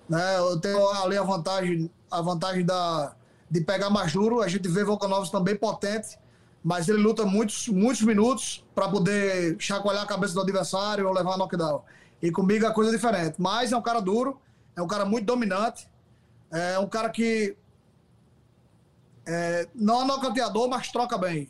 Né? 0.08 0.38
Eu 0.38 0.60
tenho 0.60 0.88
ali 0.89 1.18
a 1.18 1.24
vantagem, 1.24 1.89
a 2.12 2.22
vantagem 2.22 2.66
da, 2.66 3.16
de 3.50 3.62
pegar 3.62 3.89
mais 3.89 4.13
duro. 4.13 4.42
A 4.42 4.48
gente 4.48 4.68
vê 4.68 4.84
Volkanovski 4.84 5.32
também 5.32 5.56
potente, 5.56 6.18
mas 6.63 6.88
ele 6.88 6.99
luta 6.99 7.26
muitos, 7.26 7.67
muitos 7.67 8.02
minutos 8.04 8.65
para 8.73 8.88
poder 8.88 9.58
chacoalhar 9.60 10.04
a 10.04 10.08
cabeça 10.08 10.34
do 10.34 10.41
adversário 10.41 11.08
ou 11.08 11.13
levar 11.13 11.34
a 11.34 11.38
knockdown. 11.38 11.84
E 12.21 12.32
comigo 12.32 12.65
a 12.65 12.71
coisa 12.71 12.89
é 12.89 12.93
diferente. 12.93 13.36
Mas 13.38 13.73
é 13.73 13.78
um 13.78 13.82
cara 13.82 13.99
duro, 13.99 14.39
é 14.76 14.82
um 14.82 14.88
cara 14.88 15.04
muito 15.04 15.26
dominante. 15.26 15.89
É 16.49 16.80
um 16.80 16.88
cara 16.88 17.10
que 17.10 17.58
é, 19.26 19.67
não 19.76 20.04
é 20.04 20.06
nocauteador, 20.06 20.69
mas 20.69 20.89
troca 20.89 21.17
bem. 21.17 21.49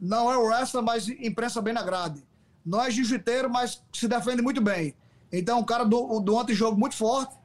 Não 0.00 0.32
é 0.32 0.36
wrestler, 0.36 0.82
mas 0.82 1.08
imprensa 1.08 1.62
bem 1.62 1.72
na 1.72 1.82
grade. 1.82 2.26
Não 2.66 2.82
é 2.82 2.90
jiu-jiteiro, 2.90 3.48
mas 3.48 3.82
se 3.92 4.08
defende 4.08 4.42
muito 4.42 4.60
bem. 4.60 4.96
Então, 5.32 5.60
um 5.60 5.64
cara 5.64 5.84
do, 5.84 6.18
do 6.20 6.40
antijogo 6.40 6.76
muito 6.76 6.96
forte, 6.96 7.36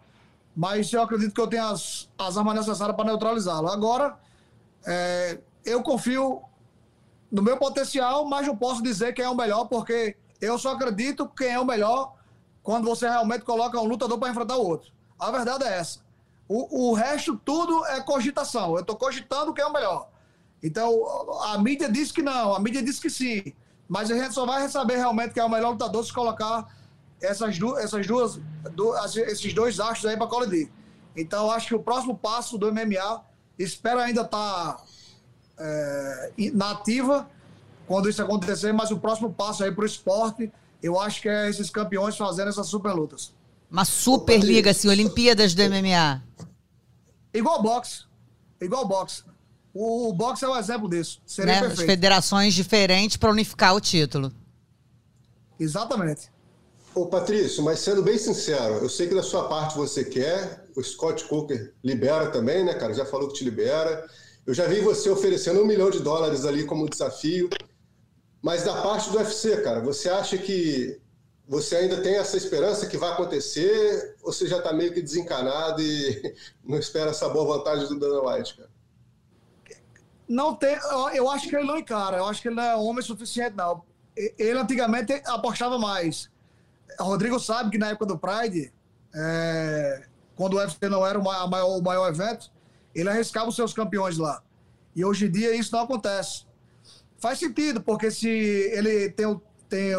mas 0.56 0.92
eu 0.92 1.02
acredito 1.04 1.34
que 1.34 1.42
eu 1.42 1.48
tenho 1.48 1.66
as, 1.66 2.10
as 2.18 2.36
armas 2.38 2.56
necessárias 2.56 2.96
para 2.96 3.06
neutralizá-lo. 3.06 3.68
Agora, 3.68 4.18
é, 4.88 5.40
eu 5.64 5.84
confio 5.84 6.42
no 7.32 7.42
meu 7.42 7.58
potencial, 7.58 8.26
mas 8.26 8.48
não 8.48 8.56
posso 8.56 8.82
dizer 8.82 9.14
quem 9.14 9.26
é 9.26 9.30
o 9.30 9.36
melhor, 9.36 9.66
porque 9.66 10.16
eu 10.42 10.58
só 10.58 10.74
acredito 10.74 11.28
quem 11.28 11.50
é 11.50 11.60
o 11.60 11.66
melhor 11.66 12.16
quando 12.64 12.86
você 12.86 13.08
realmente 13.08 13.44
coloca 13.44 13.80
um 13.80 13.86
lutador 13.86 14.18
para 14.18 14.30
enfrentar 14.30 14.58
o 14.58 14.66
outro. 14.66 14.92
A 15.20 15.32
verdade 15.32 15.64
é 15.64 15.78
essa. 15.78 16.00
O, 16.48 16.90
o 16.90 16.94
resto, 16.94 17.40
tudo 17.44 17.86
é 17.88 18.02
cogitação. 18.02 18.74
Eu 18.74 18.82
estou 18.82 18.96
cogitando 18.96 19.54
quem 19.54 19.64
é 19.64 19.68
o 19.68 19.74
melhor. 19.74 20.10
Então, 20.62 20.92
a 21.44 21.58
mídia 21.58 21.92
diz 21.92 22.12
que 22.12 22.22
não, 22.22 22.56
a 22.56 22.60
mídia 22.60 22.82
diz 22.82 23.00
que 23.00 23.10
sim. 23.10 23.54
Mas 23.88 24.10
a 24.10 24.16
gente 24.16 24.34
só 24.34 24.46
vai 24.46 24.68
saber 24.68 24.98
realmente 24.98 25.34
quem 25.34 25.42
é 25.42 25.46
o 25.46 25.50
melhor 25.50 25.72
lutador 25.72 26.04
se 26.04 26.14
colocar 26.14 26.68
essas, 27.22 27.58
du 27.58 27.78
essas 27.78 28.06
duas, 28.06 28.40
du 28.72 28.94
esses 29.18 29.54
dois 29.54 29.80
astros 29.80 30.06
aí 30.06 30.18
para 30.18 30.28
colidir. 30.28 30.72
Então, 31.16 31.50
acho 31.52 31.68
que 31.68 31.76
o 31.76 31.84
próximo 31.84 32.18
passo 32.18 32.58
do 32.58 32.72
MMA, 32.72 33.24
espero 33.58 34.00
ainda 34.00 34.22
estar 34.22 34.74
tá, 34.76 34.84
é, 35.58 36.32
na 36.54 36.72
ativa 36.72 37.30
quando 37.88 38.10
isso 38.10 38.22
acontecer, 38.22 38.72
mas 38.74 38.92
o 38.92 38.98
próximo 38.98 39.32
passo 39.32 39.64
aí 39.64 39.72
para 39.72 39.84
o 39.84 39.86
esporte, 39.86 40.52
eu 40.82 41.00
acho 41.00 41.22
que 41.22 41.30
é 41.30 41.50
esses 41.50 41.70
campeões 41.70 42.18
fazendo 42.18 42.50
essas 42.50 42.68
super 42.68 42.94
lutas. 42.94 43.34
Uma 43.70 43.86
super 43.86 44.40
liga, 44.40 44.72
assim, 44.72 44.88
Olimpíadas 44.88 45.54
do 45.54 45.62
MMA. 45.64 46.24
Igual 47.34 47.62
boxe. 47.62 48.04
Igual 48.62 48.88
boxe. 48.88 49.24
O, 49.74 50.10
o 50.10 50.14
boxe 50.14 50.46
é 50.46 50.48
um 50.48 50.58
exemplo 50.58 50.90
disso. 50.90 51.22
Seria 51.26 51.54
né? 51.54 51.60
perfeito. 51.60 51.82
As 51.82 51.86
federações 51.86 52.54
diferentes 52.54 53.18
para 53.18 53.30
unificar 53.30 53.76
o 53.76 53.82
título. 53.82 54.32
Exatamente. 55.60 56.32
Ô, 56.94 57.08
Patrício, 57.08 57.62
mas 57.62 57.80
sendo 57.80 58.02
bem 58.02 58.18
sincero, 58.18 58.76
eu 58.76 58.88
sei 58.88 59.08
que 59.08 59.16
da 59.16 59.22
sua 59.22 59.50
parte 59.50 59.76
você 59.76 60.06
quer, 60.06 60.66
o 60.78 60.82
Scott 60.82 61.26
Coker 61.26 61.74
libera 61.84 62.32
também, 62.32 62.64
né, 62.64 62.74
cara? 62.74 62.94
Já 62.94 63.06
falou 63.06 63.28
que 63.28 63.36
te 63.36 63.44
libera. 63.44 64.08
Eu 64.46 64.54
já 64.54 64.68
vi 64.68 64.80
você 64.80 65.10
oferecendo 65.10 65.62
um 65.62 65.66
milhão 65.66 65.90
de 65.90 66.00
dólares 66.00 66.46
ali 66.46 66.66
como 66.66 66.90
desafio. 66.90 67.50
Mas 68.42 68.64
da 68.64 68.80
parte 68.80 69.10
do 69.10 69.18
UFC, 69.18 69.62
cara, 69.64 69.80
você 69.80 70.08
acha 70.08 70.38
que 70.38 71.02
você 71.48 71.78
ainda 71.78 72.02
tem 72.02 72.16
essa 72.16 72.38
esperança 72.38 72.86
que 72.86 72.98
vai 72.98 73.12
acontecer 73.12 74.16
ou 74.22 74.32
você 74.32 74.48
já 74.48 74.60
está 74.60 74.72
meio 74.72 74.94
que 74.94 75.02
desencanado 75.02 75.82
e 75.82 76.36
não 76.64 76.78
espera 76.78 77.10
essa 77.10 77.28
boa 77.28 77.58
vantagem 77.58 77.88
do 77.88 78.00
Dana 78.00 78.22
White, 78.22 78.58
cara? 78.58 78.70
Não 80.28 80.56
tem, 80.56 80.78
eu 81.14 81.30
acho 81.30 81.48
que 81.48 81.56
ele 81.56 81.68
não 81.68 81.78
encara, 81.78 82.18
eu 82.18 82.26
acho 82.26 82.42
que 82.42 82.48
ele 82.48 82.56
não 82.56 82.64
é 82.64 82.76
homem 82.76 83.04
suficiente, 83.04 83.56
não. 83.56 83.84
Ele 84.16 84.58
antigamente 84.58 85.14
apostava 85.26 85.78
mais. 85.78 86.32
O 87.00 87.04
Rodrigo 87.04 87.40
sabe 87.40 87.72
que 87.72 87.78
na 87.78 87.90
época 87.90 88.08
do 88.08 88.18
Pride, 88.18 88.74
é, 89.14 90.08
quando 90.36 90.54
o 90.54 90.58
UFC 90.58 90.90
não 90.90 91.06
era 91.06 91.20
o 91.20 91.24
maior, 91.24 91.78
o 91.78 91.82
maior 91.82 92.10
evento, 92.10 92.52
ele 92.96 93.10
arriscava 93.10 93.50
os 93.50 93.56
seus 93.56 93.74
campeões 93.74 94.18
lá. 94.18 94.42
E 94.96 95.04
hoje 95.04 95.26
em 95.26 95.32
dia 95.32 95.54
isso 95.56 95.76
não 95.76 95.84
acontece. 95.84 96.46
Faz 97.18 97.40
sentido, 97.40 97.82
porque 97.82 98.10
se 98.10 98.30
ele 98.30 99.10
tem, 99.10 99.42
tem 99.68 99.96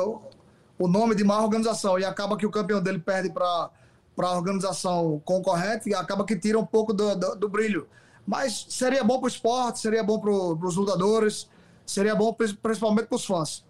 o 0.78 0.88
nome 0.88 1.14
de 1.14 1.24
má 1.24 1.42
organização 1.42 1.98
e 1.98 2.04
acaba 2.04 2.36
que 2.36 2.46
o 2.46 2.50
campeão 2.50 2.82
dele 2.82 2.98
perde 2.98 3.30
para 3.30 3.70
a 4.18 4.32
organização 4.32 5.20
concorrente 5.24 5.92
acaba 5.94 6.24
que 6.24 6.38
tira 6.38 6.58
um 6.58 6.64
pouco 6.64 6.92
do, 6.94 7.14
do, 7.14 7.36
do 7.36 7.48
brilho. 7.48 7.86
Mas 8.26 8.66
seria 8.70 9.04
bom 9.04 9.18
para 9.18 9.26
o 9.26 9.28
esporte, 9.28 9.78
seria 9.78 10.02
bom 10.02 10.18
para 10.18 10.30
os 10.30 10.76
lutadores, 10.76 11.48
seria 11.84 12.14
bom 12.14 12.32
principalmente 12.32 13.06
para 13.06 13.16
os 13.16 13.24
fãs. 13.24 13.65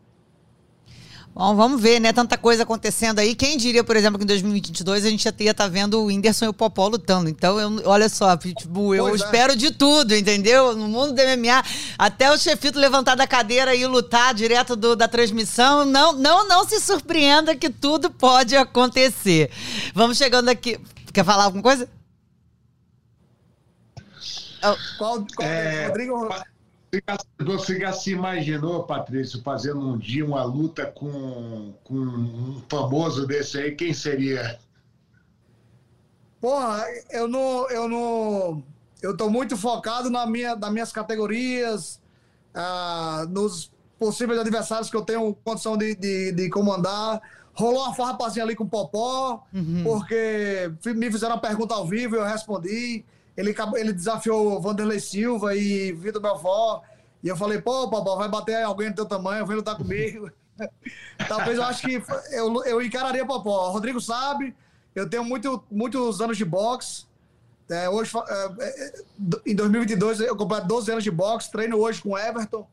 Bom, 1.36 1.54
vamos 1.54 1.82
ver, 1.82 2.00
né? 2.00 2.14
Tanta 2.14 2.38
coisa 2.38 2.62
acontecendo 2.62 3.18
aí. 3.18 3.34
Quem 3.34 3.58
diria, 3.58 3.84
por 3.84 3.94
exemplo, 3.94 4.16
que 4.16 4.24
em 4.24 4.26
2022 4.26 5.04
a 5.04 5.10
gente 5.10 5.22
já 5.22 5.34
ia 5.38 5.50
estar 5.50 5.64
tá 5.64 5.68
vendo 5.68 6.00
o 6.00 6.06
Whindersson 6.06 6.46
e 6.46 6.48
o 6.48 6.52
Popó 6.54 6.88
lutando. 6.88 7.28
Então, 7.28 7.60
eu, 7.60 7.82
olha 7.84 8.08
só, 8.08 8.34
tipo, 8.38 8.94
eu 8.94 9.04
pois 9.04 9.20
é. 9.20 9.24
espero 9.26 9.52
é. 9.52 9.56
de 9.56 9.70
tudo, 9.70 10.16
entendeu? 10.16 10.74
No 10.74 10.88
mundo 10.88 11.12
do 11.12 11.20
MMA, 11.20 11.62
até 11.98 12.32
o 12.32 12.38
chefito 12.38 12.78
levantar 12.78 13.16
da 13.16 13.26
cadeira 13.26 13.74
e 13.74 13.86
lutar 13.86 14.32
direto 14.32 14.74
do, 14.74 14.96
da 14.96 15.06
transmissão. 15.06 15.84
Não, 15.84 16.14
não, 16.14 16.48
não 16.48 16.66
se 16.66 16.80
surpreenda 16.80 17.54
que 17.54 17.68
tudo 17.68 18.10
pode 18.10 18.56
acontecer. 18.56 19.50
Vamos 19.94 20.16
chegando 20.16 20.48
aqui. 20.48 20.80
Quer 21.12 21.22
falar 21.22 21.44
alguma 21.44 21.62
coisa? 21.62 21.86
Qual, 24.96 25.26
qual 25.36 25.46
É, 25.46 25.88
Rodrigo? 25.88 26.30
Você 27.44 27.80
já 27.80 27.92
se 27.92 28.12
imaginou, 28.12 28.84
Patrício, 28.84 29.42
fazendo 29.42 29.80
um 29.80 29.96
dia 29.98 30.24
uma 30.24 30.42
luta 30.44 30.86
com, 30.86 31.74
com 31.84 31.94
um 31.94 32.62
famoso 32.68 33.26
desse 33.26 33.58
aí? 33.58 33.74
Quem 33.74 33.92
seria? 33.92 34.58
Porra, 36.40 36.84
eu 37.10 37.26
não, 37.26 37.68
eu 37.70 37.88
não, 37.88 38.62
eu 39.02 39.16
tô 39.16 39.28
muito 39.30 39.56
focado 39.56 40.10
na 40.10 40.26
minha, 40.26 40.54
nas 40.54 40.70
minhas 40.72 40.92
categorias, 40.92 42.00
ah, 42.54 43.26
nos 43.28 43.70
possíveis 43.98 44.38
adversários 44.38 44.90
que 44.90 44.96
eu 44.96 45.02
tenho 45.02 45.34
condição 45.44 45.76
de, 45.76 45.94
de, 45.94 46.32
de 46.32 46.50
comandar. 46.50 47.20
Rolou 47.54 47.84
uma 47.84 47.94
farrapazinha 47.94 48.44
ali 48.44 48.54
com 48.54 48.64
o 48.64 48.68
Popó, 48.68 49.42
porque 49.82 50.70
fi- 50.80 50.92
me 50.92 51.10
fizeram 51.10 51.36
uma 51.36 51.40
pergunta 51.40 51.74
ao 51.74 51.86
vivo 51.86 52.14
e 52.14 52.18
eu 52.18 52.24
respondi. 52.24 53.04
Ele, 53.36 53.54
ele 53.74 53.92
desafiou 53.92 54.60
Vanderlei 54.60 54.98
Silva 55.00 55.54
e 55.54 55.92
Vitor 55.92 56.22
Belfort. 56.22 56.82
E 57.22 57.28
eu 57.28 57.36
falei, 57.36 57.60
pô, 57.60 57.88
Popó, 57.88 58.16
vai 58.16 58.28
bater 58.28 58.62
alguém 58.62 58.90
do 58.90 58.94
teu 58.96 59.06
tamanho, 59.06 59.44
vem 59.46 59.56
lutar 59.56 59.76
comigo. 59.76 60.30
Talvez 61.28 61.58
eu 61.58 61.64
acho 61.64 61.82
que 61.86 62.02
eu, 62.30 62.64
eu 62.64 62.82
encararia 62.82 63.26
Popó. 63.26 63.68
O 63.68 63.72
Rodrigo 63.72 64.00
sabe, 64.00 64.54
eu 64.94 65.08
tenho 65.08 65.24
muito, 65.24 65.62
muitos 65.70 66.20
anos 66.20 66.36
de 66.36 66.44
boxe. 66.44 67.04
É, 67.68 67.88
hoje, 67.90 68.10
fa- 68.10 68.24
é, 68.28 68.64
é, 68.64 68.92
em 69.44 69.54
2022, 69.54 70.20
eu 70.20 70.36
completo 70.36 70.66
12 70.68 70.90
anos 70.92 71.04
de 71.04 71.10
boxe. 71.10 71.50
Treino 71.50 71.76
hoje 71.78 72.00
com 72.00 72.16
Everton, 72.16 72.66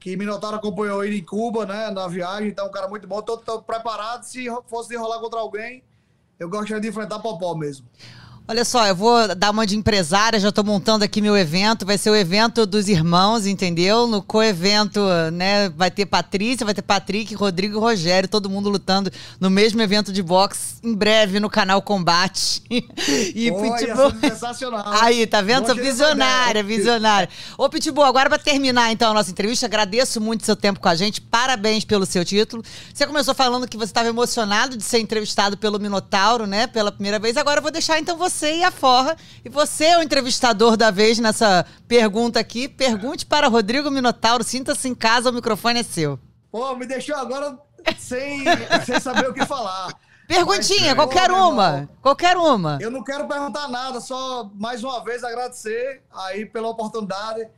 que 0.00 0.16
Minotauro 0.16 0.56
acompanhou 0.56 1.04
ele 1.04 1.18
em 1.18 1.24
Cuba, 1.24 1.64
né, 1.64 1.90
na 1.90 2.08
viagem. 2.08 2.48
Então, 2.48 2.66
um 2.66 2.70
cara 2.70 2.88
muito 2.88 3.06
bom. 3.06 3.22
Tô 3.22 3.62
preparado. 3.62 4.24
Se 4.24 4.46
fosse 4.66 4.92
enrolar 4.94 5.20
contra 5.20 5.38
alguém, 5.38 5.84
eu 6.38 6.48
gostaria 6.48 6.80
de 6.80 6.88
enfrentar 6.88 7.20
Popó 7.20 7.54
mesmo. 7.54 7.86
Olha 8.50 8.64
só, 8.64 8.86
eu 8.86 8.96
vou 8.96 9.34
dar 9.34 9.50
uma 9.50 9.66
de 9.66 9.76
empresária, 9.76 10.40
já 10.40 10.50
tô 10.50 10.64
montando 10.64 11.04
aqui 11.04 11.20
meu 11.20 11.36
evento, 11.36 11.84
vai 11.84 11.98
ser 11.98 12.08
o 12.08 12.16
evento 12.16 12.64
dos 12.64 12.88
irmãos, 12.88 13.46
entendeu? 13.46 14.06
No 14.06 14.22
co-evento, 14.22 15.02
né, 15.34 15.68
vai 15.68 15.90
ter 15.90 16.06
Patrícia, 16.06 16.64
vai 16.64 16.72
ter 16.72 16.80
Patrick, 16.80 17.34
Rodrigo 17.34 17.76
e 17.76 17.78
Rogério, 17.78 18.26
todo 18.26 18.48
mundo 18.48 18.70
lutando 18.70 19.12
no 19.38 19.50
mesmo 19.50 19.82
evento 19.82 20.10
de 20.10 20.22
boxe, 20.22 20.76
em 20.82 20.94
breve 20.94 21.38
no 21.38 21.50
canal 21.50 21.82
Combate. 21.82 22.62
e 22.70 23.44
ia 23.44 23.52
Pitbull... 23.52 24.12
sensacional. 24.18 24.94
Aí, 25.02 25.26
tá 25.26 25.42
vendo? 25.42 25.66
Sou 25.66 25.74
visionária, 25.74 26.60
ideia. 26.60 26.78
visionária. 26.78 27.28
Ô, 27.58 27.68
Pitbull, 27.68 28.04
agora 28.04 28.30
pra 28.30 28.38
terminar 28.38 28.90
então 28.90 29.10
a 29.10 29.14
nossa 29.14 29.30
entrevista, 29.30 29.66
agradeço 29.66 30.22
muito 30.22 30.46
seu 30.46 30.56
tempo 30.56 30.80
com 30.80 30.88
a 30.88 30.94
gente, 30.94 31.20
parabéns 31.20 31.84
pelo 31.84 32.06
seu 32.06 32.24
título. 32.24 32.64
Você 32.94 33.06
começou 33.06 33.34
falando 33.34 33.68
que 33.68 33.76
você 33.76 33.90
estava 33.90 34.08
emocionado 34.08 34.74
de 34.74 34.84
ser 34.84 35.00
entrevistado 35.00 35.54
pelo 35.58 35.78
Minotauro, 35.78 36.46
né, 36.46 36.66
pela 36.66 36.90
primeira 36.90 37.18
vez. 37.18 37.36
Agora 37.36 37.58
eu 37.58 37.62
vou 37.62 37.70
deixar 37.70 37.98
então 37.98 38.16
você 38.16 38.37
e 38.46 38.64
a 38.64 38.70
Forra, 38.70 39.16
e 39.44 39.48
você 39.48 39.84
é 39.84 39.98
o 39.98 40.02
entrevistador 40.02 40.76
da 40.76 40.90
vez 40.90 41.18
nessa 41.18 41.66
pergunta 41.86 42.38
aqui. 42.38 42.68
Pergunte 42.68 43.26
para 43.26 43.48
Rodrigo 43.48 43.90
Minotauro, 43.90 44.44
sinta-se 44.44 44.88
em 44.88 44.94
casa, 44.94 45.30
o 45.30 45.32
microfone 45.32 45.80
é 45.80 45.82
seu. 45.82 46.18
Pô, 46.50 46.74
me 46.76 46.86
deixou 46.86 47.16
agora 47.16 47.58
sem, 47.98 48.44
sem 48.84 49.00
saber 49.00 49.28
o 49.28 49.34
que 49.34 49.44
falar. 49.44 49.92
Perguntinha, 50.26 50.94
Mas, 50.94 50.94
qualquer 50.94 51.30
pô, 51.30 51.48
uma, 51.48 51.66
irmão, 51.66 51.88
qualquer 52.02 52.36
uma. 52.36 52.78
Eu 52.80 52.90
não 52.90 53.02
quero 53.02 53.26
perguntar 53.26 53.66
nada, 53.68 54.00
só 54.00 54.50
mais 54.54 54.84
uma 54.84 55.02
vez 55.02 55.24
agradecer 55.24 56.02
aí 56.12 56.44
pela 56.44 56.68
oportunidade 56.68 57.48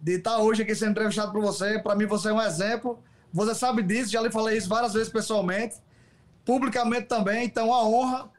de 0.00 0.16
estar 0.16 0.38
hoje 0.38 0.62
aqui 0.62 0.74
sendo 0.74 0.90
entrevistado 0.92 1.32
por 1.32 1.40
você. 1.40 1.78
Para 1.78 1.94
mim, 1.94 2.06
você 2.06 2.28
é 2.28 2.32
um 2.32 2.40
exemplo. 2.40 3.02
Você 3.32 3.54
sabe 3.54 3.82
disso, 3.82 4.10
já 4.10 4.20
lhe 4.20 4.30
falei 4.30 4.58
isso 4.58 4.68
várias 4.68 4.92
vezes 4.92 5.08
pessoalmente, 5.08 5.76
publicamente 6.44 7.06
também. 7.06 7.44
Então, 7.44 7.72
a 7.72 7.82
honra. 7.84 8.30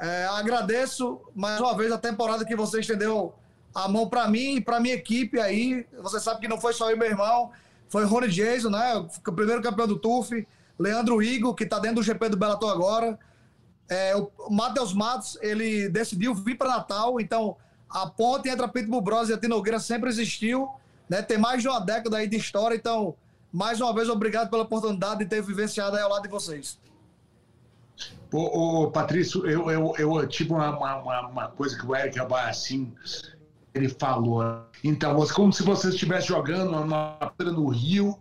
É, 0.00 0.24
agradeço 0.24 1.20
mais 1.34 1.60
uma 1.60 1.76
vez 1.76 1.92
a 1.92 1.98
temporada 1.98 2.42
que 2.42 2.56
você 2.56 2.80
estendeu 2.80 3.34
a 3.74 3.86
mão 3.86 4.08
para 4.08 4.26
mim 4.28 4.56
e 4.56 4.60
para 4.60 4.80
minha 4.80 4.94
equipe 4.94 5.38
aí. 5.38 5.86
Você 6.00 6.18
sabe 6.18 6.40
que 6.40 6.48
não 6.48 6.58
foi 6.58 6.72
só 6.72 6.90
eu 6.90 6.96
meu 6.96 7.06
irmão, 7.06 7.50
foi 7.86 8.06
Rony 8.06 8.28
Jason, 8.28 8.70
né? 8.70 8.94
O 8.94 9.32
primeiro 9.32 9.60
campeão 9.60 9.86
do 9.86 9.98
TUF, 9.98 10.48
Leandro 10.78 11.22
Igo, 11.22 11.54
que 11.54 11.64
está 11.64 11.78
dentro 11.78 11.96
do 11.96 12.02
GP 12.02 12.30
do 12.30 12.38
Bellator 12.38 12.70
agora. 12.70 13.18
É, 13.90 14.16
o 14.16 14.50
Matheus 14.50 14.94
Matos, 14.94 15.36
ele 15.42 15.90
decidiu 15.90 16.34
vir 16.34 16.56
para 16.56 16.70
Natal, 16.70 17.20
então 17.20 17.56
a 17.90 18.06
ponte 18.06 18.48
entre 18.48 18.64
a 18.64 18.68
Pitbull 18.68 19.02
Bros 19.02 19.28
e 19.28 19.34
a 19.34 19.38
Tinogueira 19.38 19.78
sempre 19.78 20.08
existiu, 20.08 20.70
né? 21.10 21.20
Tem 21.20 21.36
mais 21.36 21.60
de 21.60 21.68
uma 21.68 21.80
década 21.80 22.16
aí 22.16 22.26
de 22.26 22.38
história, 22.38 22.74
então, 22.74 23.14
mais 23.52 23.82
uma 23.82 23.92
vez, 23.92 24.08
obrigado 24.08 24.48
pela 24.48 24.62
oportunidade 24.62 25.18
de 25.18 25.26
ter 25.26 25.42
vivenciado 25.42 25.96
aí 25.96 26.02
ao 26.02 26.08
lado 26.08 26.22
de 26.22 26.28
vocês. 26.30 26.78
Ô, 28.32 28.82
ô, 28.84 28.90
Patrício, 28.90 29.46
eu, 29.46 29.70
eu, 29.70 29.94
eu 29.98 30.26
tive 30.28 30.52
uma, 30.52 30.70
uma, 30.76 31.20
uma 31.28 31.48
coisa 31.48 31.76
que 31.76 31.84
o 31.84 31.94
Eric 31.94 32.18
assim, 32.46 32.92
ele 33.74 33.88
falou. 33.88 34.66
Então, 34.84 35.14
você- 35.14 35.32
como 35.34 35.52
se 35.52 35.62
você 35.62 35.88
estivesse 35.88 36.28
jogando 36.28 36.76
uma 36.76 37.32
pedra 37.36 37.52
no 37.52 37.68
rio 37.68 38.18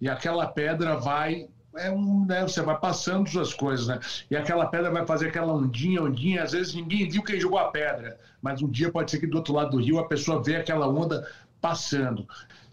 e 0.00 0.08
aquela 0.08 0.46
pedra 0.46 0.96
vai. 0.96 1.48
É 1.76 1.90
um, 1.92 2.24
né, 2.24 2.42
você 2.42 2.60
vai 2.62 2.76
passando 2.76 3.28
suas 3.28 3.54
coisas, 3.54 3.86
né? 3.86 4.00
E 4.30 4.36
aquela 4.36 4.66
pedra 4.66 4.90
vai 4.90 5.06
fazer 5.06 5.28
aquela 5.28 5.52
ondinha, 5.52 6.02
ondinha. 6.02 6.42
Às 6.42 6.50
vezes 6.52 6.74
ninguém 6.74 7.08
viu 7.08 7.22
quem 7.22 7.38
jogou 7.38 7.58
a 7.58 7.70
pedra, 7.70 8.18
mas 8.42 8.60
um 8.62 8.68
dia 8.68 8.90
pode 8.90 9.10
ser 9.10 9.20
que 9.20 9.26
do 9.28 9.36
outro 9.36 9.52
lado 9.54 9.72
do 9.72 9.76
rio 9.76 9.98
a 9.98 10.08
pessoa 10.08 10.42
vê 10.42 10.56
aquela 10.56 10.88
onda 10.88 11.28
passando. 11.60 12.26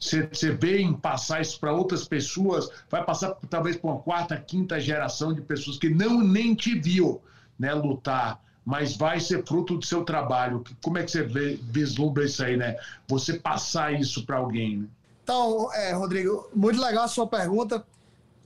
Você, 0.06 0.30
você 0.32 0.52
vê 0.52 0.80
em 0.80 0.94
passar 0.94 1.41
isso 1.41 1.60
para 1.60 1.74
outras 1.74 2.08
pessoas, 2.08 2.70
vai 2.89 3.04
passar 3.04 3.36
talvez 3.50 3.76
para 3.76 3.89
uma 3.89 4.00
quarta, 4.00 4.38
quinta 4.38 4.80
geração 4.80 5.34
de 5.34 5.41
pessoas 5.41 5.78
que 5.78 5.89
não 5.89 6.22
nem 6.22 6.54
te 6.54 6.80
viu 6.80 7.22
né, 7.58 7.74
lutar, 7.74 8.39
mas 8.63 8.96
vai 8.96 9.20
ser 9.20 9.44
fruto 9.46 9.78
do 9.78 9.86
seu 9.86 10.04
trabalho. 10.04 10.63
Como 10.82 10.98
é 10.98 11.04
que 11.04 11.12
você 11.12 11.24
vê, 11.24 11.60
vislumbra 11.62 12.26
isso 12.26 12.44
aí, 12.44 12.56
né? 12.56 12.78
Você 13.08 13.34
passar 13.34 13.94
isso 13.94 14.26
para 14.26 14.38
alguém. 14.38 14.78
Né? 14.78 14.88
Então, 15.24 15.74
é, 15.74 15.91
Rodrigo, 15.94 16.50
muito 16.54 16.80
legal 16.80 17.06
a 17.06 17.08
sua 17.08 17.28
pergunta. 17.28 17.86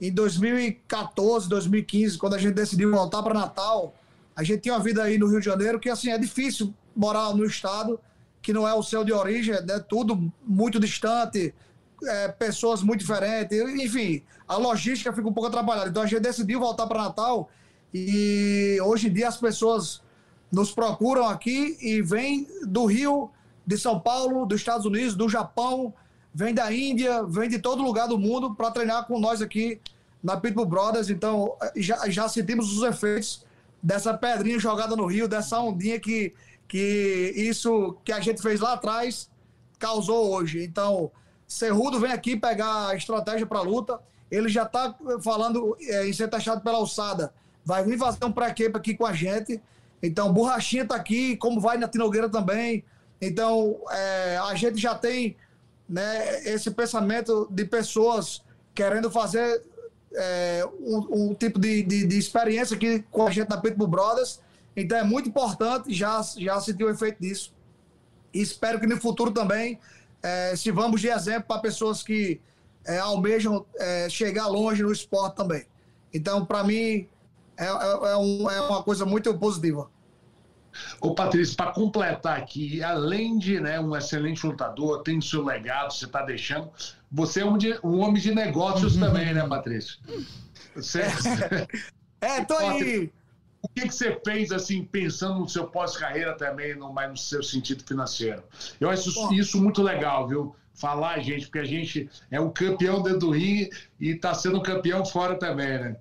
Em 0.00 0.10
2014, 0.10 1.48
2015, 1.48 2.16
quando 2.16 2.34
a 2.34 2.38
gente 2.38 2.54
decidiu 2.54 2.90
voltar 2.90 3.22
para 3.22 3.34
Natal, 3.34 3.94
a 4.34 4.42
gente 4.42 4.62
tinha 4.62 4.74
uma 4.74 4.82
vida 4.82 5.02
aí 5.02 5.18
no 5.18 5.26
Rio 5.26 5.40
de 5.40 5.46
Janeiro 5.46 5.78
que, 5.78 5.90
assim, 5.90 6.10
é 6.10 6.16
difícil 6.16 6.72
morar 6.96 7.34
no 7.34 7.44
estado 7.44 8.00
que 8.42 8.52
não 8.52 8.66
é 8.66 8.74
o 8.74 8.82
seu 8.82 9.04
de 9.04 9.12
origem, 9.12 9.54
é 9.54 9.78
tudo 9.80 10.32
muito 10.42 10.80
distante, 10.80 11.54
é, 12.04 12.28
pessoas 12.28 12.82
muito 12.82 13.00
diferentes, 13.00 13.58
enfim, 13.58 14.22
a 14.48 14.56
logística 14.56 15.12
fica 15.12 15.28
um 15.28 15.32
pouco 15.32 15.48
atrapalhada. 15.48 15.90
Então 15.90 16.02
a 16.02 16.06
gente 16.06 16.20
decidiu 16.20 16.58
voltar 16.58 16.86
para 16.86 17.02
Natal 17.02 17.50
e 17.92 18.78
hoje 18.82 19.08
em 19.08 19.12
dia 19.12 19.28
as 19.28 19.36
pessoas 19.36 20.02
nos 20.50 20.72
procuram 20.72 21.28
aqui 21.28 21.76
e 21.80 22.02
vêm 22.02 22.46
do 22.62 22.86
Rio, 22.86 23.30
de 23.66 23.78
São 23.78 24.00
Paulo, 24.00 24.46
dos 24.46 24.60
Estados 24.60 24.86
Unidos, 24.86 25.14
do 25.14 25.28
Japão, 25.28 25.92
vem 26.34 26.54
da 26.54 26.72
Índia, 26.72 27.22
vem 27.22 27.48
de 27.48 27.58
todo 27.58 27.82
lugar 27.82 28.08
do 28.08 28.18
mundo 28.18 28.54
para 28.54 28.70
treinar 28.70 29.06
com 29.06 29.20
nós 29.20 29.42
aqui 29.42 29.80
na 30.22 30.36
Pitbull 30.36 30.66
Brothers. 30.66 31.10
Então 31.10 31.56
já, 31.76 32.08
já 32.08 32.28
sentimos 32.28 32.76
os 32.76 32.82
efeitos 32.82 33.44
dessa 33.82 34.12
pedrinha 34.14 34.58
jogada 34.58 34.94
no 34.94 35.06
rio, 35.06 35.28
dessa 35.28 35.58
ondinha 35.60 35.98
que, 35.98 36.34
que 36.68 37.32
isso 37.36 37.96
que 38.04 38.12
a 38.12 38.20
gente 38.20 38.42
fez 38.42 38.60
lá 38.60 38.74
atrás 38.74 39.30
causou 39.78 40.30
hoje. 40.32 40.62
Então, 40.62 41.10
Cerrudo 41.46 41.98
vem 41.98 42.12
aqui 42.12 42.36
pegar 42.36 42.88
a 42.88 42.94
estratégia 42.94 43.46
para 43.46 43.58
a 43.58 43.62
luta. 43.62 43.98
Ele 44.30 44.48
já 44.48 44.62
está 44.62 44.94
falando 45.22 45.76
é, 45.80 46.06
em 46.06 46.12
ser 46.12 46.28
taxado 46.28 46.60
pela 46.60 46.76
alçada. 46.76 47.32
Vai 47.64 47.84
vir 47.84 47.98
fazer 47.98 48.24
um 48.24 48.32
pré-camp 48.32 48.76
aqui 48.76 48.94
com 48.94 49.06
a 49.06 49.12
gente. 49.12 49.60
Então, 50.02 50.32
Borrachinha 50.32 50.84
está 50.84 50.94
aqui, 50.94 51.36
como 51.36 51.60
vai 51.60 51.76
na 51.76 51.88
Tinogueira 51.88 52.28
também. 52.28 52.84
Então, 53.20 53.80
é, 53.90 54.38
a 54.38 54.54
gente 54.54 54.78
já 54.78 54.94
tem 54.94 55.36
né, 55.88 56.42
esse 56.44 56.70
pensamento 56.70 57.48
de 57.50 57.64
pessoas 57.64 58.42
querendo 58.74 59.10
fazer 59.10 59.62
é, 60.14 60.64
um, 60.80 61.30
um, 61.30 61.34
tipo 61.34 61.58
de, 61.58 61.82
de, 61.82 62.06
de, 62.06 62.18
experiência 62.18 62.76
aqui 62.76 63.04
com 63.10 63.26
a 63.26 63.30
gente 63.30 63.48
na 63.48 63.56
Pitbull 63.56 63.88
Brothers. 63.88 64.40
Então 64.76 64.98
é 64.98 65.04
muito 65.04 65.28
importante, 65.28 65.92
já, 65.92 66.20
já 66.36 66.60
senti 66.60 66.82
o 66.82 66.90
efeito 66.90 67.20
disso. 67.20 67.52
E 68.32 68.40
espero 68.40 68.78
que 68.80 68.86
no 68.86 68.96
futuro 68.96 69.30
também 69.30 69.78
é, 70.22 70.54
sirvamos 70.56 71.00
de 71.00 71.08
exemplo 71.08 71.44
para 71.44 71.60
pessoas 71.60 72.02
que 72.02 72.40
é, 72.86 72.98
almejam 72.98 73.64
é, 73.76 74.08
chegar 74.08 74.46
longe 74.46 74.82
no 74.82 74.92
esporte 74.92 75.36
também. 75.36 75.64
Então, 76.12 76.44
para 76.44 76.64
mim, 76.64 77.06
é, 77.56 77.66
é, 77.66 78.16
um, 78.16 78.50
é, 78.50 78.60
uma 78.62 78.82
coisa 78.82 79.04
muito 79.04 79.32
positiva. 79.38 79.90
Ô 81.00 81.14
Patrício, 81.14 81.56
para 81.56 81.72
completar 81.72 82.38
aqui, 82.38 82.82
além 82.82 83.38
de 83.38 83.60
né, 83.60 83.80
um 83.80 83.96
excelente 83.96 84.46
lutador, 84.46 85.02
tem 85.02 85.18
o 85.18 85.22
seu 85.22 85.44
legado, 85.44 85.92
você 85.92 86.04
está 86.04 86.22
deixando, 86.22 86.70
você 87.10 87.40
é 87.40 87.44
um, 87.44 87.58
de, 87.58 87.78
um, 87.82 88.00
homem 88.00 88.20
de 88.20 88.34
negócios 88.34 88.94
uhum. 88.94 89.00
também, 89.00 89.34
né, 89.34 89.46
Patrício? 89.46 89.98
Você, 90.74 91.02
é, 92.20 92.44
tô 92.44 92.56
aí. 92.56 93.12
O 93.62 93.68
que, 93.68 93.88
que 93.88 93.94
você 93.94 94.18
fez, 94.24 94.52
assim, 94.52 94.84
pensando 94.84 95.40
no 95.40 95.48
seu 95.48 95.66
pós-carreira 95.66 96.34
também, 96.34 96.74
no, 96.74 96.92
mas 96.92 97.10
no 97.10 97.16
seu 97.16 97.42
sentido 97.42 97.84
financeiro? 97.84 98.42
Eu 98.80 98.88
acho 98.88 99.10
isso, 99.10 99.34
isso, 99.34 99.62
muito 99.62 99.82
legal, 99.82 100.26
viu? 100.26 100.56
Falar, 100.72 101.18
gente, 101.20 101.46
porque 101.46 101.58
a 101.58 101.64
gente 101.64 102.08
é 102.30 102.40
um 102.40 102.50
campeão 102.50 103.02
dentro 103.02 103.20
do 103.20 103.30
ringue 103.30 103.70
e 104.00 104.12
está 104.12 104.32
sendo 104.32 104.58
um 104.58 104.62
campeão 104.62 105.04
fora 105.04 105.34
também, 105.34 105.78
né? 105.78 105.96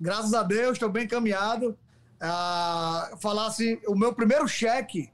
Graças 0.00 0.34
a 0.34 0.42
Deus, 0.42 0.72
estou 0.72 0.88
bem 0.88 1.04
encaminhado. 1.04 1.76
Ah, 2.20 3.12
falar 3.20 3.46
assim, 3.46 3.78
o 3.86 3.94
meu 3.94 4.12
primeiro 4.12 4.46
cheque 4.48 5.10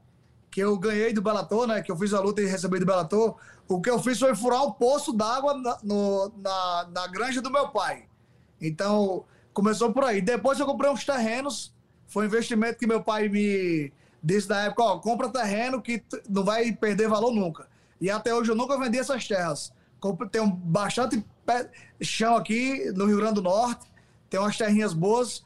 que 0.49 0.61
eu 0.61 0.77
ganhei 0.77 1.11
do 1.11 1.21
Bellator, 1.21 1.67
né? 1.67 1.81
Que 1.81 1.91
eu 1.91 1.97
fiz 1.97 2.13
a 2.13 2.21
luta 2.21 2.41
e 2.41 2.45
recebi 2.45 2.79
do 2.79 2.85
Bellator. 2.85 3.35
O 3.67 3.81
que 3.81 3.89
eu 3.89 4.01
fiz 4.01 4.17
foi 4.17 4.33
furar 4.35 4.63
um 4.63 4.71
poço 4.71 5.11
d'água 5.11 5.53
na, 5.53 5.77
no, 5.83 6.31
na, 6.37 6.87
na 6.91 7.07
granja 7.07 7.41
do 7.41 7.51
meu 7.51 7.69
pai. 7.69 8.05
Então, 8.61 9.25
começou 9.53 9.91
por 9.91 10.05
aí. 10.05 10.21
Depois 10.21 10.59
eu 10.59 10.65
comprei 10.65 10.89
uns 10.89 11.03
terrenos. 11.03 11.73
Foi 12.07 12.23
um 12.23 12.27
investimento 12.27 12.79
que 12.79 12.87
meu 12.87 13.03
pai 13.03 13.27
me 13.27 13.91
disse 14.23 14.49
na 14.49 14.61
época, 14.61 14.83
ó, 14.83 14.99
compra 14.99 15.29
terreno 15.29 15.81
que 15.81 16.01
não 16.29 16.43
vai 16.43 16.71
perder 16.71 17.07
valor 17.07 17.31
nunca. 17.31 17.67
E 17.99 18.09
até 18.09 18.33
hoje 18.33 18.49
eu 18.49 18.55
nunca 18.55 18.79
vendi 18.79 18.97
essas 18.97 19.27
terras. 19.27 19.73
Tem 20.31 20.47
bastante 20.47 21.25
chão 22.01 22.35
aqui 22.35 22.91
no 22.95 23.05
Rio 23.05 23.17
Grande 23.17 23.35
do 23.35 23.41
Norte, 23.41 23.85
tem 24.29 24.39
umas 24.39 24.57
terrinhas 24.57 24.93
boas. 24.93 25.43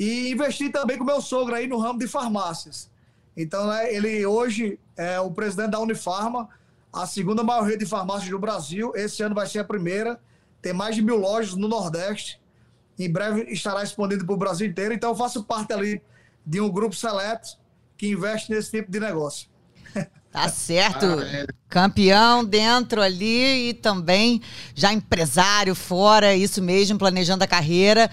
E 0.00 0.30
investi 0.30 0.70
também 0.70 0.96
com 0.96 1.04
meu 1.04 1.20
sogro 1.20 1.54
aí 1.54 1.68
no 1.68 1.76
ramo 1.76 1.98
de 1.98 2.08
farmácias. 2.08 2.90
Então, 3.36 3.66
né, 3.66 3.94
ele 3.94 4.24
hoje 4.24 4.80
é 4.96 5.20
o 5.20 5.30
presidente 5.30 5.72
da 5.72 5.78
Unifarma, 5.78 6.48
a 6.90 7.06
segunda 7.06 7.44
maior 7.44 7.64
rede 7.64 7.84
de 7.84 7.86
farmácias 7.86 8.30
do 8.30 8.38
Brasil. 8.38 8.92
Esse 8.96 9.22
ano 9.22 9.34
vai 9.34 9.46
ser 9.46 9.58
a 9.58 9.64
primeira. 9.64 10.18
Tem 10.62 10.72
mais 10.72 10.96
de 10.96 11.02
mil 11.02 11.16
lojas 11.16 11.54
no 11.54 11.68
Nordeste. 11.68 12.40
Em 12.98 13.12
breve 13.12 13.42
estará 13.52 13.82
expandido 13.82 14.24
para 14.24 14.34
o 14.34 14.38
Brasil 14.38 14.66
inteiro. 14.66 14.94
Então, 14.94 15.10
eu 15.10 15.16
faço 15.16 15.44
parte 15.44 15.74
ali 15.74 16.00
de 16.46 16.62
um 16.62 16.70
grupo 16.70 16.96
seleto 16.96 17.58
que 17.98 18.08
investe 18.08 18.50
nesse 18.50 18.70
tipo 18.70 18.90
de 18.90 18.98
negócio. 18.98 19.50
Tá 20.32 20.48
certo. 20.48 21.06
Campeão 21.68 22.44
dentro 22.44 23.02
ali 23.02 23.70
e 23.70 23.74
também 23.74 24.40
já 24.74 24.92
empresário 24.92 25.74
fora, 25.74 26.34
isso 26.34 26.62
mesmo, 26.62 26.98
planejando 26.98 27.42
a 27.42 27.48
carreira. 27.48 28.10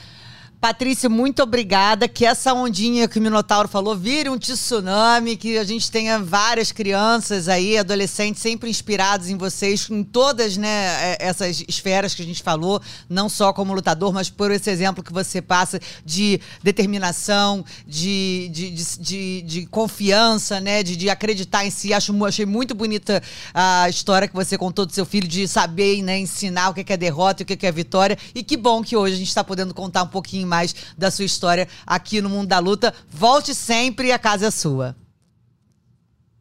Patrícia, 0.59 1.07
muito 1.07 1.43
obrigada. 1.43 2.07
Que 2.07 2.25
essa 2.25 2.51
ondinha 2.51 3.07
que 3.07 3.19
o 3.19 3.21
Minotauro 3.21 3.67
falou 3.67 3.95
vire 3.95 4.27
um 4.27 4.39
tsunami, 4.39 5.37
que 5.37 5.55
a 5.55 5.63
gente 5.63 5.91
tenha 5.91 6.17
várias 6.17 6.71
crianças 6.71 7.47
aí, 7.47 7.77
adolescentes, 7.77 8.41
sempre 8.41 8.67
inspirados 8.67 9.29
em 9.29 9.37
vocês, 9.37 9.87
em 9.91 10.03
todas 10.03 10.57
né, 10.57 10.67
é, 10.67 11.17
essas 11.19 11.63
esferas 11.67 12.15
que 12.15 12.23
a 12.23 12.25
gente 12.25 12.41
falou, 12.41 12.81
não 13.07 13.29
só 13.29 13.53
como 13.53 13.71
lutador, 13.71 14.11
mas 14.11 14.31
por 14.31 14.49
esse 14.49 14.69
exemplo 14.71 15.03
que 15.03 15.13
você 15.13 15.43
passa 15.43 15.79
de 16.03 16.41
determinação, 16.63 17.63
de, 17.85 18.49
de, 18.51 18.71
de, 18.71 18.99
de, 18.99 19.41
de 19.43 19.65
confiança, 19.67 20.59
né, 20.59 20.81
de, 20.81 20.95
de 20.95 21.07
acreditar 21.07 21.67
em 21.67 21.69
si. 21.69 21.93
Acho, 21.93 22.25
achei 22.25 22.47
muito 22.47 22.73
bonita 22.73 23.21
a 23.53 23.87
história 23.89 24.27
que 24.27 24.33
você 24.33 24.57
contou 24.57 24.87
do 24.87 24.91
seu 24.91 25.05
filho, 25.05 25.27
de 25.27 25.47
saber 25.47 26.01
né, 26.01 26.17
ensinar 26.17 26.69
o 26.69 26.73
que 26.73 26.91
é 26.91 26.97
derrota 26.97 27.43
e 27.43 27.45
o 27.45 27.45
que 27.45 27.65
é 27.65 27.71
vitória. 27.71 28.17
E 28.33 28.43
que 28.43 28.57
bom 28.57 28.81
que 28.81 28.97
hoje 28.97 29.13
a 29.13 29.17
gente 29.19 29.27
está 29.27 29.43
podendo 29.43 29.71
contar 29.71 30.01
um 30.01 30.07
pouquinho 30.07 30.46
mais 30.47 30.73
da 30.97 31.11
sua 31.11 31.25
história 31.25 31.67
aqui 31.85 32.21
no 32.21 32.29
Mundo 32.29 32.47
da 32.47 32.59
Luta. 32.59 32.93
Volte 33.09 33.53
sempre, 33.53 34.11
a 34.11 34.17
casa 34.17 34.47
é 34.47 34.51
sua. 34.51 34.95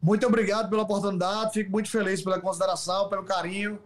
Muito 0.01 0.25
obrigado 0.25 0.69
pela 0.69 0.83
oportunidade, 0.83 1.53
fico 1.53 1.71
muito 1.71 1.89
feliz 1.89 2.21
pela 2.21 2.39
consideração, 2.39 3.09
pelo 3.09 3.23
carinho 3.23 3.79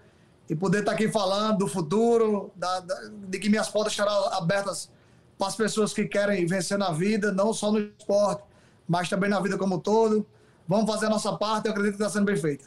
e 0.50 0.56
poder 0.56 0.80
estar 0.80 0.92
aqui 0.92 1.10
falando 1.10 1.60
do 1.60 1.68
futuro, 1.68 2.52
da, 2.56 2.82
da, 2.82 2.96
de 3.28 3.40
que 3.40 3.50
minhas 3.50 3.70
portas 3.70 3.94
estarão 3.94 4.34
abertas 4.34 4.90
para 5.38 5.48
as 5.48 5.56
pessoas 5.56 5.94
que 5.94 6.06
querem 6.06 6.46
vencer 6.46 6.78
na 6.78 6.92
vida, 6.92 7.32
não 7.32 7.54
só 7.54 7.72
no 7.72 7.80
esporte, 7.80 8.44
mas 8.88 9.10
também 9.10 9.30
na 9.30 9.40
vida 9.40 9.58
como 9.58 9.78
um 9.78 9.80
todo. 9.80 10.26
Vamos 10.68 10.92
fazer 10.92 11.06
a 11.08 11.10
nossa 11.10 11.34
parte, 11.38 11.66
eu 11.66 11.72
acredito 11.72 11.98
que 11.98 12.04
está 12.04 12.14
sendo 12.14 12.26
bem 12.26 12.36
feita. 12.36 12.66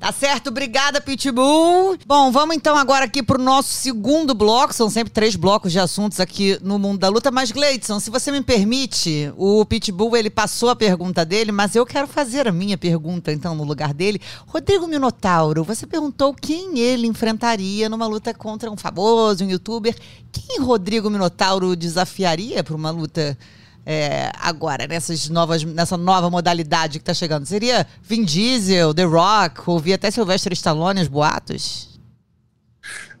Tá 0.00 0.12
certo? 0.12 0.46
Obrigada, 0.46 0.98
Pitbull. 0.98 1.98
Bom, 2.06 2.32
vamos 2.32 2.56
então 2.56 2.74
agora 2.74 3.04
aqui 3.04 3.22
pro 3.22 3.38
nosso 3.38 3.68
segundo 3.68 4.34
bloco. 4.34 4.72
São 4.72 4.88
sempre 4.88 5.12
três 5.12 5.36
blocos 5.36 5.70
de 5.70 5.78
assuntos 5.78 6.18
aqui 6.18 6.58
no 6.62 6.78
Mundo 6.78 7.00
da 7.00 7.10
Luta. 7.10 7.30
Mas, 7.30 7.52
Gleidson, 7.52 8.00
se 8.00 8.08
você 8.08 8.32
me 8.32 8.40
permite, 8.40 9.30
o 9.36 9.62
Pitbull, 9.66 10.16
ele 10.16 10.30
passou 10.30 10.70
a 10.70 10.74
pergunta 10.74 11.22
dele, 11.22 11.52
mas 11.52 11.76
eu 11.76 11.84
quero 11.84 12.06
fazer 12.06 12.48
a 12.48 12.52
minha 12.52 12.78
pergunta, 12.78 13.30
então, 13.30 13.54
no 13.54 13.62
lugar 13.62 13.92
dele. 13.92 14.22
Rodrigo 14.46 14.86
Minotauro, 14.86 15.64
você 15.64 15.86
perguntou 15.86 16.32
quem 16.32 16.78
ele 16.78 17.06
enfrentaria 17.06 17.86
numa 17.86 18.06
luta 18.06 18.32
contra 18.32 18.70
um 18.70 18.78
famoso, 18.78 19.44
um 19.44 19.50
youtuber. 19.50 19.94
Quem 20.32 20.60
Rodrigo 20.60 21.10
Minotauro 21.10 21.76
desafiaria 21.76 22.64
para 22.64 22.74
uma 22.74 22.90
luta 22.90 23.36
é, 23.84 24.30
agora, 24.40 24.86
nessas 24.86 25.28
novas, 25.28 25.64
nessa 25.64 25.96
nova 25.96 26.30
modalidade 26.30 26.98
que 26.98 27.02
está 27.02 27.14
chegando? 27.14 27.46
Seria 27.46 27.86
Vin 28.02 28.24
Diesel, 28.24 28.94
The 28.94 29.04
Rock, 29.04 29.62
ouvir 29.66 29.94
até 29.94 30.10
Sylvester 30.10 30.52
Stallone 30.52 31.00
os 31.00 31.08
boatos? 31.08 31.98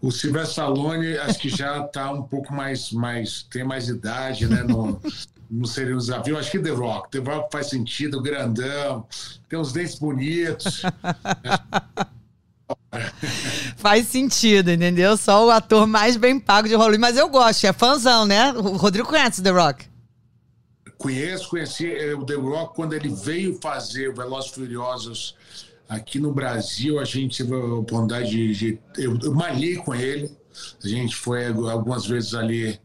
O 0.02 0.10
Sylvester 0.10 0.50
Stallone 0.50 1.18
acho 1.18 1.38
que 1.38 1.48
já 1.48 1.84
está 1.84 2.10
um 2.10 2.22
pouco 2.22 2.54
mais, 2.54 2.92
mais, 2.92 3.42
tem 3.50 3.64
mais 3.64 3.88
idade, 3.88 4.46
né? 4.46 4.62
No, 4.62 5.00
não 5.50 5.64
seria 5.64 5.94
um 5.94 5.98
desafio. 5.98 6.38
Acho 6.38 6.50
que 6.50 6.58
The 6.58 6.70
Rock. 6.70 7.10
The 7.10 7.18
Rock 7.18 7.52
faz 7.52 7.68
sentido, 7.68 8.22
grandão, 8.22 9.06
tem 9.48 9.58
uns 9.58 9.72
dentes 9.72 9.98
bonitos. 9.98 10.82
Faz 13.76 14.06
sentido, 14.08 14.70
entendeu? 14.70 15.16
Só 15.16 15.46
o 15.46 15.50
ator 15.50 15.86
mais 15.86 16.16
bem 16.16 16.38
pago 16.38 16.68
de 16.68 16.74
Hollywood. 16.74 16.98
Mas 16.98 17.16
eu 17.16 17.28
gosto, 17.28 17.64
é 17.64 17.72
fãzão, 17.72 18.24
né? 18.26 18.52
O 18.52 18.76
Rodrigo 18.76 19.08
conhece 19.08 19.42
The 19.42 19.50
Rock. 19.50 19.89
Conheço, 21.00 21.48
conheci 21.48 21.90
eh, 21.90 22.14
o 22.14 22.26
The 22.26 22.34
Rock 22.34 22.74
quando 22.74 22.92
ele 22.92 23.08
veio 23.08 23.58
fazer 23.58 24.10
o 24.10 24.14
Velozes 24.14 24.50
Furiosos 24.50 25.34
aqui 25.88 26.18
no 26.18 26.30
Brasil. 26.30 27.00
A 27.00 27.06
gente 27.06 27.38
teve 27.38 27.54
a 27.54 27.74
oportunidade 27.74 28.28
de. 28.28 28.54
de 28.54 28.78
eu, 28.98 29.18
eu 29.22 29.32
malhei 29.32 29.76
com 29.76 29.94
ele. 29.94 30.30
A 30.84 30.86
gente 30.86 31.16
foi 31.16 31.46
algumas 31.46 32.04
vezes 32.04 32.34
ali. 32.34 32.78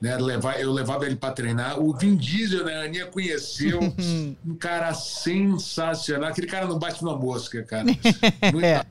Né, 0.00 0.14
levar, 0.16 0.60
eu 0.60 0.72
levava 0.72 1.06
ele 1.06 1.16
para 1.16 1.32
treinar. 1.32 1.80
O 1.80 1.92
Vin 1.92 2.14
Diesel, 2.14 2.66
né, 2.66 2.76
a 2.76 2.84
Aninha 2.84 3.06
conheceu. 3.06 3.80
um 4.46 4.54
cara 4.54 4.94
sensacional. 4.94 6.30
Aquele 6.30 6.46
cara 6.46 6.68
não 6.68 6.78
bate 6.78 7.02
uma 7.02 7.18
mosca, 7.18 7.64
cara. 7.64 7.86
Muita 8.52 8.86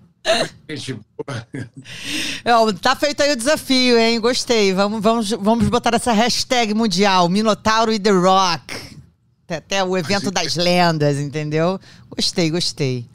É, 2.43 2.73
tá 2.81 2.95
feito 2.95 3.21
aí 3.21 3.31
o 3.33 3.35
desafio, 3.35 3.97
hein? 3.97 4.19
Gostei. 4.19 4.73
Vamos, 4.73 5.01
vamos, 5.01 5.29
vamos 5.29 5.69
botar 5.69 5.93
essa 5.93 6.11
hashtag 6.11 6.73
mundial, 6.73 7.29
Minotauro 7.29 7.93
e 7.93 7.99
The 7.99 8.09
Rock. 8.11 8.95
Até 9.47 9.83
o 9.83 9.95
evento 9.95 10.31
das 10.31 10.55
lendas, 10.55 11.17
entendeu? 11.17 11.79
Gostei, 12.09 12.49
gostei. 12.49 13.07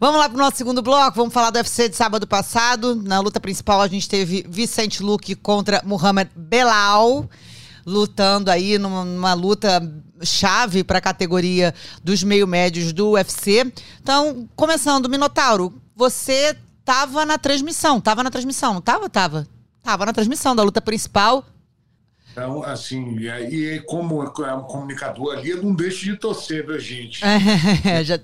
Vamos 0.00 0.18
lá 0.18 0.28
pro 0.28 0.38
nosso 0.38 0.56
segundo 0.56 0.82
bloco, 0.82 1.16
vamos 1.16 1.32
falar 1.32 1.50
do 1.50 1.56
UFC 1.56 1.88
de 1.88 1.96
sábado 1.96 2.26
passado. 2.26 2.94
Na 2.94 3.20
luta 3.20 3.40
principal 3.40 3.80
a 3.80 3.88
gente 3.88 4.08
teve 4.08 4.44
Vicente 4.48 5.02
Luque 5.02 5.34
contra 5.34 5.82
Muhammad 5.84 6.28
Belal, 6.34 7.28
lutando 7.84 8.50
aí 8.50 8.78
numa, 8.78 9.04
numa 9.04 9.32
luta 9.32 9.80
chave 10.22 10.84
para 10.84 10.98
a 10.98 11.00
categoria 11.00 11.74
dos 12.02 12.22
meio 12.22 12.46
médios 12.46 12.92
do 12.92 13.12
UFC. 13.12 13.72
Então, 14.00 14.48
começando, 14.56 15.08
Minotauro, 15.08 15.74
você 15.94 16.56
tava 16.84 17.24
na 17.26 17.38
transmissão, 17.38 18.00
tava 18.00 18.22
na 18.22 18.30
transmissão, 18.30 18.74
não 18.74 18.80
tava? 18.80 19.08
Tava. 19.08 19.46
Tava 19.82 20.06
na 20.06 20.12
transmissão 20.12 20.54
da 20.54 20.62
luta 20.62 20.80
principal. 20.80 21.44
Então, 22.32 22.62
assim, 22.62 23.16
e 23.18 23.80
como 23.86 24.22
é 24.22 24.52
um 24.52 24.62
comunicador 24.62 25.38
ali, 25.38 25.50
eu 25.50 25.62
não 25.62 25.74
deixo 25.74 26.04
de 26.04 26.16
torcer, 26.16 26.66
viu, 26.66 26.78
gente? 26.78 27.22
É, 27.84 28.04
já... 28.04 28.20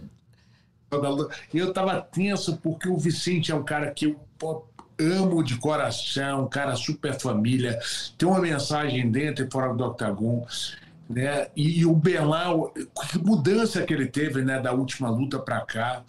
Eu 1.55 1.73
tava 1.73 2.01
tenso 2.03 2.59
porque 2.59 2.87
o 2.87 2.99
Vicente 2.99 3.51
é 3.51 3.55
um 3.55 3.63
cara 3.63 3.91
que 3.91 4.15
eu 4.43 4.69
amo 5.01 5.43
de 5.43 5.57
coração, 5.57 6.45
um 6.45 6.49
cara 6.49 6.77
super 6.77 7.19
família, 7.19 7.79
tem 8.19 8.29
uma 8.29 8.41
mensagem 8.41 9.11
dentro 9.11 9.47
e 9.47 9.51
fora 9.51 9.73
do 9.73 9.85
octagon. 9.85 10.47
Né? 11.13 11.49
E, 11.55 11.81
e 11.81 11.87
o 11.87 11.95
Belal, 11.95 12.73
que 13.11 13.19
mudança 13.19 13.83
que 13.83 13.93
ele 13.93 14.07
teve 14.07 14.43
né, 14.43 14.61
da 14.61 14.73
última 14.73 15.11
luta 15.11 15.39
para 15.39 15.61
cá, 15.61 16.03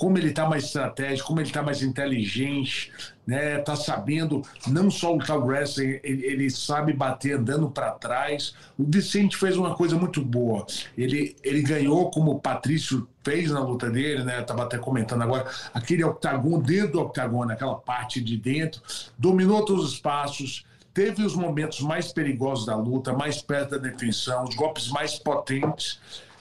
como 0.00 0.16
ele 0.16 0.28
está 0.28 0.48
mais 0.48 0.64
estratégico, 0.64 1.28
como 1.28 1.40
ele 1.40 1.48
está 1.48 1.62
mais 1.62 1.82
inteligente, 1.82 2.90
né? 3.26 3.58
Tá 3.58 3.76
sabendo 3.76 4.40
não 4.66 4.90
só 4.90 5.12
lutar 5.12 5.36
o 5.36 5.44
wrestling, 5.44 6.00
ele, 6.02 6.24
ele 6.24 6.48
sabe 6.48 6.94
bater 6.94 7.36
andando 7.36 7.70
para 7.70 7.90
trás. 7.90 8.54
O 8.78 8.84
Vicente 8.88 9.36
fez 9.36 9.58
uma 9.58 9.74
coisa 9.74 9.98
muito 9.98 10.24
boa. 10.24 10.64
Ele, 10.96 11.36
ele 11.44 11.60
ganhou 11.60 12.10
como 12.10 12.30
o 12.30 12.40
Patrício 12.40 13.06
fez 13.22 13.50
na 13.50 13.60
luta 13.60 13.90
dele, 13.90 14.24
né? 14.24 14.40
Tava 14.40 14.62
até 14.62 14.78
comentando 14.78 15.20
agora, 15.20 15.46
aquele 15.74 16.02
octagon 16.02 16.58
dentro 16.60 16.92
do 16.92 17.00
octagon, 17.02 17.42
aquela 17.50 17.74
parte 17.74 18.22
de 18.22 18.38
dentro, 18.38 18.80
dominou 19.18 19.66
todos 19.66 19.84
os 19.84 20.00
passos. 20.00 20.64
Teve 21.04 21.22
os 21.22 21.34
momentos 21.34 21.80
mais 21.80 22.12
perigosos 22.12 22.66
da 22.66 22.76
luta, 22.76 23.12
mais 23.12 23.40
perto 23.40 23.70
da 23.70 23.78
definição, 23.78 24.44
os 24.44 24.54
golpes 24.54 24.88
mais 24.88 25.18
potentes 25.18 26.00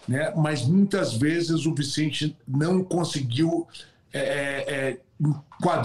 né? 0.09 0.33
mas 0.35 0.65
muitas 0.65 1.13
vezes 1.13 1.67
o 1.67 1.75
Vicente 1.75 2.35
não 2.47 2.83
conseguiu. 2.83 3.67
É, 4.11 4.19
é, 4.19 4.89
é, 4.89 4.97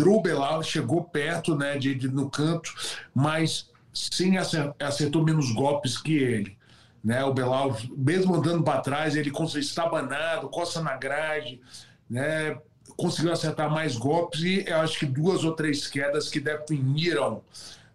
o 0.07 0.23
Belal, 0.23 0.63
chegou 0.63 1.05
perto 1.05 1.55
né, 1.55 1.77
de, 1.77 1.95
de, 1.95 2.09
no 2.09 2.31
canto, 2.31 2.73
mas 3.15 3.69
sim 3.93 4.37
acertou 4.81 5.23
menos 5.23 5.53
golpes 5.53 5.99
que 5.99 6.17
ele. 6.17 6.57
Né? 7.05 7.23
O 7.23 7.35
Belal, 7.35 7.77
mesmo 7.95 8.35
andando 8.35 8.65
para 8.65 8.81
trás, 8.81 9.15
ele 9.15 9.31
conseguiu 9.31 9.61
estabanado, 9.61 10.49
coça 10.49 10.81
na 10.81 10.97
grade, 10.97 11.61
né? 12.09 12.57
conseguiu 12.97 13.31
acertar 13.31 13.71
mais 13.71 13.95
golpes 13.95 14.41
e 14.41 14.65
eu 14.67 14.79
acho 14.79 14.99
que 14.99 15.07
duas 15.07 15.45
ou 15.45 15.53
três 15.53 15.87
quedas 15.87 16.31
que 16.31 16.41
definiram. 16.41 17.43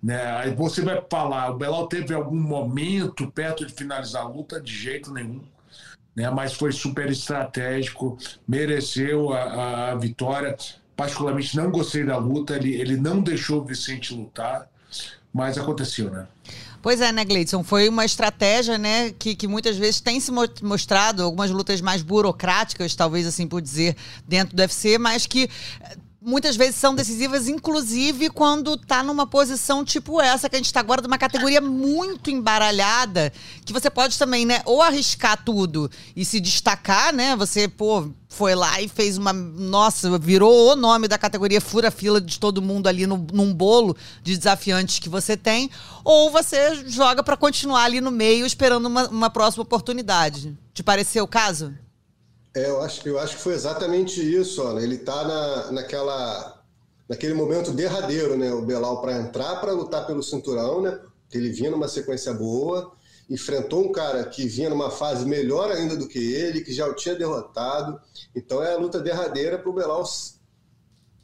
Né? 0.01 0.21
Aí 0.37 0.55
você 0.55 0.81
vai 0.81 1.01
falar, 1.09 1.51
o 1.51 1.57
Belal 1.57 1.87
teve 1.87 2.13
algum 2.13 2.39
momento 2.39 3.29
perto 3.31 3.65
de 3.65 3.73
finalizar 3.73 4.23
a 4.23 4.27
luta? 4.27 4.59
De 4.59 4.73
jeito 4.73 5.13
nenhum 5.13 5.41
né? 6.19 6.29
mas 6.29 6.53
foi 6.53 6.71
super 6.71 7.09
estratégico, 7.09 8.17
mereceu 8.47 9.33
a, 9.33 9.91
a 9.91 9.95
vitória. 9.95 10.57
Particularmente 10.95 11.55
não 11.55 11.71
gostei 11.71 12.03
da 12.03 12.17
luta, 12.17 12.55
ele, 12.57 12.75
ele 12.75 12.97
não 12.97 13.21
deixou 13.21 13.61
o 13.61 13.65
Vicente 13.65 14.13
lutar, 14.13 14.67
mas 15.33 15.57
aconteceu, 15.57 16.11
né? 16.11 16.27
Pois 16.81 16.99
é, 16.99 17.11
né, 17.11 17.23
Gleidson? 17.23 17.63
Foi 17.63 17.87
uma 17.87 18.05
estratégia, 18.05 18.77
né, 18.77 19.11
que, 19.11 19.35
que 19.35 19.47
muitas 19.47 19.77
vezes 19.77 20.01
tem 20.01 20.19
se 20.19 20.31
mostrado, 20.61 21.23
algumas 21.23 21.51
lutas 21.51 21.79
mais 21.81 22.01
burocráticas, 22.01 22.95
talvez 22.95 23.27
assim 23.27 23.47
por 23.47 23.61
dizer, 23.61 23.95
dentro 24.27 24.55
do 24.55 24.59
UFC, 24.59 24.97
mas 24.97 25.25
que 25.25 25.49
muitas 26.21 26.55
vezes 26.55 26.75
são 26.75 26.93
decisivas, 26.93 27.47
inclusive 27.47 28.29
quando 28.29 28.75
tá 28.75 29.01
numa 29.01 29.25
posição 29.25 29.85
tipo 29.85 30.19
essa, 30.21 30.49
que 30.49 30.55
a 30.55 30.59
gente 30.59 30.73
tá 30.73 30.79
agora, 30.79 31.01
de 31.01 31.07
uma 31.07 31.17
categoria 31.17 31.61
muito 31.61 32.29
embaralhada, 32.29 33.31
que 33.65 33.71
você 33.71 33.89
pode 33.89 34.17
também, 34.17 34.45
né, 34.45 34.61
ou 34.65 34.81
arriscar 34.81 35.43
tudo 35.43 35.89
e 36.15 36.25
se 36.25 36.39
destacar, 36.39 37.13
né? 37.13 37.35
Você, 37.37 37.67
pô, 37.67 38.09
foi 38.27 38.53
lá 38.53 38.81
e 38.81 38.87
fez 38.87 39.17
uma. 39.17 39.31
Nossa, 39.31 40.17
virou 40.19 40.73
o 40.73 40.75
nome 40.75 41.07
da 41.07 41.17
categoria 41.17 41.61
fura-fila 41.61 42.19
de 42.19 42.39
todo 42.39 42.61
mundo 42.61 42.87
ali 42.87 43.07
no, 43.07 43.25
num 43.31 43.53
bolo 43.53 43.95
de 44.21 44.37
desafiantes 44.37 44.99
que 44.99 45.09
você 45.09 45.37
tem, 45.37 45.69
ou 46.03 46.29
você 46.29 46.83
joga 46.87 47.23
para 47.23 47.37
continuar 47.37 47.83
ali 47.83 48.01
no 48.01 48.11
meio 48.11 48.45
esperando 48.45 48.85
uma, 48.85 49.07
uma 49.07 49.29
próxima 49.29 49.63
oportunidade. 49.63 50.57
Te 50.73 50.83
pareceu 50.83 51.23
o 51.23 51.27
caso? 51.27 51.73
É, 52.59 52.69
eu 52.69 52.81
acho, 52.81 53.07
eu 53.07 53.17
acho 53.17 53.37
que 53.37 53.41
foi 53.41 53.53
exatamente 53.53 54.19
isso. 54.19 54.61
Ó. 54.61 54.77
Ele 54.77 54.95
está 54.95 55.23
na, 55.23 55.71
naquela, 55.71 56.61
naquele 57.07 57.33
momento 57.33 57.71
derradeiro, 57.71 58.37
né? 58.37 58.51
O 58.51 58.61
Belal 58.61 59.01
para 59.01 59.17
entrar 59.17 59.55
para 59.61 59.71
lutar 59.71 60.05
pelo 60.05 60.21
cinturão, 60.21 60.81
né? 60.81 60.99
Ele 61.31 61.51
vinha 61.51 61.71
numa 61.71 61.87
sequência 61.87 62.33
boa, 62.33 62.91
enfrentou 63.29 63.85
um 63.85 63.91
cara 63.93 64.25
que 64.25 64.45
vinha 64.45 64.69
numa 64.69 64.91
fase 64.91 65.25
melhor 65.25 65.71
ainda 65.71 65.95
do 65.95 66.07
que 66.07 66.19
ele, 66.33 66.61
que 66.61 66.73
já 66.73 66.85
o 66.85 66.93
tinha 66.93 67.15
derrotado. 67.15 67.99
Então 68.35 68.61
é 68.61 68.73
a 68.73 68.77
luta 68.77 68.99
derradeira 68.99 69.57
para 69.57 69.69
o 69.69 69.73
Belal 69.73 70.03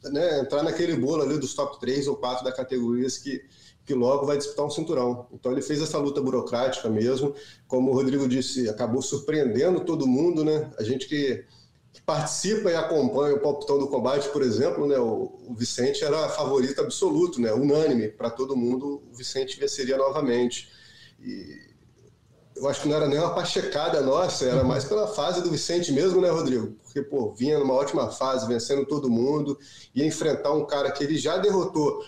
né, 0.04 0.40
entrar 0.40 0.62
naquele 0.62 0.96
bolo 0.96 1.22
ali 1.22 1.38
dos 1.38 1.52
top 1.52 1.78
3 1.78 2.06
ou 2.06 2.16
4 2.16 2.44
da 2.44 2.52
categorias 2.52 3.18
que, 3.18 3.44
que 3.86 3.94
logo 3.94 4.26
vai 4.26 4.36
disputar 4.36 4.66
um 4.66 4.70
cinturão. 4.70 5.28
Então 5.32 5.52
ele 5.52 5.62
fez 5.62 5.80
essa 5.80 5.96
luta 5.96 6.20
burocrática 6.20 6.88
mesmo, 6.88 7.34
como 7.68 7.92
o 7.92 7.94
Rodrigo 7.94 8.28
disse, 8.28 8.68
acabou 8.68 9.00
surpreendendo 9.00 9.80
todo 9.80 10.08
mundo, 10.08 10.44
né? 10.44 10.72
A 10.76 10.82
gente 10.82 11.06
que, 11.06 11.44
que 11.92 12.02
participa 12.02 12.68
e 12.68 12.74
acompanha 12.74 13.36
o 13.36 13.40
palpitão 13.40 13.78
do 13.78 13.86
combate, 13.86 14.28
por 14.30 14.42
exemplo, 14.42 14.88
né? 14.88 14.98
O, 14.98 15.38
o 15.48 15.54
Vicente 15.54 16.04
era 16.04 16.28
favorito 16.28 16.80
absoluto, 16.80 17.40
né? 17.40 17.52
Unânime 17.52 18.08
para 18.08 18.28
todo 18.28 18.56
mundo, 18.56 19.04
o 19.10 19.16
Vicente 19.16 19.58
venceria 19.58 19.96
novamente. 19.96 20.68
E 21.20 21.66
eu 22.56 22.68
acho 22.68 22.82
que 22.82 22.88
não 22.88 22.96
era 22.96 23.06
nem 23.06 23.20
uma 23.20 23.34
pachecada 23.34 24.00
nossa, 24.00 24.46
era 24.46 24.64
mais 24.64 24.84
pela 24.84 25.06
fase 25.06 25.42
do 25.42 25.50
Vicente 25.50 25.92
mesmo, 25.92 26.20
né, 26.20 26.30
Rodrigo? 26.30 26.74
Porque, 26.82 27.02
pô, 27.02 27.32
vinha 27.34 27.58
numa 27.58 27.74
ótima 27.74 28.10
fase, 28.10 28.48
vencendo 28.48 28.84
todo 28.84 29.08
mundo, 29.08 29.56
ia 29.94 30.04
enfrentar 30.04 30.52
um 30.52 30.66
cara 30.66 30.90
que 30.90 31.04
ele 31.04 31.16
já 31.16 31.36
derrotou 31.36 32.02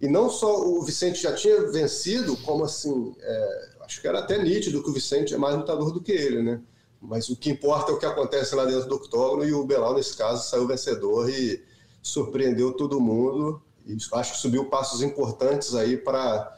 e 0.00 0.08
não 0.08 0.28
só 0.28 0.66
o 0.66 0.82
Vicente 0.82 1.22
já 1.22 1.34
tinha 1.34 1.70
vencido, 1.70 2.36
como 2.38 2.64
assim, 2.64 3.14
é, 3.20 3.68
acho 3.80 4.00
que 4.00 4.08
era 4.08 4.20
até 4.20 4.42
nítido 4.42 4.82
que 4.82 4.90
o 4.90 4.92
Vicente 4.92 5.34
é 5.34 5.38
mais 5.38 5.56
lutador 5.56 5.92
do 5.92 6.00
que 6.00 6.12
ele, 6.12 6.42
né? 6.42 6.60
Mas 7.00 7.28
o 7.28 7.36
que 7.36 7.50
importa 7.50 7.92
é 7.92 7.94
o 7.94 7.98
que 7.98 8.06
acontece 8.06 8.54
lá 8.54 8.64
dentro 8.64 8.88
do 8.88 8.96
octógono 8.96 9.44
e 9.44 9.52
o 9.52 9.64
Belal, 9.64 9.94
nesse 9.94 10.16
caso, 10.16 10.48
saiu 10.48 10.66
vencedor 10.66 11.28
e 11.28 11.62
surpreendeu 12.02 12.72
todo 12.72 13.00
mundo. 13.00 13.62
E 13.86 13.96
acho 14.14 14.32
que 14.32 14.38
subiu 14.38 14.66
passos 14.66 15.02
importantes 15.02 15.74
aí 15.74 15.98
para 15.98 16.56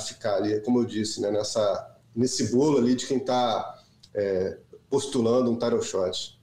ficar 0.00 0.36
ali, 0.36 0.60
como 0.60 0.80
eu 0.80 0.84
disse, 0.84 1.20
né, 1.20 1.30
nessa, 1.30 1.96
nesse 2.14 2.52
bolo 2.52 2.78
ali 2.78 2.96
de 2.96 3.06
quem 3.06 3.18
está 3.18 3.80
é, 4.12 4.58
postulando 4.90 5.50
um 5.50 5.58
title 5.58 5.82
shot. 5.82 6.35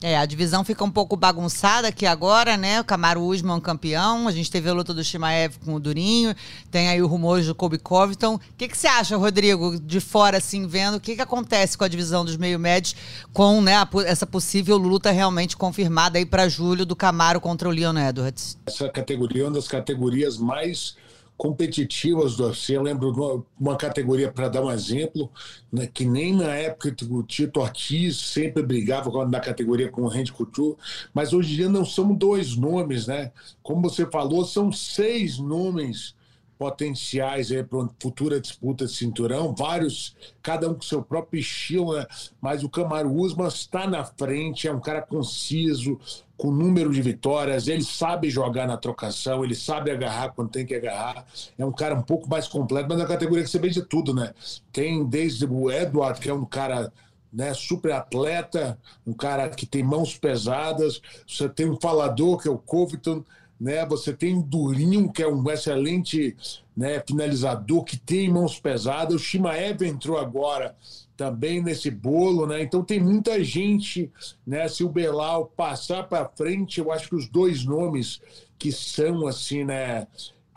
É, 0.00 0.16
a 0.16 0.24
divisão 0.24 0.62
fica 0.62 0.84
um 0.84 0.90
pouco 0.90 1.16
bagunçada 1.16 1.88
aqui 1.88 2.06
agora, 2.06 2.56
né? 2.56 2.80
O 2.80 2.84
Camaro 2.84 3.20
Usman 3.20 3.60
campeão, 3.60 4.28
a 4.28 4.32
gente 4.32 4.48
teve 4.48 4.68
a 4.68 4.72
luta 4.72 4.94
do 4.94 5.02
Shimaev 5.02 5.56
com 5.64 5.74
o 5.74 5.80
Durinho, 5.80 6.36
tem 6.70 6.88
aí 6.88 7.02
o 7.02 7.08
rumor 7.08 7.42
do 7.42 7.52
Kobe 7.52 7.78
Covington. 7.78 8.36
O 8.36 8.40
que, 8.56 8.68
que 8.68 8.78
você 8.78 8.86
acha, 8.86 9.16
Rodrigo, 9.16 9.76
de 9.80 9.98
fora, 9.98 10.38
assim, 10.38 10.68
vendo 10.68 10.98
o 10.98 11.00
que, 11.00 11.16
que 11.16 11.22
acontece 11.22 11.76
com 11.76 11.82
a 11.82 11.88
divisão 11.88 12.24
dos 12.24 12.36
meio 12.36 12.60
médios 12.60 12.94
com 13.32 13.60
né, 13.60 13.74
a, 13.74 13.88
essa 14.06 14.24
possível 14.24 14.76
luta 14.76 15.10
realmente 15.10 15.56
confirmada 15.56 16.16
aí 16.16 16.24
para 16.24 16.48
julho 16.48 16.86
do 16.86 16.94
Camaro 16.94 17.40
contra 17.40 17.68
o 17.68 17.72
Leon 17.72 17.98
Edwards? 17.98 18.56
Essa 18.66 18.88
categoria 18.88 19.42
é 19.42 19.46
uma 19.46 19.54
das 19.54 19.66
categorias 19.66 20.38
mais 20.38 20.94
competitivas 21.38 22.36
do 22.36 22.44
UFC. 22.44 22.76
Eu 22.76 22.82
lembro 22.82 23.46
uma 23.58 23.76
categoria, 23.76 24.30
para 24.30 24.48
dar 24.48 24.62
um 24.62 24.70
exemplo, 24.70 25.30
né, 25.72 25.86
que 25.86 26.04
nem 26.04 26.34
na 26.34 26.52
época 26.54 26.94
o 27.08 27.22
Tito 27.22 27.60
Ortiz 27.60 28.16
sempre 28.16 28.62
brigava 28.62 29.24
na 29.24 29.38
categoria 29.40 29.88
com 29.88 30.02
o 30.02 30.08
Randy 30.08 30.32
Couture, 30.32 30.76
mas 31.14 31.32
hoje 31.32 31.52
em 31.52 31.56
dia 31.56 31.68
não 31.68 31.84
são 31.84 32.12
dois 32.12 32.56
nomes, 32.56 33.06
né? 33.06 33.30
Como 33.62 33.80
você 33.80 34.04
falou, 34.04 34.44
são 34.44 34.72
seis 34.72 35.38
nomes 35.38 36.17
potenciais 36.58 37.50
para 37.68 37.78
uma 37.78 37.90
futura 38.00 38.40
disputa 38.40 38.84
de 38.84 38.92
cinturão, 38.92 39.54
vários, 39.54 40.16
cada 40.42 40.68
um 40.68 40.74
com 40.74 40.82
seu 40.82 41.02
próprio 41.02 41.40
estilo, 41.40 41.96
né? 41.96 42.06
mas 42.40 42.64
o 42.64 42.68
Camaro 42.68 43.14
Usman 43.14 43.46
está 43.46 43.86
na 43.86 44.04
frente, 44.04 44.66
é 44.66 44.72
um 44.72 44.80
cara 44.80 45.00
conciso, 45.00 45.98
com 46.36 46.50
número 46.50 46.92
de 46.92 47.02
vitórias, 47.02 47.66
ele 47.66 47.82
sabe 47.82 48.30
jogar 48.30 48.66
na 48.66 48.76
trocação, 48.76 49.44
ele 49.44 49.56
sabe 49.56 49.90
agarrar 49.90 50.30
quando 50.30 50.50
tem 50.50 50.64
que 50.64 50.74
agarrar, 50.74 51.26
é 51.58 51.64
um 51.64 51.72
cara 51.72 51.96
um 51.96 52.02
pouco 52.02 52.28
mais 52.28 52.46
completo, 52.46 52.88
mas 52.88 52.98
na 52.98 53.06
categoria 53.06 53.42
que 53.42 53.50
você 53.50 53.58
vê 53.58 53.68
de 53.68 53.82
tudo, 53.82 54.14
né? 54.14 54.32
Tem 54.72 55.04
desde 55.04 55.46
o 55.46 55.70
Edward, 55.70 56.20
que 56.20 56.30
é 56.30 56.34
um 56.34 56.44
cara 56.44 56.92
né, 57.32 57.52
super 57.54 57.92
atleta, 57.92 58.78
um 59.06 59.12
cara 59.12 59.48
que 59.48 59.66
tem 59.66 59.82
mãos 59.82 60.16
pesadas, 60.16 61.02
você 61.26 61.48
tem 61.48 61.68
um 61.68 61.78
falador, 61.80 62.40
que 62.40 62.48
é 62.48 62.50
o 62.50 62.58
Covington, 62.58 63.24
né? 63.60 63.84
Você 63.86 64.12
tem 64.12 64.38
o 64.38 64.42
Durinho, 64.42 65.10
que 65.10 65.22
é 65.22 65.28
um 65.28 65.50
excelente 65.50 66.36
né, 66.76 67.02
finalizador, 67.06 67.84
que 67.84 67.98
tem 67.98 68.30
mãos 68.30 68.60
pesadas. 68.60 69.14
O 69.14 69.18
Shimaev 69.18 69.82
entrou 69.82 70.18
agora 70.18 70.76
também 71.16 71.60
nesse 71.60 71.90
bolo, 71.90 72.46
né? 72.46 72.62
Então 72.62 72.84
tem 72.84 73.00
muita 73.00 73.42
gente, 73.42 74.10
né? 74.46 74.68
Se 74.68 74.84
o 74.84 74.88
Belal 74.88 75.46
passar 75.46 76.04
para 76.04 76.28
frente, 76.28 76.78
eu 76.78 76.92
acho 76.92 77.08
que 77.08 77.16
os 77.16 77.28
dois 77.28 77.64
nomes 77.64 78.20
que 78.56 78.70
são 78.70 79.26
assim, 79.26 79.64
né? 79.64 80.06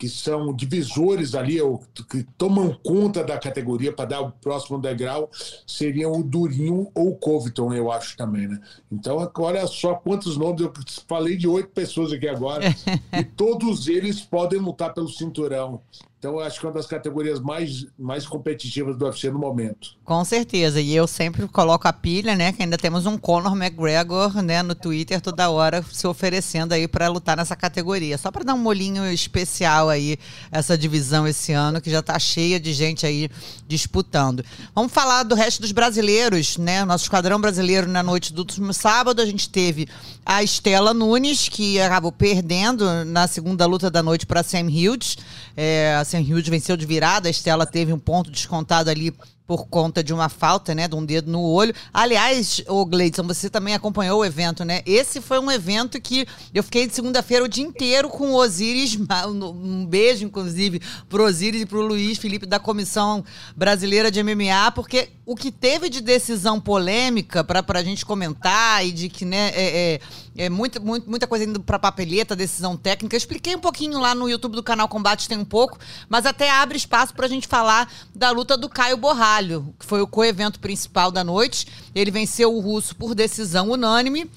Que 0.01 0.09
são 0.09 0.51
divisores 0.51 1.35
ali, 1.35 1.61
ou 1.61 1.79
que 2.09 2.23
tomam 2.35 2.75
conta 2.83 3.23
da 3.23 3.37
categoria 3.37 3.93
para 3.93 4.05
dar 4.05 4.21
o 4.21 4.31
próximo 4.31 4.79
degrau, 4.79 5.29
seriam 5.67 6.13
o 6.13 6.23
Durinho 6.23 6.89
ou 6.95 7.09
o 7.09 7.15
Covington, 7.15 7.71
eu 7.71 7.91
acho 7.91 8.17
também, 8.17 8.47
né? 8.47 8.59
Então, 8.91 9.31
olha 9.37 9.67
só 9.67 9.93
quantos 9.93 10.37
nomes, 10.37 10.61
eu 10.61 10.73
falei 11.07 11.37
de 11.37 11.47
oito 11.47 11.69
pessoas 11.69 12.11
aqui 12.11 12.27
agora, 12.27 12.65
e 13.15 13.23
todos 13.23 13.87
eles 13.87 14.21
podem 14.21 14.57
lutar 14.57 14.91
pelo 14.91 15.07
cinturão. 15.07 15.79
Então, 16.21 16.37
acho 16.37 16.59
que 16.59 16.65
é 16.67 16.69
uma 16.69 16.75
das 16.75 16.85
categorias 16.85 17.39
mais, 17.39 17.87
mais 17.97 18.27
competitivas 18.27 18.95
do 18.95 19.05
UFC 19.05 19.31
no 19.31 19.39
momento. 19.39 19.95
Com 20.05 20.23
certeza. 20.23 20.79
E 20.79 20.95
eu 20.95 21.07
sempre 21.07 21.47
coloco 21.47 21.87
a 21.87 21.93
pilha, 21.93 22.35
né? 22.35 22.51
Que 22.51 22.61
ainda 22.61 22.77
temos 22.77 23.07
um 23.07 23.17
Conor 23.17 23.57
McGregor, 23.57 24.39
né? 24.43 24.61
No 24.61 24.75
Twitter 24.75 25.19
toda 25.19 25.49
hora 25.49 25.83
se 25.91 26.05
oferecendo 26.05 26.73
aí 26.73 26.87
para 26.87 27.07
lutar 27.07 27.35
nessa 27.35 27.55
categoria. 27.55 28.19
Só 28.19 28.29
para 28.29 28.43
dar 28.43 28.53
um 28.53 28.59
molinho 28.59 29.11
especial 29.11 29.89
aí, 29.89 30.15
essa 30.51 30.77
divisão 30.77 31.27
esse 31.27 31.53
ano, 31.53 31.81
que 31.81 31.89
já 31.89 32.03
tá 32.03 32.19
cheia 32.19 32.59
de 32.59 32.71
gente 32.71 33.03
aí 33.03 33.27
disputando. 33.67 34.45
Vamos 34.75 34.91
falar 34.91 35.23
do 35.23 35.33
resto 35.33 35.59
dos 35.59 35.71
brasileiros, 35.71 36.55
né? 36.55 36.85
Nosso 36.85 37.05
esquadrão 37.05 37.41
brasileiro 37.41 37.87
na 37.87 38.03
noite 38.03 38.31
do 38.31 38.43
último 38.43 38.75
sábado, 38.75 39.23
a 39.23 39.25
gente 39.25 39.49
teve 39.49 39.87
a 40.23 40.43
Estela 40.43 40.93
Nunes, 40.93 41.49
que 41.49 41.81
acabou 41.81 42.11
perdendo 42.11 43.03
na 43.05 43.27
segunda 43.27 43.65
luta 43.65 43.89
da 43.89 44.03
noite 44.03 44.27
para 44.27 44.43
Sam 44.43 44.67
Hughes. 44.67 45.17
É, 45.57 45.95
Sam 46.11 46.19
Hughes 46.19 46.49
venceu 46.49 46.75
de 46.75 46.85
virada, 46.85 47.29
a 47.29 47.31
Estela 47.31 47.65
teve 47.65 47.93
um 47.93 47.99
ponto 47.99 48.29
descontado 48.29 48.89
ali 48.89 49.13
por 49.47 49.67
conta 49.67 50.01
de 50.01 50.13
uma 50.13 50.29
falta, 50.29 50.73
né, 50.73 50.87
de 50.87 50.95
um 50.95 51.03
dedo 51.03 51.29
no 51.29 51.41
olho. 51.41 51.73
Aliás, 51.93 52.63
o 52.69 52.85
Gleidson, 52.85 53.23
você 53.23 53.49
também 53.49 53.73
acompanhou 53.73 54.21
o 54.21 54.25
evento, 54.25 54.63
né? 54.63 54.81
Esse 54.85 55.19
foi 55.19 55.39
um 55.39 55.51
evento 55.51 55.99
que 55.99 56.25
eu 56.53 56.63
fiquei 56.63 56.87
de 56.87 56.95
segunda-feira 56.95 57.43
o 57.43 57.49
dia 57.49 57.65
inteiro 57.65 58.07
com 58.07 58.31
o 58.31 58.35
Osiris, 58.35 58.97
um 59.27 59.85
beijo, 59.85 60.23
inclusive, 60.23 60.81
pro 61.09 61.25
Osiris 61.25 61.63
e 61.63 61.65
pro 61.65 61.81
Luiz 61.81 62.17
Felipe 62.17 62.45
da 62.45 62.59
Comissão 62.59 63.25
Brasileira 63.53 64.09
de 64.09 64.23
MMA, 64.23 64.71
porque 64.73 65.09
o 65.25 65.35
que 65.35 65.51
teve 65.51 65.89
de 65.89 65.99
decisão 65.99 66.59
polêmica 66.59 67.43
para 67.43 67.79
a 67.79 67.83
gente 67.83 68.05
comentar 68.05 68.85
e 68.85 68.91
de 68.91 69.09
que, 69.09 69.25
né, 69.25 69.51
é, 69.53 69.55
é, 69.55 69.99
é 70.37 70.49
muita, 70.49 70.79
muito, 70.79 71.09
muita 71.09 71.27
coisa 71.27 71.45
indo 71.45 71.61
para 71.61 71.77
papeleta, 71.77 72.35
decisão 72.35 72.77
técnica. 72.77 73.15
Eu 73.15 73.17
expliquei 73.17 73.55
um 73.55 73.59
pouquinho 73.59 73.99
lá 73.99 74.15
no 74.15 74.29
YouTube 74.29 74.55
do 74.55 74.63
canal 74.63 74.87
Combate 74.87 75.27
tem 75.27 75.37
um 75.37 75.45
pouco, 75.45 75.77
mas 76.07 76.25
até 76.25 76.49
abre 76.49 76.77
espaço 76.77 77.13
para 77.13 77.25
a 77.25 77.29
gente 77.29 77.47
falar 77.47 77.91
da 78.15 78.31
luta 78.31 78.55
do 78.57 78.69
Caio 78.69 78.97
Borralho 78.97 79.73
que 79.79 79.85
foi 79.85 80.01
o 80.01 80.07
co-evento 80.07 80.59
principal 80.59 81.11
da 81.11 81.23
noite. 81.23 81.67
Ele 81.93 82.11
venceu 82.11 82.53
o 82.53 82.59
russo 82.59 82.95
por 82.95 83.13
decisão 83.13 83.69
unânime. 83.69 84.29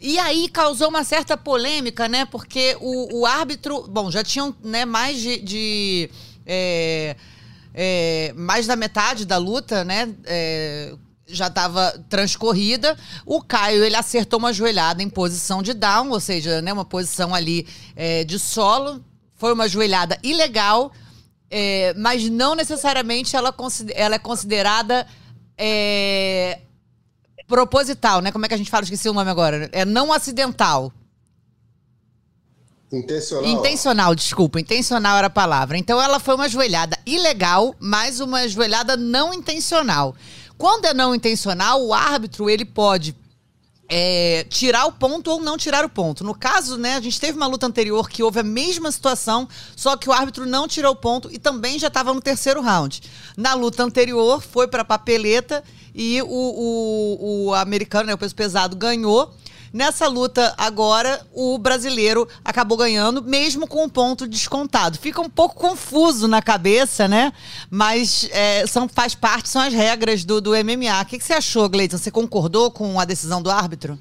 E 0.00 0.18
aí 0.18 0.48
causou 0.48 0.88
uma 0.88 1.02
certa 1.02 1.36
polêmica, 1.36 2.08
né? 2.08 2.24
Porque 2.24 2.76
o, 2.80 3.20
o 3.20 3.26
árbitro. 3.26 3.86
Bom, 3.88 4.10
já 4.10 4.22
tinham 4.22 4.54
né, 4.62 4.84
mais 4.84 5.20
de. 5.20 5.40
de 5.40 6.10
é, 6.46 7.16
é, 7.74 8.32
mais 8.36 8.66
da 8.66 8.76
metade 8.76 9.26
da 9.26 9.36
luta, 9.36 9.84
né? 9.84 10.14
É, 10.24 10.94
já 11.28 11.48
estava 11.48 11.92
transcorrida. 12.08 12.96
O 13.24 13.42
Caio 13.42 13.84
ele 13.84 13.96
acertou 13.96 14.38
uma 14.38 14.52
joelhada 14.52 15.02
em 15.02 15.08
posição 15.08 15.62
de 15.62 15.74
down, 15.74 16.10
ou 16.10 16.20
seja, 16.20 16.62
né, 16.62 16.72
uma 16.72 16.84
posição 16.84 17.34
ali 17.34 17.66
é, 17.94 18.24
de 18.24 18.38
solo. 18.38 19.04
Foi 19.34 19.52
uma 19.52 19.68
joelhada 19.68 20.18
ilegal, 20.22 20.90
é, 21.50 21.94
mas 21.96 22.28
não 22.28 22.54
necessariamente 22.54 23.36
ela, 23.36 23.54
ela 23.94 24.14
é 24.16 24.18
considerada 24.18 25.06
é, 25.56 26.60
proposital, 27.46 28.20
né? 28.20 28.32
Como 28.32 28.44
é 28.44 28.48
que 28.48 28.54
a 28.54 28.58
gente 28.58 28.70
fala? 28.70 28.84
Esqueci 28.84 29.08
o 29.08 29.12
nome 29.12 29.30
agora. 29.30 29.68
É 29.72 29.84
não 29.84 30.12
acidental. 30.12 30.92
Intencional. 32.90 33.46
Intencional, 33.46 34.14
desculpa. 34.14 34.58
Intencional 34.58 35.18
era 35.18 35.26
a 35.26 35.30
palavra. 35.30 35.76
Então 35.76 36.00
ela 36.00 36.18
foi 36.18 36.34
uma 36.34 36.48
joelhada 36.48 36.98
ilegal, 37.04 37.74
mas 37.78 38.18
uma 38.18 38.48
joelhada 38.48 38.96
não 38.96 39.32
intencional. 39.32 40.14
Quando 40.58 40.86
é 40.86 40.92
não 40.92 41.14
intencional, 41.14 41.80
o 41.86 41.94
árbitro 41.94 42.50
ele 42.50 42.64
pode 42.64 43.14
é, 43.88 44.44
tirar 44.50 44.86
o 44.86 44.92
ponto 44.92 45.30
ou 45.30 45.40
não 45.40 45.56
tirar 45.56 45.84
o 45.84 45.88
ponto. 45.88 46.22
No 46.22 46.34
caso, 46.34 46.76
né, 46.76 46.96
a 46.96 47.00
gente 47.00 47.18
teve 47.18 47.38
uma 47.38 47.46
luta 47.46 47.66
anterior 47.66 48.08
que 48.10 48.22
houve 48.22 48.40
a 48.40 48.42
mesma 48.42 48.90
situação, 48.92 49.48
só 49.74 49.96
que 49.96 50.08
o 50.08 50.12
árbitro 50.12 50.44
não 50.44 50.68
tirou 50.68 50.92
o 50.92 50.96
ponto 50.96 51.30
e 51.32 51.38
também 51.38 51.78
já 51.78 51.86
estava 51.86 52.12
no 52.12 52.20
terceiro 52.20 52.60
round. 52.60 53.02
Na 53.36 53.54
luta 53.54 53.82
anterior, 53.82 54.42
foi 54.42 54.68
para 54.68 54.84
papeleta 54.84 55.64
e 55.94 56.20
o, 56.22 56.26
o, 56.28 57.46
o 57.46 57.54
americano, 57.54 58.08
né, 58.08 58.14
o 58.14 58.18
peso 58.18 58.34
pesado, 58.34 58.76
ganhou. 58.76 59.32
Nessa 59.72 60.06
luta 60.06 60.54
agora, 60.56 61.20
o 61.32 61.58
brasileiro 61.58 62.26
acabou 62.44 62.76
ganhando, 62.78 63.22
mesmo 63.22 63.66
com 63.66 63.84
um 63.84 63.88
ponto 63.88 64.26
descontado. 64.26 64.98
Fica 64.98 65.20
um 65.20 65.28
pouco 65.28 65.56
confuso 65.56 66.26
na 66.26 66.40
cabeça, 66.40 67.06
né? 67.06 67.32
Mas 67.70 68.28
é, 68.32 68.66
são, 68.66 68.88
faz 68.88 69.14
parte, 69.14 69.48
são 69.48 69.60
as 69.62 69.72
regras 69.72 70.24
do, 70.24 70.40
do 70.40 70.50
MMA. 70.52 71.02
O 71.02 71.06
que, 71.06 71.18
que 71.18 71.24
você 71.24 71.34
achou, 71.34 71.68
Gleiton? 71.68 71.98
Você 71.98 72.10
concordou 72.10 72.70
com 72.70 72.98
a 72.98 73.04
decisão 73.04 73.42
do 73.42 73.50
árbitro? 73.50 73.98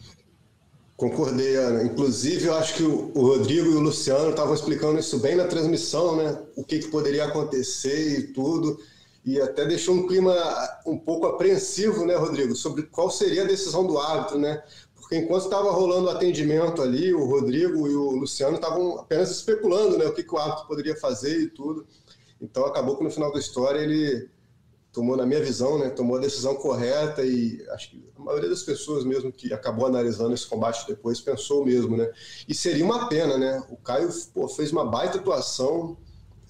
Concordei, 0.95 1.55
Ana. 1.57 1.83
Inclusive, 1.83 2.45
eu 2.45 2.57
acho 2.57 2.73
que 2.73 2.83
o 2.83 3.11
Rodrigo 3.13 3.67
e 3.67 3.75
o 3.75 3.79
Luciano 3.79 4.31
estavam 4.31 4.55
explicando 4.55 4.99
isso 4.99 5.19
bem 5.19 5.35
na 5.35 5.45
transmissão, 5.45 6.15
né? 6.15 6.39
O 6.55 6.63
que, 6.63 6.79
que 6.79 6.87
poderia 6.87 7.25
acontecer 7.25 8.19
e 8.19 8.23
tudo. 8.33 8.79
E 9.23 9.39
até 9.41 9.65
deixou 9.65 9.93
um 9.93 10.07
clima 10.07 10.33
um 10.85 10.97
pouco 10.97 11.27
apreensivo, 11.27 12.05
né, 12.05 12.15
Rodrigo, 12.15 12.55
sobre 12.55 12.83
qual 12.83 13.11
seria 13.11 13.43
a 13.43 13.45
decisão 13.45 13.85
do 13.85 13.99
árbitro, 13.99 14.39
né? 14.39 14.63
Porque 15.07 15.15
enquanto 15.15 15.45
estava 15.45 15.71
rolando 15.71 16.07
o 16.07 16.09
atendimento 16.09 16.81
ali, 16.81 17.13
o 17.13 17.23
Rodrigo 17.23 17.87
e 17.87 17.95
o 17.95 18.11
Luciano 18.11 18.57
estavam 18.57 18.99
apenas 18.99 19.31
especulando 19.31 19.97
né, 19.97 20.05
o 20.05 20.13
que, 20.13 20.21
que 20.21 20.35
o 20.35 20.37
árbitro 20.37 20.67
poderia 20.67 20.97
fazer 20.97 21.43
e 21.43 21.47
tudo. 21.47 21.87
Então 22.41 22.65
acabou 22.65 22.97
que 22.97 23.05
no 23.05 23.09
final 23.09 23.31
da 23.31 23.39
história 23.39 23.79
ele 23.79 24.29
tomou, 24.91 25.15
na 25.15 25.25
minha 25.25 25.39
visão, 25.39 25.79
né, 25.79 25.89
tomou 25.91 26.17
a 26.17 26.19
decisão 26.19 26.55
correta 26.55 27.23
e 27.23 27.65
acho 27.69 27.91
que 27.91 28.05
a 28.17 28.21
maioria 28.21 28.49
das 28.49 28.63
pessoas 28.63 29.05
mesmo 29.05 29.31
que 29.31 29.53
acabou 29.53 29.85
analisando 29.85 30.33
esse 30.33 30.45
combate 30.45 30.85
depois 30.85 31.21
pensou 31.21 31.63
mesmo, 31.63 31.95
né? 31.95 32.11
E 32.45 32.53
seria 32.53 32.83
uma 32.83 33.07
pena, 33.07 33.37
né? 33.37 33.63
O 33.69 33.77
Caio 33.77 34.09
pô, 34.33 34.49
fez 34.49 34.73
uma 34.73 34.83
baita 34.83 35.19
atuação, 35.19 35.95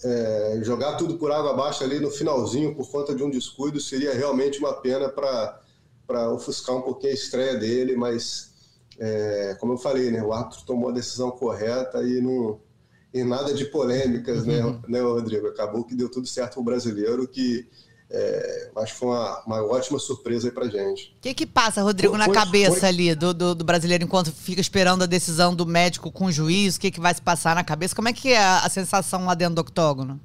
é, 0.03 0.61
jogar 0.63 0.95
tudo 0.95 1.19
por 1.19 1.31
água 1.31 1.51
abaixo 1.51 1.83
ali 1.83 1.99
no 1.99 2.09
finalzinho 2.09 2.73
por 2.73 2.89
conta 2.89 3.13
de 3.13 3.21
um 3.21 3.29
descuido 3.29 3.79
seria 3.79 4.15
realmente 4.15 4.57
uma 4.57 4.73
pena 4.73 5.09
para 5.09 5.61
para 6.07 6.31
ofuscar 6.31 6.77
um 6.77 6.81
pouquinho 6.81 7.11
a 7.11 7.15
estreia 7.15 7.55
dele, 7.55 7.95
mas 7.95 8.51
é, 8.97 9.55
como 9.59 9.73
eu 9.73 9.77
falei, 9.77 10.09
né, 10.09 10.23
o 10.23 10.33
árbitro 10.33 10.65
tomou 10.65 10.89
a 10.89 10.93
decisão 10.93 11.29
correta 11.29 12.01
e 12.01 12.21
não 12.21 12.59
e 13.13 13.23
nada 13.23 13.53
de 13.53 13.65
polêmicas, 13.65 14.45
né, 14.45 14.63
uhum. 14.63 14.81
né, 14.87 15.01
Rodrigo? 15.01 15.47
Acabou 15.47 15.83
que 15.83 15.95
deu 15.95 16.09
tudo 16.09 16.27
certo 16.27 16.59
o 16.59 16.63
brasileiro, 16.63 17.27
que 17.27 17.67
é, 18.09 18.69
acho 18.77 18.93
que 18.93 18.99
foi 18.99 19.09
uma, 19.09 19.43
uma 19.45 19.63
ótima 19.63 19.99
surpresa 19.99 20.47
aí 20.47 20.53
para 20.53 20.69
gente. 20.69 21.15
O 21.17 21.21
que 21.21 21.33
que 21.33 21.45
passa, 21.45 21.81
Rodrigo, 21.81 22.15
foi, 22.15 22.25
na 22.25 22.31
cabeça 22.31 22.81
foi... 22.81 22.89
ali 22.89 23.15
do, 23.15 23.33
do, 23.33 23.55
do, 23.55 23.65
brasileiro 23.65 24.03
enquanto 24.03 24.31
fica 24.31 24.61
esperando 24.61 25.03
a 25.03 25.07
decisão 25.07 25.53
do 25.53 25.65
médico 25.65 26.11
com 26.11 26.25
o 26.25 26.31
juiz? 26.31 26.75
O 26.75 26.79
que 26.79 26.91
que 26.91 26.99
vai 26.99 27.13
se 27.13 27.21
passar 27.21 27.55
na 27.55 27.63
cabeça? 27.63 27.95
Como 27.95 28.07
é 28.07 28.13
que 28.13 28.29
é 28.29 28.37
a, 28.37 28.59
a 28.59 28.69
sensação 28.69 29.25
lá 29.25 29.33
dentro 29.33 29.55
do 29.55 29.61
octógono? 29.61 30.19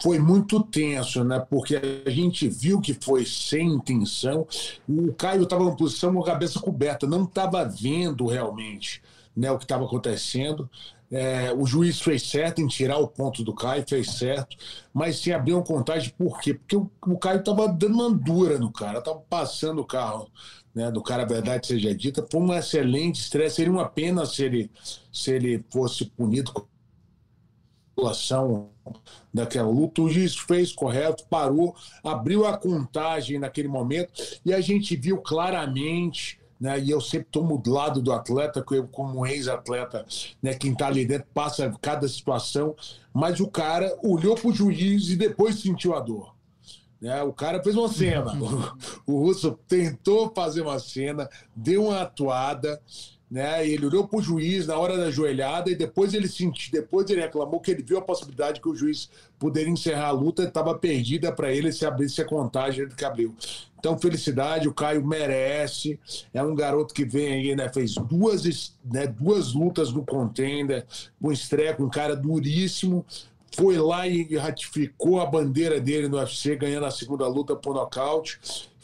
Foi 0.00 0.18
muito 0.18 0.62
tenso, 0.62 1.24
né? 1.24 1.44
Porque 1.50 1.80
a 2.06 2.10
gente 2.10 2.48
viu 2.48 2.80
que 2.80 2.94
foi 2.94 3.24
sem 3.24 3.68
intenção. 3.68 4.46
O 4.88 5.12
Caio 5.12 5.42
estava 5.42 5.64
numa 5.64 5.76
posição 5.76 6.12
com 6.12 6.20
a 6.20 6.26
cabeça 6.26 6.60
coberta, 6.60 7.06
não 7.06 7.24
estava 7.24 7.64
vendo 7.64 8.26
realmente 8.26 9.02
né, 9.36 9.50
o 9.50 9.58
que 9.58 9.64
estava 9.64 9.84
acontecendo. 9.84 10.70
É, 11.10 11.52
o 11.52 11.66
juiz 11.66 12.00
fez 12.00 12.22
certo 12.22 12.62
em 12.62 12.66
tirar 12.66 12.96
o 12.96 13.08
ponto 13.08 13.44
do 13.44 13.54
Caio, 13.54 13.84
fez 13.86 14.12
certo, 14.12 14.56
mas 14.94 15.18
sem 15.18 15.34
abrir 15.34 15.52
uma 15.52 15.62
contagem, 15.62 16.10
por 16.16 16.40
quê? 16.40 16.54
Porque 16.54 16.74
o, 16.74 16.90
o 17.06 17.18
Caio 17.18 17.40
estava 17.40 17.68
dando 17.68 17.94
uma 17.94 18.10
dura 18.10 18.58
no 18.58 18.72
cara, 18.72 19.00
estava 19.00 19.18
passando 19.28 19.82
o 19.82 19.84
carro 19.84 20.30
né, 20.74 20.90
do 20.90 21.02
cara, 21.02 21.24
a 21.24 21.26
verdade 21.26 21.66
seja 21.66 21.94
dita. 21.94 22.26
Foi 22.30 22.40
um 22.40 22.54
excelente 22.54 23.20
estresse, 23.20 23.56
seria 23.56 23.72
uma 23.72 23.88
pena 23.88 24.24
se 24.24 24.42
ele, 24.42 24.70
se 25.12 25.32
ele 25.32 25.62
fosse 25.70 26.06
punido 26.06 26.52
população 27.94 28.70
daquela 29.32 29.68
luta. 29.68 30.02
O 30.02 30.08
juiz 30.08 30.36
fez 30.36 30.72
correto, 30.72 31.24
parou, 31.28 31.74
abriu 32.02 32.46
a 32.46 32.56
contagem 32.56 33.38
naquele 33.38 33.68
momento 33.68 34.12
e 34.44 34.52
a 34.52 34.60
gente 34.60 34.96
viu 34.96 35.18
claramente. 35.18 36.40
Né, 36.60 36.78
e 36.78 36.90
eu 36.90 37.00
sempre 37.00 37.26
tomo 37.28 37.58
do 37.58 37.72
lado 37.72 38.00
do 38.00 38.12
atleta, 38.12 38.64
como 38.92 39.26
ex-atleta, 39.26 40.06
né, 40.40 40.54
quem 40.54 40.70
está 40.70 40.86
ali 40.86 41.04
dentro 41.04 41.26
passa 41.34 41.74
cada 41.82 42.06
situação, 42.06 42.76
mas 43.12 43.40
o 43.40 43.48
cara 43.48 43.92
olhou 44.00 44.36
para 44.36 44.46
o 44.48 44.54
juiz 44.54 45.08
e 45.08 45.16
depois 45.16 45.60
sentiu 45.60 45.92
a 45.92 45.98
dor. 45.98 46.32
Né? 47.00 47.20
O 47.24 47.32
cara 47.32 47.60
fez 47.60 47.74
uma 47.74 47.88
cena. 47.88 48.32
O, 49.04 49.14
o 49.14 49.26
Russo 49.26 49.58
tentou 49.66 50.32
fazer 50.32 50.62
uma 50.62 50.78
cena, 50.78 51.28
deu 51.56 51.86
uma 51.86 52.02
atuada, 52.02 52.80
né? 53.32 53.66
ele 53.66 53.86
olhou 53.86 54.06
para 54.06 54.18
o 54.18 54.22
juiz 54.22 54.66
na 54.66 54.76
hora 54.76 54.94
da 54.94 55.10
joelhada 55.10 55.70
e 55.70 55.74
depois 55.74 56.12
ele 56.12 56.28
sentiu, 56.28 56.70
depois 56.70 57.08
ele 57.08 57.22
reclamou 57.22 57.60
que 57.60 57.70
ele 57.70 57.82
viu 57.82 57.96
a 57.96 58.02
possibilidade 58.02 58.60
que 58.60 58.68
o 58.68 58.76
juiz 58.76 59.08
poderia 59.38 59.72
encerrar 59.72 60.08
a 60.08 60.10
luta, 60.10 60.42
estava 60.42 60.74
perdida 60.74 61.32
para 61.32 61.50
ele 61.50 61.72
se 61.72 61.86
abrisse 61.86 62.20
a 62.20 62.26
contagem 62.26 62.86
que 62.90 63.04
abriu. 63.06 63.34
Então, 63.78 63.98
felicidade, 63.98 64.68
o 64.68 64.74
Caio 64.74 65.04
merece. 65.04 65.98
É 66.32 66.42
um 66.42 66.54
garoto 66.54 66.92
que 66.94 67.04
vem 67.04 67.32
aí, 67.32 67.56
né? 67.56 67.68
Fez 67.68 67.94
duas, 67.94 68.76
né, 68.84 69.06
duas 69.08 69.54
lutas 69.54 69.92
no 69.92 70.04
contender, 70.04 70.86
com 71.20 71.32
estreia 71.32 71.74
com 71.74 71.84
um 71.84 71.90
cara 71.90 72.14
duríssimo. 72.14 73.04
Foi 73.56 73.76
lá 73.78 74.06
e 74.06 74.36
ratificou 74.36 75.20
a 75.20 75.26
bandeira 75.26 75.80
dele 75.80 76.06
no 76.06 76.18
UFC, 76.18 76.54
ganhando 76.54 76.86
a 76.86 76.90
segunda 76.92 77.26
luta 77.26 77.56
por 77.56 77.74
nocaute 77.74 78.38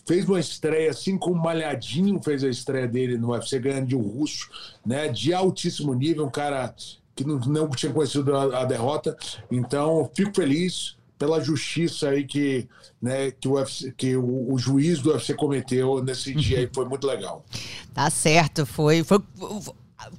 fez 0.09 0.27
uma 0.27 0.41
estreia, 0.41 0.91
assim 0.91 1.19
como 1.19 1.35
o 1.35 1.43
Malhadinho 1.43 2.19
fez 2.23 2.43
a 2.43 2.49
estreia 2.49 2.89
dele 2.89 3.19
no 3.19 3.33
UFC, 3.33 3.59
ganhando 3.59 3.89
de 3.89 3.95
um 3.95 4.01
russo, 4.01 4.49
né, 4.85 5.07
de 5.09 5.35
altíssimo 5.35 5.93
nível, 5.93 6.25
um 6.25 6.31
cara 6.31 6.75
que 7.15 7.25
não, 7.25 7.39
não 7.41 7.69
tinha 7.69 7.93
conhecido 7.93 8.35
a, 8.35 8.63
a 8.63 8.65
derrota. 8.65 9.15
Então, 9.51 10.11
fico 10.15 10.35
feliz 10.35 10.97
pela 11.19 11.41
justiça 11.41 12.09
aí 12.09 12.25
que, 12.25 12.67
né, 13.03 13.31
que, 13.33 13.47
o, 13.47 13.53
UFC, 13.53 13.93
que 13.95 14.17
o, 14.17 14.53
o, 14.53 14.59
juiz 14.59 15.01
do 15.01 15.11
UFC 15.11 15.35
cometeu 15.35 16.03
nesse 16.03 16.33
dia 16.33 16.61
aí, 16.61 16.71
foi 16.73 16.87
muito 16.87 17.07
legal. 17.07 17.45
Tá 17.93 18.09
certo, 18.09 18.65
foi, 18.65 19.05
foi 19.05 19.21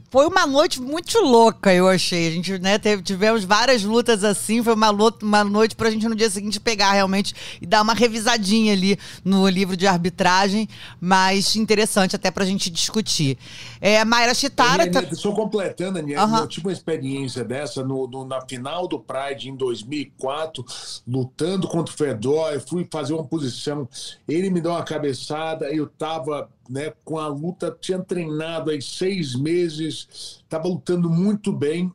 foi 0.09 0.25
uma 0.25 0.47
noite 0.47 0.81
muito 0.81 1.19
louca, 1.19 1.73
eu 1.73 1.87
achei. 1.87 2.27
A 2.27 2.31
gente, 2.31 2.57
né, 2.59 2.79
teve, 2.79 3.03
tivemos 3.03 3.43
várias 3.43 3.83
lutas 3.83 4.23
assim. 4.23 4.63
Foi 4.63 4.73
uma, 4.73 4.89
luta, 4.89 5.23
uma 5.23 5.43
noite 5.43 5.75
pra 5.75 5.91
gente 5.91 6.07
no 6.07 6.15
dia 6.15 6.29
seguinte 6.29 6.59
pegar 6.59 6.93
realmente 6.93 7.35
e 7.61 7.65
dar 7.65 7.81
uma 7.81 7.93
revisadinha 7.93 8.73
ali 8.73 8.97
no 9.23 9.47
livro 9.47 9.77
de 9.77 9.85
arbitragem, 9.85 10.67
mas 10.99 11.55
interessante 11.55 12.15
até 12.15 12.31
pra 12.31 12.43
gente 12.43 12.69
discutir. 12.69 13.37
É, 13.79 14.03
Mayra 14.03 14.33
Chitara. 14.33 14.89
Tá... 14.89 15.03
Só 15.15 15.31
completando, 15.31 15.99
Aniel, 15.99 16.25
uhum. 16.25 16.37
eu 16.37 16.47
tive 16.47 16.67
uma 16.67 16.73
experiência 16.73 17.43
dessa 17.43 17.83
no, 17.83 18.07
no, 18.07 18.25
na 18.25 18.41
final 18.41 18.87
do 18.87 18.99
Pride 18.99 19.49
em 19.49 19.55
2004, 19.55 20.65
lutando 21.07 21.67
contra 21.67 21.93
o 21.93 21.97
Fedor. 21.97 22.53
Eu 22.53 22.61
fui 22.61 22.87
fazer 22.91 23.13
uma 23.13 23.23
posição, 23.23 23.87
ele 24.27 24.49
me 24.49 24.59
deu 24.59 24.71
uma 24.71 24.83
cabeçada, 24.83 25.71
eu 25.71 25.87
tava 25.87 26.49
né, 26.69 26.93
com 27.03 27.17
a 27.17 27.27
luta, 27.27 27.75
tinha 27.81 27.97
treinado 27.97 28.69
aí 28.69 28.79
seis 28.79 29.35
meses, 29.35 29.98
estava 30.09 30.67
lutando 30.67 31.09
muito 31.09 31.51
bem, 31.51 31.91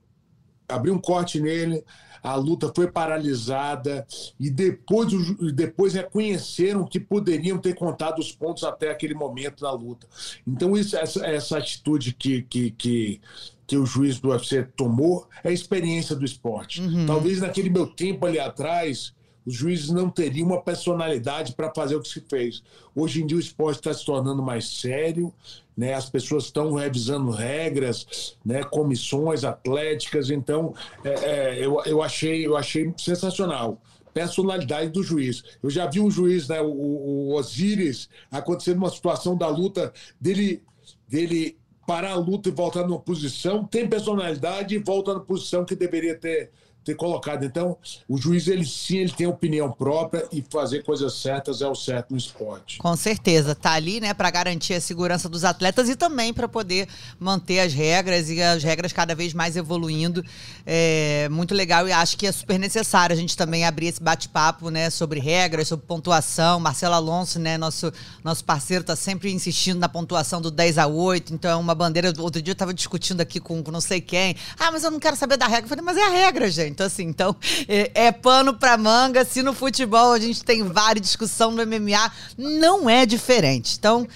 abri 0.68 0.90
um 0.90 0.98
corte 0.98 1.40
nele, 1.40 1.84
a 2.24 2.36
luta 2.36 2.72
foi 2.74 2.90
paralisada 2.90 4.06
e 4.40 4.48
depois, 4.48 5.12
depois 5.54 5.92
reconheceram 5.92 6.86
que 6.86 6.98
poderiam 6.98 7.58
ter 7.58 7.74
contado 7.74 8.18
os 8.18 8.32
pontos 8.32 8.64
até 8.64 8.90
aquele 8.90 9.14
momento 9.14 9.60
da 9.60 9.70
luta. 9.70 10.06
Então, 10.46 10.74
isso, 10.74 10.96
essa, 10.96 11.24
essa 11.26 11.58
atitude 11.58 12.14
que, 12.14 12.40
que, 12.42 12.70
que, 12.70 13.20
que 13.66 13.76
o 13.76 13.84
juiz 13.84 14.18
do 14.18 14.30
UFC 14.30 14.62
tomou 14.74 15.28
é 15.44 15.50
a 15.50 15.52
experiência 15.52 16.16
do 16.16 16.24
esporte. 16.24 16.80
Uhum. 16.80 17.04
Talvez 17.04 17.42
naquele 17.42 17.68
meu 17.68 17.86
tempo 17.86 18.24
ali 18.24 18.38
atrás 18.38 19.12
os 19.46 19.54
juízes 19.54 19.90
não 19.90 20.08
teriam 20.08 20.48
uma 20.48 20.60
personalidade 20.60 21.52
para 21.54 21.72
fazer 21.74 21.96
o 21.96 22.00
que 22.00 22.08
se 22.08 22.20
fez. 22.20 22.62
Hoje 22.94 23.22
em 23.22 23.26
dia 23.26 23.36
o 23.36 23.40
esporte 23.40 23.78
está 23.78 23.92
se 23.92 24.04
tornando 24.04 24.42
mais 24.42 24.68
sério, 24.68 25.32
né? 25.76 25.94
as 25.94 26.08
pessoas 26.08 26.44
estão 26.44 26.74
revisando 26.74 27.30
regras, 27.30 28.36
né? 28.44 28.62
comissões 28.64 29.44
atléticas, 29.44 30.30
então 30.30 30.74
é, 31.04 31.10
é, 31.10 31.64
eu, 31.64 31.82
eu, 31.84 32.02
achei, 32.02 32.46
eu 32.46 32.56
achei 32.56 32.92
sensacional. 32.96 33.80
personalidade 34.12 34.90
do 34.90 35.02
juiz. 35.02 35.42
Eu 35.62 35.68
já 35.68 35.86
vi 35.86 36.00
um 36.00 36.10
juiz, 36.10 36.48
né, 36.48 36.60
o, 36.62 36.70
o 36.70 37.34
Osiris, 37.34 38.08
acontecendo 38.30 38.78
uma 38.78 38.90
situação 38.90 39.36
da 39.36 39.48
luta 39.48 39.92
dele, 40.20 40.62
dele 41.08 41.58
parar 41.86 42.12
a 42.12 42.16
luta 42.16 42.48
e 42.48 42.52
voltar 42.52 42.86
numa 42.86 43.00
posição, 43.00 43.64
tem 43.64 43.88
personalidade 43.88 44.74
e 44.74 44.78
volta 44.78 45.14
na 45.14 45.20
posição 45.20 45.64
que 45.64 45.74
deveria 45.74 46.14
ter 46.14 46.50
ter 46.84 46.94
colocado. 46.94 47.44
Então, 47.44 47.76
o 48.08 48.18
juiz, 48.18 48.46
ele 48.46 48.64
sim, 48.64 48.98
ele 48.98 49.12
tem 49.12 49.26
opinião 49.26 49.72
própria 49.72 50.26
e 50.30 50.44
fazer 50.48 50.82
coisas 50.82 51.14
certas 51.14 51.62
é 51.62 51.66
o 51.66 51.74
certo 51.74 52.10
no 52.10 52.16
esporte. 52.16 52.78
Com 52.78 52.94
certeza. 52.96 53.54
Tá 53.54 53.72
ali, 53.72 54.00
né, 54.00 54.12
para 54.12 54.30
garantir 54.30 54.74
a 54.74 54.80
segurança 54.80 55.28
dos 55.28 55.44
atletas 55.44 55.88
e 55.88 55.96
também 55.96 56.32
para 56.32 56.46
poder 56.46 56.88
manter 57.18 57.60
as 57.60 57.72
regras 57.72 58.28
e 58.28 58.42
as 58.42 58.62
regras 58.62 58.92
cada 58.92 59.14
vez 59.14 59.32
mais 59.32 59.56
evoluindo. 59.56 60.24
É 60.66 61.28
muito 61.30 61.54
legal 61.54 61.88
e 61.88 61.92
acho 61.92 62.16
que 62.16 62.26
é 62.26 62.32
super 62.32 62.58
necessário 62.58 63.14
a 63.14 63.18
gente 63.18 63.36
também 63.36 63.64
abrir 63.64 63.86
esse 63.86 64.02
bate-papo, 64.02 64.70
né, 64.70 64.90
sobre 64.90 65.20
regras, 65.20 65.68
sobre 65.68 65.86
pontuação. 65.86 66.60
Marcelo 66.60 66.94
Alonso, 66.94 67.38
né, 67.38 67.56
nosso, 67.56 67.92
nosso 68.22 68.44
parceiro, 68.44 68.84
tá 68.84 68.94
sempre 68.94 69.32
insistindo 69.32 69.78
na 69.78 69.88
pontuação 69.88 70.40
do 70.40 70.50
10 70.50 70.78
a 70.78 70.86
8. 70.86 71.32
Então, 71.32 71.50
é 71.50 71.56
uma 71.56 71.74
bandeira. 71.74 72.12
Outro 72.18 72.42
dia 72.42 72.52
eu 72.52 72.56
tava 72.56 72.74
discutindo 72.74 73.20
aqui 73.20 73.40
com, 73.40 73.62
com 73.62 73.70
não 73.70 73.80
sei 73.80 74.00
quem. 74.00 74.36
Ah, 74.58 74.70
mas 74.70 74.84
eu 74.84 74.90
não 74.90 75.00
quero 75.00 75.16
saber 75.16 75.36
da 75.36 75.46
regra. 75.46 75.64
Eu 75.64 75.68
falei, 75.68 75.84
mas 75.84 75.96
é 75.96 76.02
a 76.02 76.10
regra, 76.10 76.50
gente. 76.50 76.73
Então, 76.74 76.86
assim, 76.86 77.04
então 77.04 77.36
é, 77.68 78.06
é 78.06 78.12
pano 78.12 78.54
pra 78.54 78.76
manga. 78.76 79.24
Se 79.24 79.42
no 79.42 79.54
futebol 79.54 80.12
a 80.12 80.18
gente 80.18 80.44
tem 80.44 80.62
várias 80.64 81.04
discussão 81.04 81.52
no 81.52 81.64
MMA, 81.64 82.10
não 82.36 82.90
é 82.90 83.06
diferente. 83.06 83.76
Então. 83.78 84.06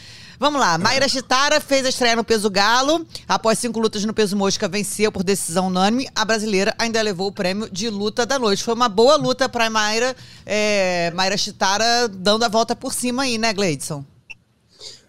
Vamos 0.40 0.60
lá, 0.60 0.78
Mayra 0.78 1.08
Chitara 1.08 1.60
fez 1.60 1.84
a 1.84 1.88
estreia 1.88 2.14
no 2.14 2.22
peso 2.22 2.48
galo. 2.48 3.04
Após 3.26 3.58
cinco 3.58 3.80
lutas 3.80 4.04
no 4.04 4.14
peso 4.14 4.36
mosca, 4.36 4.68
venceu 4.68 5.10
por 5.10 5.24
decisão 5.24 5.66
unânime. 5.66 6.08
A 6.14 6.24
brasileira 6.24 6.72
ainda 6.78 7.02
levou 7.02 7.26
o 7.26 7.32
prêmio 7.32 7.68
de 7.68 7.90
luta 7.90 8.24
da 8.24 8.38
noite. 8.38 8.62
Foi 8.62 8.72
uma 8.72 8.88
boa 8.88 9.16
luta 9.16 9.48
para 9.48 9.68
Mayra, 9.68 10.14
é, 10.46 11.10
Mayra 11.12 11.36
Chitara 11.36 12.06
dando 12.06 12.44
a 12.44 12.48
volta 12.48 12.76
por 12.76 12.94
cima 12.94 13.24
aí, 13.24 13.36
né, 13.36 13.52
Gleidson? 13.52 14.04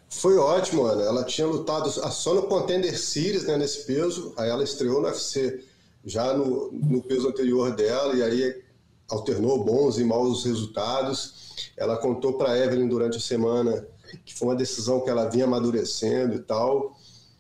Foi 0.09 0.35
ótimo, 0.35 0.87
Ana. 0.87 1.03
Ela 1.03 1.23
tinha 1.23 1.45
lutado 1.45 1.91
só 1.91 2.33
no 2.33 2.43
Contender 2.43 2.99
Series, 2.99 3.43
né, 3.43 3.55
nesse 3.55 3.85
peso. 3.85 4.33
Aí 4.35 4.49
ela 4.49 4.63
estreou 4.63 4.99
no 4.99 5.07
UFC 5.07 5.63
já 6.05 6.33
no, 6.33 6.71
no 6.71 7.01
peso 7.01 7.27
anterior 7.27 7.75
dela, 7.75 8.15
e 8.15 8.23
aí 8.23 8.63
alternou 9.07 9.63
bons 9.63 9.97
e 9.97 10.03
maus 10.03 10.45
resultados. 10.45 11.49
Ela 11.75 11.97
contou 11.97 12.33
para 12.33 12.57
Evelyn 12.57 12.87
durante 12.87 13.17
a 13.17 13.21
semana 13.21 13.85
que 14.25 14.33
foi 14.33 14.47
uma 14.47 14.55
decisão 14.55 15.01
que 15.01 15.09
ela 15.09 15.29
vinha 15.29 15.45
amadurecendo 15.45 16.35
e 16.35 16.39
tal, 16.39 16.97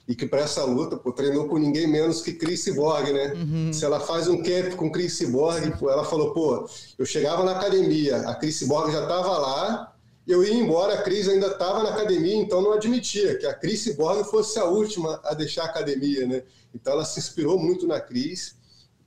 e 0.07 0.15
que 0.15 0.25
para 0.25 0.41
essa 0.41 0.63
luta 0.63 0.97
pô, 0.97 1.11
treinou 1.11 1.47
com 1.47 1.57
ninguém 1.57 1.87
menos 1.87 2.21
que 2.21 2.33
Chris 2.33 2.73
Borg, 2.73 3.11
né? 3.11 3.33
Uhum. 3.33 3.73
Se 3.73 3.85
ela 3.85 3.99
faz 3.99 4.27
um 4.27 4.41
camp 4.41 4.75
com 4.75 4.91
Chris 4.91 5.21
Borg, 5.29 5.71
ela 5.83 6.03
falou, 6.03 6.33
pô, 6.33 6.67
eu 6.97 7.05
chegava 7.05 7.43
na 7.43 7.51
academia, 7.51 8.17
a 8.27 8.35
Chris 8.35 8.63
Borg 8.63 8.91
já 8.91 9.03
estava 9.03 9.37
lá, 9.37 9.88
eu 10.29 10.43
ia 10.43 10.53
embora, 10.53 10.93
a 10.93 11.01
Cris 11.01 11.27
ainda 11.27 11.47
estava 11.47 11.81
na 11.81 11.89
academia, 11.89 12.35
então 12.35 12.61
não 12.61 12.73
admitia 12.73 13.35
que 13.39 13.47
a 13.47 13.53
Cris 13.53 13.95
Borg 13.95 14.23
fosse 14.29 14.59
a 14.59 14.65
última 14.65 15.19
a 15.23 15.33
deixar 15.33 15.63
a 15.63 15.65
academia, 15.65 16.27
né? 16.27 16.43
Então 16.73 16.93
ela 16.93 17.03
se 17.03 17.19
inspirou 17.19 17.57
muito 17.57 17.87
na 17.87 17.99
Cris 17.99 18.55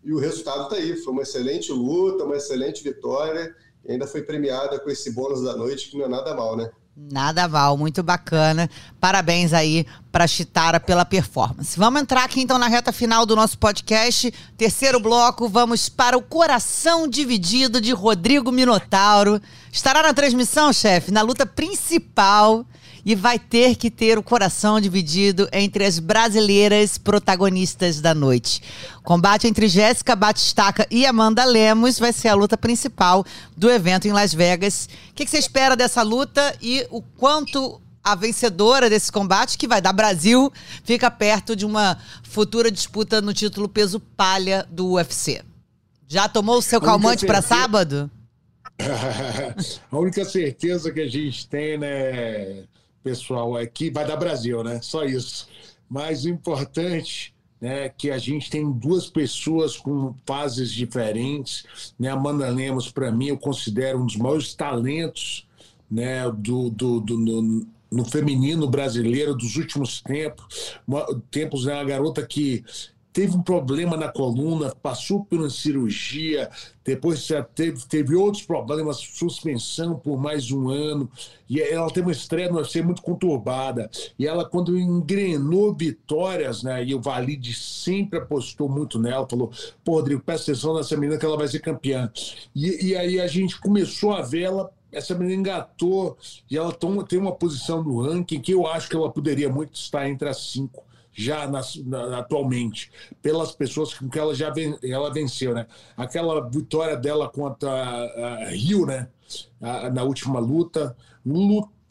e 0.03 0.12
o 0.12 0.18
resultado 0.18 0.64
está 0.64 0.75
aí. 0.75 0.97
Foi 0.97 1.12
uma 1.12 1.23
excelente 1.23 1.70
luta, 1.70 2.25
uma 2.25 2.37
excelente 2.37 2.83
vitória 2.83 3.55
e 3.85 3.93
ainda 3.93 4.05
foi 4.05 4.23
premiada 4.23 4.81
com 4.81 4.91
esse 4.91 5.12
bônus 5.12 5.43
da 5.43 5.57
noite, 5.57 5.91
que 5.91 5.97
não 5.97 6.07
é 6.07 6.09
nada 6.09 6.35
mal, 6.35 6.57
né? 6.57 6.73
Nada 6.95 7.49
mal, 7.49 7.78
muito 7.78 8.03
bacana. 8.03 8.68
Parabéns 9.01 9.55
aí 9.55 9.86
para 10.11 10.26
Chitara 10.26 10.78
pela 10.78 11.07
performance. 11.07 11.78
Vamos 11.78 12.03
entrar 12.03 12.22
aqui 12.22 12.43
então 12.43 12.59
na 12.59 12.68
reta 12.68 12.93
final 12.93 13.24
do 13.24 13.34
nosso 13.34 13.57
podcast. 13.57 14.30
Terceiro 14.59 15.01
bloco, 15.01 15.49
vamos 15.49 15.88
para 15.88 16.18
o 16.18 16.22
coração 16.22 17.09
dividido 17.09 17.80
de 17.80 17.93
Rodrigo 17.93 18.53
Minotauro. 18.53 19.40
Estará 19.72 20.03
na 20.03 20.12
transmissão, 20.12 20.70
chefe, 20.70 21.11
na 21.11 21.22
luta 21.22 21.47
principal 21.47 22.66
e 23.05 23.14
vai 23.14 23.38
ter 23.38 23.76
que 23.76 23.90
ter 23.90 24.18
o 24.18 24.22
coração 24.22 24.80
dividido 24.80 25.48
entre 25.53 25.84
as 25.84 25.98
brasileiras 25.98 26.98
protagonistas 26.98 28.00
da 28.00 28.14
noite. 28.14 28.62
Combate 29.03 29.46
entre 29.46 29.68
Jéssica 29.68 30.14
Batistaca 30.14 30.86
e 30.90 31.05
Amanda 31.05 31.44
Lemos 31.44 31.98
vai 31.98 32.12
ser 32.12 32.28
a 32.28 32.34
luta 32.34 32.57
principal 32.57 33.24
do 33.57 33.70
evento 33.70 34.07
em 34.07 34.12
Las 34.12 34.32
Vegas. 34.32 34.88
O 35.11 35.14
que, 35.14 35.24
que 35.24 35.30
você 35.30 35.38
espera 35.38 35.76
dessa 35.76 36.03
luta 36.03 36.55
e 36.62 36.86
o 36.90 37.03
quanto 37.03 37.80
a 38.05 38.14
vencedora 38.14 38.90
desse 38.90 39.12
combate, 39.12 39.57
que 39.57 39.68
vai 39.68 39.80
dar 39.80 39.92
Brasil, 39.92 40.53
fica 40.82 41.11
perto 41.11 41.55
de 41.55 41.64
uma 41.64 41.98
futura 42.24 42.70
disputa 42.70 43.20
no 43.20 43.32
título 43.32 43.68
peso 43.68 44.00
palha 44.00 44.66
do 44.70 44.92
UFC. 44.92 45.42
Já 46.09 46.28
tomou 46.28 46.59
o 46.59 46.62
seu 46.62 46.80
calmante 46.80 47.24
para 47.24 47.40
sábado? 47.40 48.11
a 49.90 49.96
única 49.96 50.24
certeza 50.24 50.90
que 50.90 51.00
a 51.00 51.09
gente 51.09 51.46
tem, 51.46 51.78
né, 51.78 52.64
pessoal, 53.03 53.59
é 53.59 53.66
que 53.66 53.90
vai 53.90 54.07
dar 54.07 54.16
Brasil, 54.16 54.62
né? 54.62 54.80
Só 54.82 55.05
isso. 55.05 55.48
Mas 55.88 56.24
o 56.24 56.28
importante 56.28 57.34
né, 57.62 57.88
que 57.90 58.11
a 58.11 58.18
gente 58.18 58.50
tem 58.50 58.72
duas 58.72 59.09
pessoas 59.09 59.76
com 59.76 60.16
fases 60.26 60.72
diferentes. 60.72 61.94
Né? 61.96 62.09
Amanda 62.09 62.50
Lemos, 62.50 62.90
para 62.90 63.12
mim, 63.12 63.28
eu 63.28 63.38
considero 63.38 64.03
um 64.03 64.07
dos 64.07 64.16
maiores 64.16 64.53
talentos 64.53 65.46
né, 65.88 66.28
do, 66.32 66.68
do, 66.70 66.98
do 66.98 67.16
no, 67.16 67.66
no, 67.88 68.05
feminino 68.05 68.68
brasileiro 68.68 69.32
dos 69.32 69.55
últimos 69.55 70.03
tempos. 70.03 70.74
Uma, 70.84 71.07
tempos, 71.30 71.64
né, 71.64 71.74
uma 71.74 71.84
garota 71.84 72.26
que 72.26 72.64
teve 73.13 73.37
um 73.37 73.43
problema 73.43 73.97
na 73.97 74.09
coluna, 74.09 74.75
passou 74.83 75.25
por 75.25 75.39
uma 75.39 75.51
cirurgia, 75.51 76.51
depois 76.85 77.29
teve, 77.55 77.87
teve 77.87 78.17
outros 78.17 78.43
problemas, 78.43 78.97
suspensão 78.97 79.99
por 79.99 80.19
mais 80.19 80.51
um 80.51 80.71
ano, 80.71 81.09
e 81.49 81.61
ela 81.61 81.89
teve 81.89 82.07
uma 82.07 82.13
estreia 82.13 82.49
no 82.49 82.57
UFC 82.57 82.81
muito 82.83 83.03
conturbada. 83.03 83.91
E 84.19 84.27
ela, 84.27 84.45
quando 84.45 84.79
engrenou 84.79 85.75
vitórias, 85.75 86.63
né, 86.63 86.85
e 86.85 86.95
o 86.95 87.01
Valide 87.01 87.53
sempre 87.55 88.19
apostou 88.19 88.69
muito 88.69 88.99
nela, 88.99 89.29
falou: 89.29 89.53
pô, 89.85 89.97
Rodrigo, 89.97 90.23
presta 90.23 90.51
atenção 90.51 90.75
nessa 90.75 90.97
menina 90.97 91.19
que 91.19 91.27
ela 91.27 91.37
vai 91.37 91.49
ser 91.49 91.61
campeã. 91.61 92.11
E, 92.55 92.89
e 92.89 92.97
aí 92.97 93.21
a 93.21 93.27
gente 93.27 93.61
começou 93.61 94.13
a 94.15 94.23
ver 94.23 94.43
ela 94.43 94.71
essa 94.91 95.15
menina 95.15 95.41
engatou 95.41 96.19
e 96.51 96.57
ela 96.57 96.71
tem 97.09 97.19
uma 97.19 97.33
posição 97.33 97.83
no 97.83 98.03
ranking 98.03 98.39
que 98.39 98.53
eu 98.53 98.67
acho 98.67 98.91
que 98.91 98.95
ela 98.95 99.11
poderia 99.11 99.49
muito 99.49 99.75
estar 99.75 100.07
entre 100.07 100.29
as 100.29 100.53
cinco 100.53 100.85
já 101.13 101.47
na, 101.47 101.61
na, 101.85 102.19
atualmente, 102.19 102.91
pelas 103.21 103.53
pessoas 103.53 103.95
com 103.95 104.09
que 104.09 104.19
ela 104.19 104.35
já 104.35 104.51
ven, 104.51 104.77
ela 104.83 105.13
venceu, 105.13 105.55
né? 105.55 105.67
Aquela 105.97 106.49
vitória 106.49 106.97
dela 106.97 107.29
contra 107.29 107.71
a, 107.71 108.45
a 108.45 108.51
Rio, 108.51 108.87
né? 108.87 109.09
A, 109.61 109.91
na 109.91 110.03
última 110.03 110.39
luta, 110.41 110.97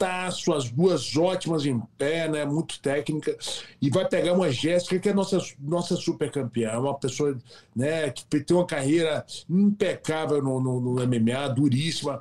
as 0.02 0.70
duas 0.70 1.16
ótimas 1.16 1.64
em 1.64 1.80
pé, 1.96 2.28
né? 2.28 2.44
Muito 2.44 2.80
técnica. 2.80 3.36
E 3.80 3.90
vai 3.90 4.08
pegar 4.08 4.32
uma 4.32 4.50
Jéssica, 4.50 4.98
que 4.98 5.08
é 5.08 5.14
nossa, 5.14 5.38
nossa 5.58 5.96
super 5.96 6.30
campeã, 6.30 6.78
uma 6.78 6.98
pessoa 6.98 7.36
né, 7.74 8.10
que 8.10 8.24
tem 8.24 8.56
uma 8.56 8.66
carreira 8.66 9.24
impecável 9.48 10.42
no, 10.42 10.60
no, 10.60 10.80
no 10.80 11.06
MMA, 11.06 11.48
duríssima, 11.54 12.18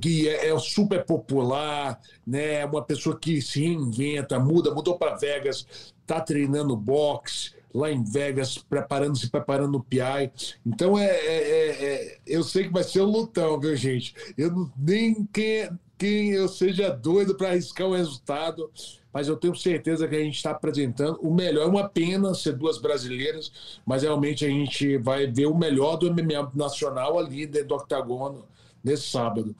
que 0.00 0.28
é, 0.28 0.48
é, 0.48 0.58
super 0.58 1.04
popular, 1.04 2.00
né? 2.26 2.64
Uma 2.64 2.82
pessoa 2.82 3.18
que 3.18 3.40
se 3.40 3.60
reinventa, 3.60 4.38
muda, 4.38 4.74
mudou 4.74 4.96
para 4.98 5.16
Vegas, 5.16 5.66
está 6.02 6.20
treinando 6.20 6.76
boxe 6.76 7.56
lá 7.76 7.90
em 7.90 8.02
Vegas, 8.02 8.58
preparando-se, 8.58 9.28
preparando 9.28 9.76
o 9.76 9.82
PI. 9.82 10.32
Então, 10.64 10.98
é, 10.98 11.06
é, 11.06 11.36
é, 11.36 11.84
é, 11.84 12.18
eu 12.26 12.42
sei 12.42 12.64
que 12.64 12.72
vai 12.72 12.82
ser 12.82 13.02
um 13.02 13.06
lutão, 13.10 13.60
viu, 13.60 13.76
gente? 13.76 14.14
Eu 14.36 14.70
nem 14.76 15.24
quem, 15.32 15.68
quem 15.98 16.30
eu 16.30 16.48
seja 16.48 16.90
doido 16.90 17.34
para 17.34 17.48
arriscar 17.48 17.86
o 17.86 17.94
resultado, 17.94 18.70
mas 19.12 19.28
eu 19.28 19.36
tenho 19.36 19.54
certeza 19.56 20.06
que 20.06 20.14
a 20.14 20.20
gente 20.22 20.36
está 20.36 20.50
apresentando 20.50 21.18
o 21.22 21.32
melhor. 21.32 21.62
É 21.62 21.66
uma 21.66 21.88
pena 21.88 22.34
ser 22.34 22.52
duas 22.52 22.78
brasileiras, 22.78 23.50
mas 23.84 24.02
realmente 24.02 24.44
a 24.44 24.48
gente 24.48 24.98
vai 24.98 25.26
ver 25.26 25.46
o 25.46 25.56
melhor 25.56 25.96
do 25.96 26.12
MMA 26.12 26.52
nacional 26.54 27.18
ali 27.18 27.46
dentro 27.46 27.68
do 27.68 27.74
octagono 27.76 28.44
nesse 28.84 29.08
sábado. 29.08 29.56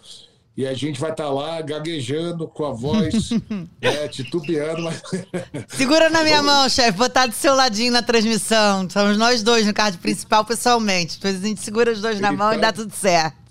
E 0.57 0.67
a 0.67 0.73
gente 0.73 0.99
vai 0.99 1.11
estar 1.11 1.25
tá 1.25 1.31
lá 1.31 1.61
gaguejando 1.61 2.49
com 2.49 2.65
a 2.65 2.73
voz, 2.73 3.31
é, 3.81 4.09
titubeando. 4.09 4.83
Mas... 4.83 5.03
Segura 5.69 6.09
na 6.09 6.23
minha 6.23 6.43
mão, 6.43 6.67
chefe. 6.69 6.97
Vou 6.97 7.07
estar 7.07 7.27
do 7.27 7.35
seu 7.35 7.55
ladinho 7.55 7.93
na 7.93 8.03
transmissão. 8.03 8.89
Somos 8.89 9.19
nós 9.19 9.43
dois 9.43 9.67
no 9.67 9.75
card 9.75 9.99
principal 9.99 10.45
pessoalmente. 10.47 11.17
Depois 11.17 11.43
a 11.43 11.47
gente 11.47 11.61
segura 11.61 11.93
os 11.93 12.01
dois 12.01 12.21
na 12.21 12.33
mão 12.33 12.55
e 12.55 12.59
dá 12.59 12.73
tudo 12.73 12.95
certo. 12.95 13.46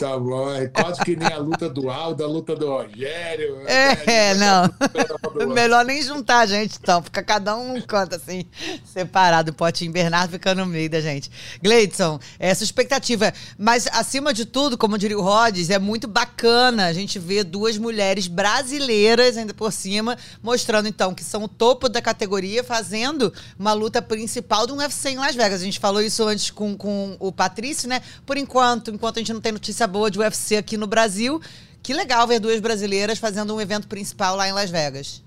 Tá 0.00 0.18
bom, 0.18 0.50
é 0.50 0.66
quase 0.66 0.98
que 1.04 1.14
nem 1.14 1.28
a 1.28 1.36
luta 1.36 1.68
do 1.68 1.90
Aldo, 1.90 2.24
a 2.24 2.26
luta 2.26 2.56
do 2.56 2.66
Rogério. 2.68 3.60
É, 3.66 4.32
não. 4.34 5.52
Melhor 5.52 5.84
nem 5.84 6.02
juntar 6.02 6.38
a 6.38 6.46
gente, 6.46 6.78
então. 6.80 7.02
Fica 7.02 7.22
cada 7.22 7.54
um 7.54 7.74
num 7.74 7.82
canto, 7.82 8.16
assim, 8.16 8.46
separado. 8.82 9.50
O 9.50 9.54
Potinho 9.54 9.92
Bernardo 9.92 10.30
fica 10.30 10.54
no 10.54 10.64
meio 10.64 10.88
da 10.88 11.02
gente. 11.02 11.30
Gleidson, 11.62 12.18
essa 12.38 12.64
expectativa. 12.64 13.30
Mas, 13.58 13.86
acima 13.92 14.32
de 14.32 14.46
tudo, 14.46 14.78
como 14.78 14.96
diria 14.96 15.18
o 15.18 15.20
Rhodes, 15.20 15.68
é 15.68 15.78
muito 15.78 16.08
bacana 16.08 16.86
a 16.86 16.94
gente 16.94 17.18
ver 17.18 17.44
duas 17.44 17.76
mulheres 17.76 18.26
brasileiras, 18.26 19.36
ainda 19.36 19.52
por 19.52 19.70
cima, 19.70 20.16
mostrando, 20.42 20.88
então, 20.88 21.12
que 21.12 21.22
são 21.22 21.44
o 21.44 21.48
topo 21.48 21.90
da 21.90 22.00
categoria, 22.00 22.64
fazendo 22.64 23.30
uma 23.58 23.74
luta 23.74 24.00
principal 24.00 24.66
do 24.66 24.76
UFC 24.76 25.10
em 25.10 25.18
Las 25.18 25.34
Vegas. 25.34 25.60
A 25.60 25.64
gente 25.66 25.78
falou 25.78 26.00
isso 26.00 26.26
antes 26.26 26.50
com, 26.50 26.74
com 26.74 27.18
o 27.20 27.30
Patrício, 27.30 27.86
né? 27.86 28.00
Por 28.24 28.38
enquanto, 28.38 28.90
enquanto 28.90 29.18
a 29.18 29.20
gente 29.20 29.34
não 29.34 29.42
tem 29.42 29.52
notícia 29.52 29.89
boa 29.90 30.10
de 30.10 30.18
UFC 30.18 30.56
aqui 30.56 30.78
no 30.78 30.86
Brasil. 30.86 31.40
Que 31.82 31.92
legal 31.92 32.26
ver 32.26 32.40
duas 32.40 32.60
brasileiras 32.60 33.18
fazendo 33.18 33.54
um 33.54 33.60
evento 33.60 33.88
principal 33.88 34.36
lá 34.36 34.48
em 34.48 34.52
Las 34.52 34.70
Vegas. 34.70 35.22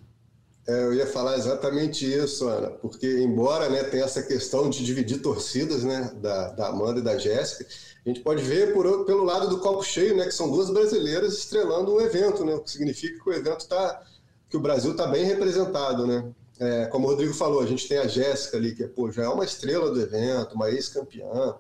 É, 0.66 0.84
eu 0.86 0.94
ia 0.94 1.06
falar 1.06 1.38
exatamente 1.38 2.06
isso, 2.06 2.48
Ana, 2.48 2.70
porque 2.70 3.22
embora 3.22 3.70
né, 3.70 3.84
tenha 3.84 4.06
essa 4.06 4.24
questão 4.24 4.70
de 4.70 4.84
dividir 4.86 5.22
torcidas 5.22 5.84
né, 5.84 6.10
da, 6.22 6.52
da 6.52 6.68
Amanda 6.70 7.02
e 7.02 7.04
da 7.04 7.18
Jéssica, 7.18 7.66
a 8.06 8.10
gente 8.10 8.22
pode 8.22 8.42
ver 8.44 8.74
por, 8.74 9.04
pelo 9.06 9.26
lado 9.26 9.50
do 9.50 9.60
copo 9.60 9.84
cheio, 9.84 10.16
né, 10.16 10.26
que 10.26 10.32
são 10.32 10.50
duas 10.50 10.70
brasileiras 10.70 11.34
estrelando 11.38 11.94
um 11.94 12.00
evento, 12.00 12.46
né, 12.46 12.56
o 12.56 12.62
que 12.62 12.72
significa 12.72 13.22
que 13.22 13.30
o 13.30 13.34
evento 13.34 13.60
está, 13.60 14.04
que 14.50 14.56
o 14.56 14.62
Brasil 14.62 14.92
está 14.92 15.06
bem 15.08 15.26
representado, 15.26 16.08
né? 16.08 16.32
É, 16.60 16.86
como 16.86 17.08
o 17.08 17.10
Rodrigo 17.10 17.34
falou, 17.34 17.62
a 17.62 17.66
gente 17.66 17.88
tem 17.88 17.98
a 17.98 18.08
Jéssica 18.08 18.56
ali, 18.56 18.74
que 18.74 18.88
pô, 18.88 19.12
já 19.12 19.24
é 19.24 19.28
uma 19.28 19.44
estrela 19.44 19.92
do 19.92 20.00
evento, 20.00 20.56
uma 20.56 20.70
ex-campeã, 20.70 21.56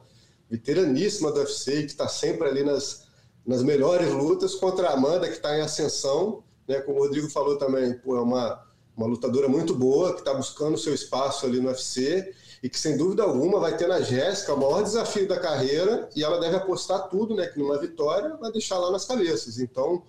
veteraníssima 0.53 1.31
do 1.31 1.39
UFC, 1.39 1.81
que 1.81 1.87
está 1.87 2.07
sempre 2.07 2.47
ali 2.47 2.63
nas, 2.63 3.07
nas 3.43 3.63
melhores 3.63 4.11
lutas, 4.11 4.53
contra 4.53 4.89
a 4.89 4.93
Amanda, 4.93 5.27
que 5.27 5.33
está 5.33 5.57
em 5.57 5.61
ascensão, 5.61 6.43
né? 6.67 6.79
Como 6.81 6.99
o 6.99 7.01
Rodrigo 7.01 7.27
falou 7.27 7.57
também, 7.57 7.97
pô, 7.97 8.15
é 8.15 8.21
uma, 8.21 8.63
uma 8.95 9.07
lutadora 9.07 9.49
muito 9.49 9.73
boa, 9.73 10.13
que 10.13 10.19
está 10.19 10.31
buscando 10.31 10.77
seu 10.77 10.93
espaço 10.93 11.47
ali 11.47 11.59
no 11.59 11.69
UFC 11.69 12.31
e 12.61 12.69
que, 12.69 12.79
sem 12.79 12.95
dúvida 12.95 13.23
alguma, 13.23 13.59
vai 13.59 13.75
ter 13.75 13.87
na 13.87 13.99
Jéssica 14.01 14.53
o 14.53 14.57
maior 14.59 14.83
desafio 14.83 15.27
da 15.27 15.39
carreira 15.39 16.07
e 16.15 16.23
ela 16.23 16.39
deve 16.39 16.55
apostar 16.55 17.09
tudo, 17.09 17.35
né? 17.35 17.47
Que 17.47 17.57
numa 17.57 17.79
vitória 17.79 18.37
vai 18.37 18.51
deixar 18.51 18.77
lá 18.77 18.91
nas 18.91 19.05
cabeças. 19.05 19.57
Então, 19.57 20.03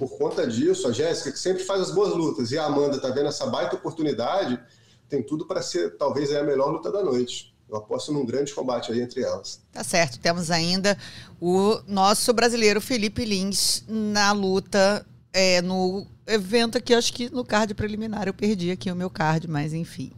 por 0.00 0.18
conta 0.18 0.44
disso, 0.48 0.88
a 0.88 0.92
Jéssica, 0.92 1.30
que 1.30 1.38
sempre 1.38 1.62
faz 1.62 1.80
as 1.80 1.90
boas 1.92 2.12
lutas, 2.12 2.50
e 2.50 2.58
a 2.58 2.64
Amanda 2.64 2.96
está 2.96 3.10
vendo 3.10 3.28
essa 3.28 3.46
baita 3.46 3.76
oportunidade, 3.76 4.60
tem 5.08 5.22
tudo 5.22 5.46
para 5.46 5.62
ser 5.62 5.96
talvez 5.96 6.34
a 6.34 6.42
melhor 6.42 6.72
luta 6.72 6.90
da 6.90 7.04
noite. 7.04 7.55
Eu 7.68 7.76
aposto 7.76 8.12
num 8.12 8.24
grande 8.24 8.54
combate 8.54 8.92
aí 8.92 9.00
entre 9.00 9.22
elas. 9.22 9.60
Tá 9.72 9.82
certo. 9.82 10.18
Temos 10.20 10.50
ainda 10.50 10.96
o 11.40 11.80
nosso 11.86 12.32
brasileiro 12.32 12.80
Felipe 12.80 13.24
Lins 13.24 13.84
na 13.88 14.32
luta 14.32 15.04
é, 15.32 15.60
no 15.60 16.06
evento 16.26 16.78
aqui, 16.78 16.94
acho 16.94 17.12
que 17.12 17.28
no 17.28 17.44
card 17.44 17.74
preliminar. 17.74 18.26
Eu 18.26 18.34
perdi 18.34 18.70
aqui 18.70 18.90
o 18.90 18.96
meu 18.96 19.10
card, 19.10 19.48
mas 19.48 19.74
enfim. 19.74 20.12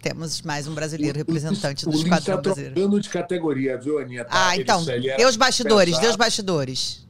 Temos 0.00 0.40
mais 0.40 0.66
um 0.66 0.74
brasileiro 0.74 1.18
representante 1.18 1.84
do 1.84 1.94
esquadrão 1.94 2.36
tá 2.36 2.42
brasileiro. 2.42 3.00
de 3.00 3.08
categoria, 3.10 3.76
viu, 3.76 3.98
Aninha? 3.98 4.24
Tá? 4.24 4.48
Ah, 4.48 4.56
então, 4.56 4.82
dê 4.82 5.26
os 5.26 5.36
bastidores, 5.36 5.98
dê 5.98 6.06
os 6.06 6.16
bastidores. 6.16 7.06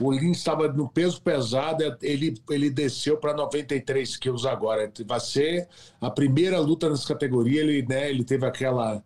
O 0.00 0.10
Lins 0.10 0.38
estava 0.38 0.68
no 0.68 0.88
peso 0.88 1.20
pesado, 1.20 1.82
ele, 2.02 2.34
ele 2.50 2.70
desceu 2.70 3.16
para 3.16 3.34
93 3.34 4.16
quilos 4.16 4.44
agora. 4.46 4.90
Vai 5.06 5.20
ser 5.20 5.68
a 6.00 6.10
primeira 6.10 6.58
luta 6.58 6.88
nessa 6.88 7.06
categoria. 7.06 7.60
Ele, 7.60 7.82
né, 7.86 8.10
ele 8.10 8.24
teve 8.24 8.44
aquela, 8.46 9.02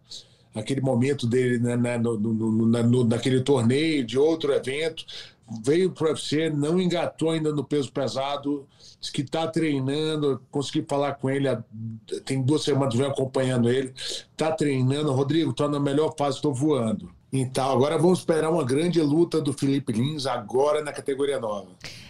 aquele 0.54 0.80
momento 0.80 1.26
dele 1.26 1.58
né, 1.58 1.76
né, 1.76 1.98
no, 1.98 2.18
no, 2.18 2.32
no- 2.32 2.66
na- 2.66 2.82
no- 2.82 3.04
naquele 3.04 3.40
torneio 3.42 4.04
de 4.04 4.18
outro 4.18 4.52
evento. 4.52 5.04
Veio 5.64 5.92
para 5.92 6.06
o 6.06 6.10
UFC, 6.10 6.50
não 6.50 6.80
engatou 6.80 7.30
ainda 7.30 7.52
no 7.52 7.62
peso 7.62 7.92
pesado, 7.92 8.66
diz 9.00 9.10
que 9.10 9.22
está 9.22 9.46
treinando. 9.46 10.40
Consegui 10.50 10.84
falar 10.88 11.14
com 11.14 11.30
ele, 11.30 11.46
tem 12.24 12.42
duas 12.42 12.62
semanas, 12.62 12.94
venho 12.94 13.10
acompanhando 13.10 13.68
ele. 13.70 13.92
Está 13.96 14.50
treinando. 14.52 15.12
Rodrigo, 15.12 15.50
está 15.52 15.68
na 15.68 15.78
melhor 15.78 16.14
fase, 16.18 16.36
estou 16.38 16.52
voando. 16.54 17.10
Então, 17.40 17.70
agora 17.70 17.98
vamos 17.98 18.20
esperar 18.20 18.50
uma 18.50 18.64
grande 18.64 19.00
luta 19.02 19.40
do 19.40 19.52
Felipe 19.52 19.92
Lins, 19.92 20.26
agora 20.26 20.82
na 20.82 20.92
categoria 20.92 21.38
nova. 21.38 21.68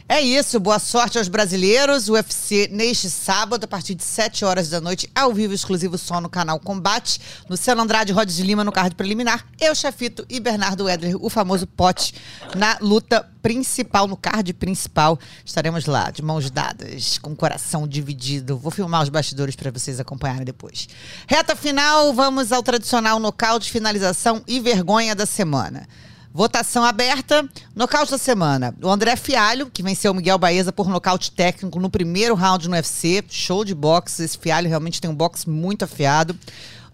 É 0.09 0.20
isso, 0.20 0.61
boa 0.61 0.79
sorte 0.79 1.18
aos 1.18 1.27
brasileiros. 1.27 2.09
O 2.09 2.12
UFC 2.12 2.68
neste 2.70 3.11
sábado, 3.11 3.64
a 3.64 3.66
partir 3.66 3.97
de 3.97 4.05
7 4.05 4.45
horas 4.45 4.68
da 4.68 4.81
noite, 4.81 5.11
ao 5.12 5.35
vivo, 5.35 5.53
exclusivo 5.53 5.99
só 5.99 6.20
no 6.20 6.29
canal 6.29 6.61
Combate. 6.61 7.20
Luciano 7.51 7.83
Andrade, 7.83 8.12
Rhodes 8.12 8.37
de 8.37 8.45
Lima 8.45 8.62
no 8.62 8.70
card 8.70 8.95
preliminar. 8.95 9.45
Eu, 9.61 9.74
Chafito 9.74 10.24
e 10.29 10.39
Bernardo 10.39 10.89
Edler, 10.89 11.16
o 11.20 11.29
famoso 11.29 11.66
pote, 11.66 12.14
na 12.55 12.79
luta 12.81 13.29
principal, 13.47 14.09
no 14.09 14.16
card 14.16 14.53
principal. 14.55 15.16
Estaremos 15.44 15.86
lá, 15.86 16.11
de 16.11 16.20
mãos 16.20 16.51
dadas, 16.51 17.16
com 17.18 17.30
o 17.30 17.36
coração 17.36 17.86
dividido. 17.86 18.59
Vou 18.59 18.72
filmar 18.72 19.05
os 19.05 19.09
bastidores 19.09 19.55
para 19.55 19.70
vocês 19.70 20.01
acompanharem 20.01 20.44
depois. 20.44 20.88
Reta 21.28 21.55
final, 21.55 22.12
vamos 22.12 22.51
ao 22.51 22.61
tradicional 22.61 23.20
nocaute, 23.20 23.70
finalização 23.70 24.42
e 24.49 24.59
vergonha 24.59 25.14
da 25.14 25.24
semana. 25.26 25.86
Votação 26.34 26.82
aberta. 26.82 27.49
Nocaute 27.72 28.11
da 28.11 28.18
semana. 28.18 28.74
O 28.82 28.90
André 28.90 29.14
Fialho, 29.14 29.70
que 29.70 29.80
venceu 29.80 30.11
o 30.11 30.14
Miguel 30.14 30.38
Baeza 30.38 30.72
por 30.72 30.88
nocaute 30.88 31.30
técnico 31.30 31.78
no 31.78 31.88
primeiro 31.88 32.34
round 32.34 32.68
no 32.68 32.74
UFC. 32.74 33.24
Show 33.28 33.64
de 33.64 33.76
boxe. 33.76 34.24
Esse 34.24 34.36
Fialho 34.36 34.68
realmente 34.68 35.01
tem 35.01 35.09
um 35.09 35.14
boxe 35.14 35.49
muito 35.49 35.84
afiado. 35.84 36.36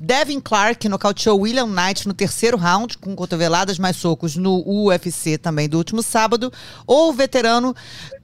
Devin 0.04 0.40
Clark, 0.40 0.88
nocauteou 0.88 1.42
William 1.42 1.68
Knight 1.68 2.08
no 2.08 2.12
terceiro 2.12 2.56
round, 2.56 2.98
com 2.98 3.14
cotoveladas 3.14 3.78
mais 3.78 3.96
socos 3.96 4.34
no 4.34 4.60
UFC 4.66 5.38
também 5.38 5.68
do 5.68 5.78
último 5.78 6.02
sábado. 6.02 6.52
Ou 6.84 7.10
o 7.10 7.12
veterano 7.12 7.72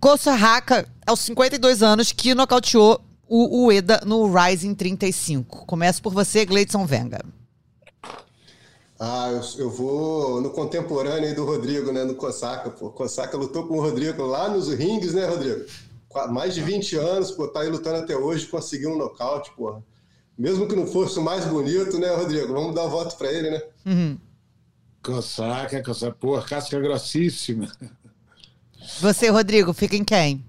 Kosa 0.00 0.32
Haka, 0.32 0.88
aos 1.06 1.20
52 1.20 1.80
anos, 1.80 2.10
que 2.10 2.34
nocauteou 2.34 3.00
o 3.28 3.66
Ueda 3.66 4.00
no 4.04 4.26
Rising 4.26 4.74
35. 4.74 5.66
Começo 5.66 6.02
por 6.02 6.12
você, 6.12 6.44
Gleidson 6.44 6.84
Venga. 6.84 7.24
Ah, 8.98 9.30
eu, 9.30 9.66
eu 9.66 9.70
vou 9.70 10.40
no 10.40 10.50
contemporâneo 10.50 11.28
aí 11.28 11.34
do 11.34 11.44
Rodrigo, 11.44 11.92
né? 11.92 12.02
No 12.02 12.16
Cosaca, 12.16 12.70
pô. 12.70 12.90
Cosaca 12.90 13.36
lutou 13.36 13.68
com 13.68 13.78
o 13.78 13.80
Rodrigo 13.80 14.24
lá 14.24 14.48
nos 14.48 14.68
rings, 14.68 15.14
né, 15.14 15.26
Rodrigo? 15.26 15.64
Mais 16.30 16.54
de 16.54 16.60
20 16.60 16.96
anos, 16.96 17.30
pô, 17.30 17.46
tá 17.46 17.60
aí 17.60 17.68
lutando 17.68 17.98
até 17.98 18.16
hoje, 18.16 18.46
conseguiu 18.46 18.90
um 18.90 18.98
nocaute, 18.98 19.52
porra. 19.52 19.80
Mesmo 20.38 20.68
que 20.68 20.76
não 20.76 20.86
fosse 20.86 21.18
o 21.18 21.22
mais 21.22 21.44
bonito, 21.46 21.98
né, 21.98 22.14
Rodrigo? 22.14 22.52
Vamos 22.52 22.74
dar 22.74 22.86
voto 22.86 23.16
pra 23.16 23.32
ele, 23.32 23.50
né? 23.50 23.62
Casaca, 25.02 25.82
casaca, 25.82 26.14
porra, 26.14 26.42
casca 26.42 26.78
grossíssima. 26.78 27.70
Você, 29.00 29.28
Rodrigo, 29.28 29.72
fica 29.72 29.96
em 29.96 30.04
quem? 30.04 30.44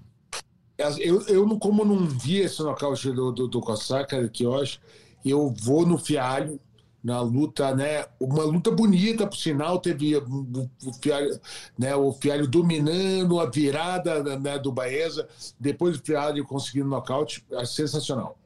Eu, 0.98 1.22
eu 1.26 1.46
não, 1.46 1.58
como 1.58 1.84
não 1.84 2.06
vi 2.06 2.38
esse 2.38 2.62
nocaute 2.62 3.10
do, 3.10 3.32
do, 3.32 3.48
do 3.48 3.60
Casaca, 3.60 4.28
que 4.28 4.44
eu 4.44 4.56
acho, 4.56 4.80
eu 5.24 5.52
vou 5.60 5.84
no 5.84 5.98
Fialho, 5.98 6.58
na 7.02 7.20
luta, 7.20 7.74
né? 7.74 8.06
Uma 8.18 8.44
luta 8.44 8.70
bonita, 8.70 9.26
por 9.26 9.36
sinal, 9.36 9.78
teve 9.78 10.16
o, 10.16 10.70
o 10.86 10.92
Fialho, 11.02 11.38
né? 11.78 11.94
O 11.94 12.12
Fialho 12.12 12.46
dominando 12.46 13.40
a 13.40 13.46
virada 13.46 14.38
né, 14.38 14.58
do 14.58 14.72
Baeza, 14.72 15.28
depois 15.58 15.96
o 15.96 16.02
Fialho 16.02 16.44
conseguindo 16.44 16.88
nocaute, 16.88 17.44
é 17.50 17.64
sensacional. 17.64 18.38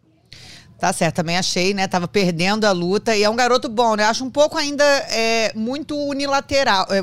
Tá 0.76 0.92
certo, 0.92 1.14
também 1.16 1.38
achei, 1.38 1.72
né? 1.72 1.86
Tava 1.86 2.06
perdendo 2.08 2.64
a 2.64 2.72
luta 2.72 3.16
e 3.16 3.22
é 3.22 3.30
um 3.30 3.36
garoto 3.36 3.68
bom, 3.68 3.94
né? 3.94 4.04
Acho 4.04 4.24
um 4.24 4.30
pouco 4.30 4.58
ainda 4.58 4.84
é, 5.08 5.52
muito 5.54 5.96
unilateral, 5.96 6.86
é, 6.90 6.98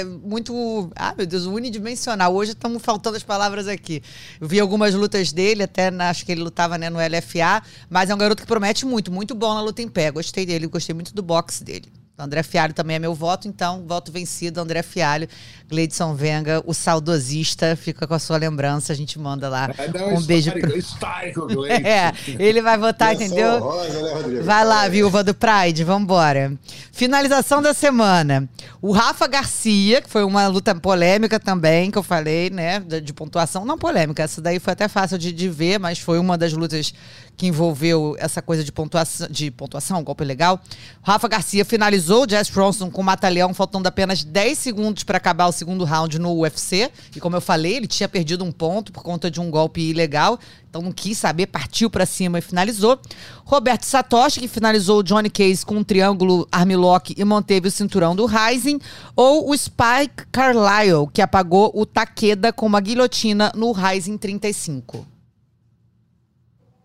é 0.00 0.04
muito, 0.04 0.90
ah, 0.94 1.14
meu 1.16 1.24
Deus, 1.24 1.46
unidimensional. 1.46 2.34
Hoje 2.34 2.50
estamos 2.50 2.82
faltando 2.82 3.16
as 3.16 3.22
palavras 3.22 3.68
aqui. 3.68 4.02
Eu 4.40 4.48
vi 4.48 4.58
algumas 4.60 4.92
lutas 4.94 5.32
dele, 5.32 5.62
até 5.62 5.90
na- 5.90 6.10
acho 6.10 6.26
que 6.26 6.32
ele 6.32 6.42
lutava 6.42 6.76
né, 6.76 6.90
no 6.90 6.98
LFA, 7.00 7.62
mas 7.88 8.10
é 8.10 8.14
um 8.14 8.18
garoto 8.18 8.42
que 8.42 8.48
promete 8.48 8.84
muito, 8.84 9.10
muito 9.10 9.34
bom 9.34 9.54
na 9.54 9.62
luta 9.62 9.80
em 9.80 9.88
pé. 9.88 10.10
Gostei 10.10 10.44
dele, 10.44 10.66
gostei 10.66 10.94
muito 10.94 11.14
do 11.14 11.22
boxe 11.22 11.62
dele. 11.64 12.01
André 12.22 12.42
Fialho 12.42 12.72
também 12.72 12.96
é 12.96 12.98
meu 12.98 13.14
voto, 13.14 13.48
então 13.48 13.84
voto 13.86 14.12
vencido, 14.12 14.60
André 14.60 14.82
Fialho, 14.82 15.28
Gleidson 15.68 16.14
Venga, 16.14 16.62
o 16.66 16.74
saudosista, 16.74 17.74
fica 17.76 18.06
com 18.06 18.14
a 18.14 18.18
sua 18.18 18.36
lembrança, 18.36 18.92
a 18.92 18.96
gente 18.96 19.18
manda 19.18 19.48
lá 19.48 19.70
um 20.14 20.20
beijo 20.22 20.52
pro... 20.52 20.76
histórico. 20.76 21.48
É, 21.82 22.12
ele 22.38 22.60
vai 22.60 22.78
votar, 22.78 23.14
entendeu? 23.14 23.54
honrosa, 23.54 24.02
né, 24.02 24.12
Rodrigo? 24.12 24.44
Vai 24.44 24.64
lá, 24.64 24.88
viúva 24.88 25.24
do 25.24 25.34
Pride, 25.34 25.84
vambora. 25.84 26.52
Finalização 26.92 27.60
da 27.60 27.74
semana. 27.74 28.48
O 28.80 28.92
Rafa 28.92 29.26
Garcia, 29.26 30.00
que 30.00 30.08
foi 30.08 30.22
uma 30.24 30.46
luta 30.46 30.74
polêmica 30.74 31.40
também, 31.40 31.90
que 31.90 31.98
eu 31.98 32.02
falei, 32.02 32.50
né? 32.50 32.80
De, 32.80 33.00
de 33.00 33.12
pontuação. 33.12 33.64
Não 33.64 33.78
polêmica, 33.78 34.22
essa 34.22 34.40
daí 34.40 34.58
foi 34.58 34.72
até 34.72 34.88
fácil 34.88 35.18
de, 35.18 35.32
de 35.32 35.48
ver, 35.48 35.78
mas 35.78 35.98
foi 35.98 36.18
uma 36.18 36.36
das 36.36 36.52
lutas 36.52 36.92
que 37.36 37.46
envolveu 37.46 38.14
essa 38.18 38.40
coisa 38.40 38.62
de 38.62 38.70
pontuação, 38.70 39.28
de 39.28 39.50
pontuação, 39.50 40.02
golpe 40.02 40.24
legal. 40.24 40.60
Rafa 41.02 41.28
Garcia 41.28 41.64
finalizou 41.64 42.24
o 42.24 42.28
Jess 42.28 42.50
Bronson 42.50 42.90
com 42.90 43.00
o 43.00 43.04
Mata-Leão, 43.04 43.52
faltando 43.52 43.88
apenas 43.88 44.22
10 44.22 44.56
segundos 44.58 45.02
para 45.04 45.16
acabar 45.16 45.46
o 45.46 45.52
segundo 45.52 45.84
round 45.84 46.18
no 46.18 46.32
UFC. 46.38 46.90
E 47.14 47.20
como 47.20 47.36
eu 47.36 47.40
falei, 47.40 47.76
ele 47.76 47.86
tinha 47.86 48.08
perdido 48.08 48.44
um 48.44 48.52
ponto 48.52 48.92
por 48.92 49.02
conta 49.02 49.30
de 49.30 49.40
um 49.40 49.50
golpe 49.50 49.80
ilegal. 49.80 50.38
Então 50.68 50.80
não 50.80 50.92
quis 50.92 51.18
saber, 51.18 51.48
partiu 51.48 51.90
para 51.90 52.06
cima 52.06 52.38
e 52.38 52.42
finalizou. 52.42 52.98
Roberto 53.44 53.82
Satoshi, 53.82 54.40
que 54.40 54.48
finalizou 54.48 55.00
o 55.00 55.02
Johnny 55.02 55.28
Case 55.28 55.66
com 55.66 55.76
um 55.76 55.84
triângulo 55.84 56.48
armlock 56.50 57.14
e 57.16 57.24
manteve 57.24 57.68
o 57.68 57.70
cinturão 57.70 58.16
do 58.16 58.24
Rising. 58.24 58.78
Ou 59.14 59.50
o 59.50 59.56
Spike 59.56 60.26
Carlyle, 60.30 61.08
que 61.12 61.20
apagou 61.20 61.70
o 61.74 61.84
Takeda 61.84 62.52
com 62.52 62.66
uma 62.66 62.80
guilhotina 62.80 63.52
no 63.54 63.72
Rising 63.72 64.16
35. 64.16 65.11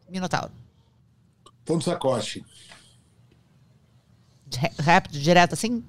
Minotauro. 0.10 0.52
Ponto 1.66 1.84
sacoche. 1.84 2.44
Rápido, 4.80 5.20
direto 5.20 5.54
assim? 5.54 5.84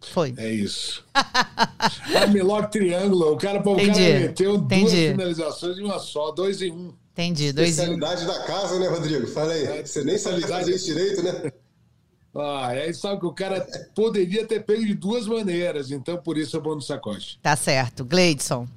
Foi. 0.00 0.34
É 0.36 0.50
isso. 0.50 1.04
Armlock 2.16 2.70
triângulo. 2.70 3.32
O 3.32 3.36
cara, 3.36 3.58
o 3.58 3.72
Entendi. 3.74 3.98
cara 4.00 4.20
meteu 4.20 4.54
Entendi. 4.56 4.82
duas 4.82 4.92
finalizações 4.92 5.78
em 5.78 5.82
uma 5.84 5.98
só, 5.98 6.30
dois 6.30 6.62
em 6.62 6.72
um. 6.72 6.92
Entendi. 7.12 7.52
Dois 7.52 7.78
em 7.78 7.94
um. 7.94 7.98
Da 7.98 8.44
casa, 8.44 8.78
né, 8.78 8.88
Rodrigo? 8.88 9.26
Fala 9.26 9.52
aí. 9.52 9.84
Você 9.84 10.04
nem 10.04 10.18
fazer 10.18 10.74
isso 10.74 10.86
direito, 10.86 11.22
né? 11.22 11.52
Ah, 12.34 12.68
aí 12.68 12.94
sabe 12.94 13.18
que 13.18 13.26
o 13.26 13.32
cara 13.32 13.66
poderia 13.96 14.46
ter 14.46 14.62
pego 14.64 14.86
de 14.86 14.94
duas 14.94 15.26
maneiras, 15.26 15.90
então 15.90 16.16
por 16.18 16.38
isso 16.38 16.56
é 16.56 16.60
bom 16.60 16.74
no 16.74 16.80
sacoche. 16.80 17.36
Tá 17.42 17.56
certo. 17.56 18.04
Gleidson. 18.04 18.68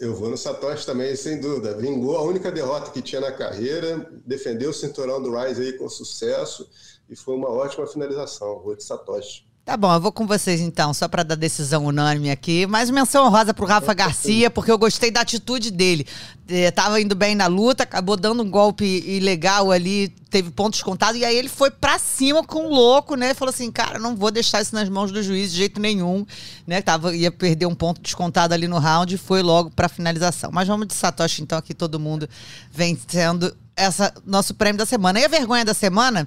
Eu 0.00 0.14
vou 0.14 0.30
no 0.30 0.36
Satoshi 0.38 0.86
também, 0.86 1.14
sem 1.14 1.38
dúvida. 1.38 1.76
Vingou 1.76 2.16
a 2.16 2.22
única 2.22 2.50
derrota 2.50 2.90
que 2.90 3.02
tinha 3.02 3.20
na 3.20 3.30
carreira, 3.30 4.10
defendeu 4.24 4.70
o 4.70 4.72
cinturão 4.72 5.22
do 5.22 5.36
Rise 5.36 5.60
aí 5.60 5.72
com 5.74 5.90
sucesso 5.90 6.66
e 7.06 7.14
foi 7.14 7.34
uma 7.34 7.50
ótima 7.50 7.86
finalização. 7.86 8.60
Vou 8.60 8.74
de 8.74 8.82
Satoshi. 8.82 9.49
Tá 9.64 9.76
bom, 9.76 9.92
eu 9.92 10.00
vou 10.00 10.10
com 10.10 10.26
vocês 10.26 10.60
então, 10.60 10.92
só 10.92 11.06
pra 11.06 11.22
dar 11.22 11.36
decisão 11.36 11.84
unânime 11.84 12.30
aqui. 12.30 12.66
Mas 12.66 12.90
menção 12.90 13.26
honrosa 13.26 13.54
pro 13.54 13.66
Rafa 13.66 13.92
Garcia, 13.94 14.50
porque 14.50 14.70
eu 14.70 14.78
gostei 14.78 15.10
da 15.10 15.20
atitude 15.20 15.70
dele. 15.70 16.06
Eh, 16.48 16.70
tava 16.72 17.00
indo 17.00 17.14
bem 17.14 17.36
na 17.36 17.46
luta, 17.46 17.84
acabou 17.84 18.16
dando 18.16 18.42
um 18.42 18.50
golpe 18.50 18.84
ilegal 18.84 19.70
ali, 19.70 20.08
teve 20.30 20.50
pontos 20.50 20.82
contados, 20.82 21.20
e 21.20 21.24
aí 21.24 21.36
ele 21.36 21.48
foi 21.48 21.70
pra 21.70 21.98
cima 21.98 22.42
com 22.42 22.66
o 22.66 22.74
louco, 22.74 23.14
né? 23.14 23.34
Falou 23.34 23.54
assim, 23.54 23.70
cara, 23.70 23.98
não 23.98 24.16
vou 24.16 24.32
deixar 24.32 24.60
isso 24.60 24.74
nas 24.74 24.88
mãos 24.88 25.12
do 25.12 25.22
juiz 25.22 25.52
de 25.52 25.58
jeito 25.58 25.80
nenhum, 25.80 26.26
né? 26.66 26.82
Tava, 26.82 27.14
ia 27.14 27.30
perder 27.30 27.66
um 27.66 27.74
ponto 27.74 28.00
descontado 28.00 28.52
ali 28.52 28.66
no 28.66 28.78
round 28.78 29.14
e 29.14 29.18
foi 29.18 29.42
logo 29.42 29.70
pra 29.70 29.88
finalização. 29.88 30.50
Mas 30.52 30.66
vamos 30.66 30.88
de 30.88 30.94
Satoshi 30.94 31.42
então, 31.42 31.58
aqui 31.58 31.74
todo 31.74 32.00
mundo 32.00 32.28
vencendo 32.72 33.54
essa 33.80 34.12
nosso 34.26 34.54
prêmio 34.54 34.78
da 34.78 34.86
semana. 34.86 35.18
E 35.20 35.24
a 35.24 35.28
vergonha 35.28 35.64
da 35.64 35.72
semana, 35.74 36.26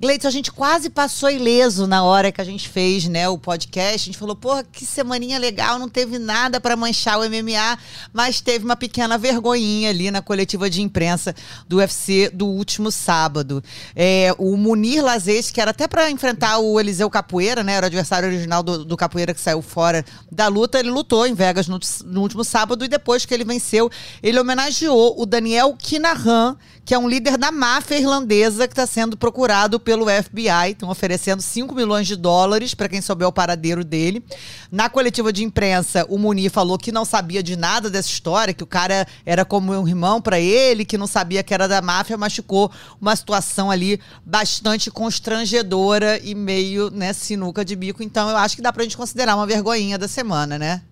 Gleito, 0.00 0.26
a 0.26 0.30
gente 0.30 0.50
quase 0.50 0.90
passou 0.90 1.30
ileso 1.30 1.86
na 1.86 2.02
hora 2.02 2.32
que 2.32 2.40
a 2.40 2.44
gente 2.44 2.68
fez, 2.68 3.06
né, 3.06 3.28
o 3.28 3.38
podcast. 3.38 3.94
A 3.94 4.04
gente 4.06 4.18
falou, 4.18 4.34
porra, 4.34 4.64
que 4.64 4.84
semaninha 4.84 5.38
legal, 5.38 5.78
não 5.78 5.88
teve 5.88 6.18
nada 6.18 6.60
para 6.60 6.74
manchar 6.74 7.18
o 7.18 7.22
MMA, 7.22 7.78
mas 8.12 8.40
teve 8.40 8.64
uma 8.64 8.74
pequena 8.74 9.16
vergonhinha 9.16 9.90
ali 9.90 10.10
na 10.10 10.20
coletiva 10.20 10.68
de 10.68 10.82
imprensa 10.82 11.34
do 11.68 11.76
UFC 11.76 12.28
do 12.34 12.46
último 12.46 12.90
sábado. 12.90 13.62
É, 13.94 14.34
o 14.36 14.56
Munir 14.56 15.02
Lazes, 15.04 15.52
que 15.52 15.60
era 15.60 15.70
até 15.70 15.86
para 15.86 16.10
enfrentar 16.10 16.58
o 16.58 16.80
Eliseu 16.80 17.08
Capoeira, 17.08 17.62
né, 17.62 17.74
era 17.74 17.84
o 17.84 17.86
adversário 17.86 18.28
original 18.28 18.62
do, 18.64 18.84
do 18.84 18.96
Capoeira 18.96 19.32
que 19.32 19.40
saiu 19.40 19.62
fora 19.62 20.04
da 20.30 20.48
luta, 20.48 20.80
ele 20.80 20.90
lutou 20.90 21.24
em 21.24 21.34
Vegas 21.34 21.68
no, 21.68 21.78
no 22.04 22.20
último 22.20 22.42
sábado 22.42 22.84
e 22.84 22.88
depois 22.88 23.24
que 23.24 23.32
ele 23.32 23.44
venceu, 23.44 23.88
ele 24.20 24.40
homenageou 24.40 25.14
o 25.20 25.24
Daniel 25.24 25.76
Kinahan, 25.78 26.56
que 26.84 26.92
é 26.92 26.98
um 26.98 27.08
líder 27.08 27.38
da 27.38 27.50
máfia 27.50 27.98
irlandesa 27.98 28.66
que 28.66 28.72
está 28.72 28.86
sendo 28.86 29.16
procurado 29.16 29.80
pelo 29.84 30.06
FBI. 30.06 30.70
Estão 30.70 30.88
oferecendo 30.88 31.42
5 31.42 31.74
milhões 31.74 32.06
de 32.06 32.16
dólares 32.16 32.74
para 32.74 32.88
quem 32.88 33.00
souber 33.00 33.28
o 33.28 33.32
paradeiro 33.32 33.84
dele. 33.84 34.24
Na 34.72 34.88
coletiva 34.88 35.32
de 35.32 35.44
imprensa, 35.44 36.06
o 36.08 36.18
Munir 36.18 36.50
falou 36.50 36.78
que 36.78 36.90
não 36.90 37.04
sabia 37.04 37.42
de 37.42 37.54
nada 37.54 37.90
dessa 37.90 38.08
história, 38.08 38.54
que 38.54 38.64
o 38.64 38.66
cara 38.66 39.06
era 39.26 39.44
como 39.44 39.72
um 39.72 39.86
irmão 39.86 40.20
para 40.20 40.40
ele, 40.40 40.84
que 40.84 40.96
não 40.96 41.06
sabia 41.06 41.42
que 41.42 41.52
era 41.52 41.68
da 41.68 41.82
máfia, 41.82 42.16
mas 42.16 42.34
ficou 42.34 42.70
uma 43.00 43.14
situação 43.14 43.70
ali 43.70 44.00
bastante 44.24 44.90
constrangedora 44.90 46.18
e 46.24 46.34
meio, 46.34 46.90
né, 46.90 47.12
sinuca 47.12 47.64
de 47.64 47.76
bico. 47.76 48.02
Então 48.02 48.30
eu 48.30 48.36
acho 48.36 48.56
que 48.56 48.62
dá 48.62 48.72
pra 48.72 48.82
gente 48.82 48.96
considerar 48.96 49.36
uma 49.36 49.46
vergonhinha 49.46 49.98
da 49.98 50.08
semana, 50.08 50.58
né? 50.58 50.82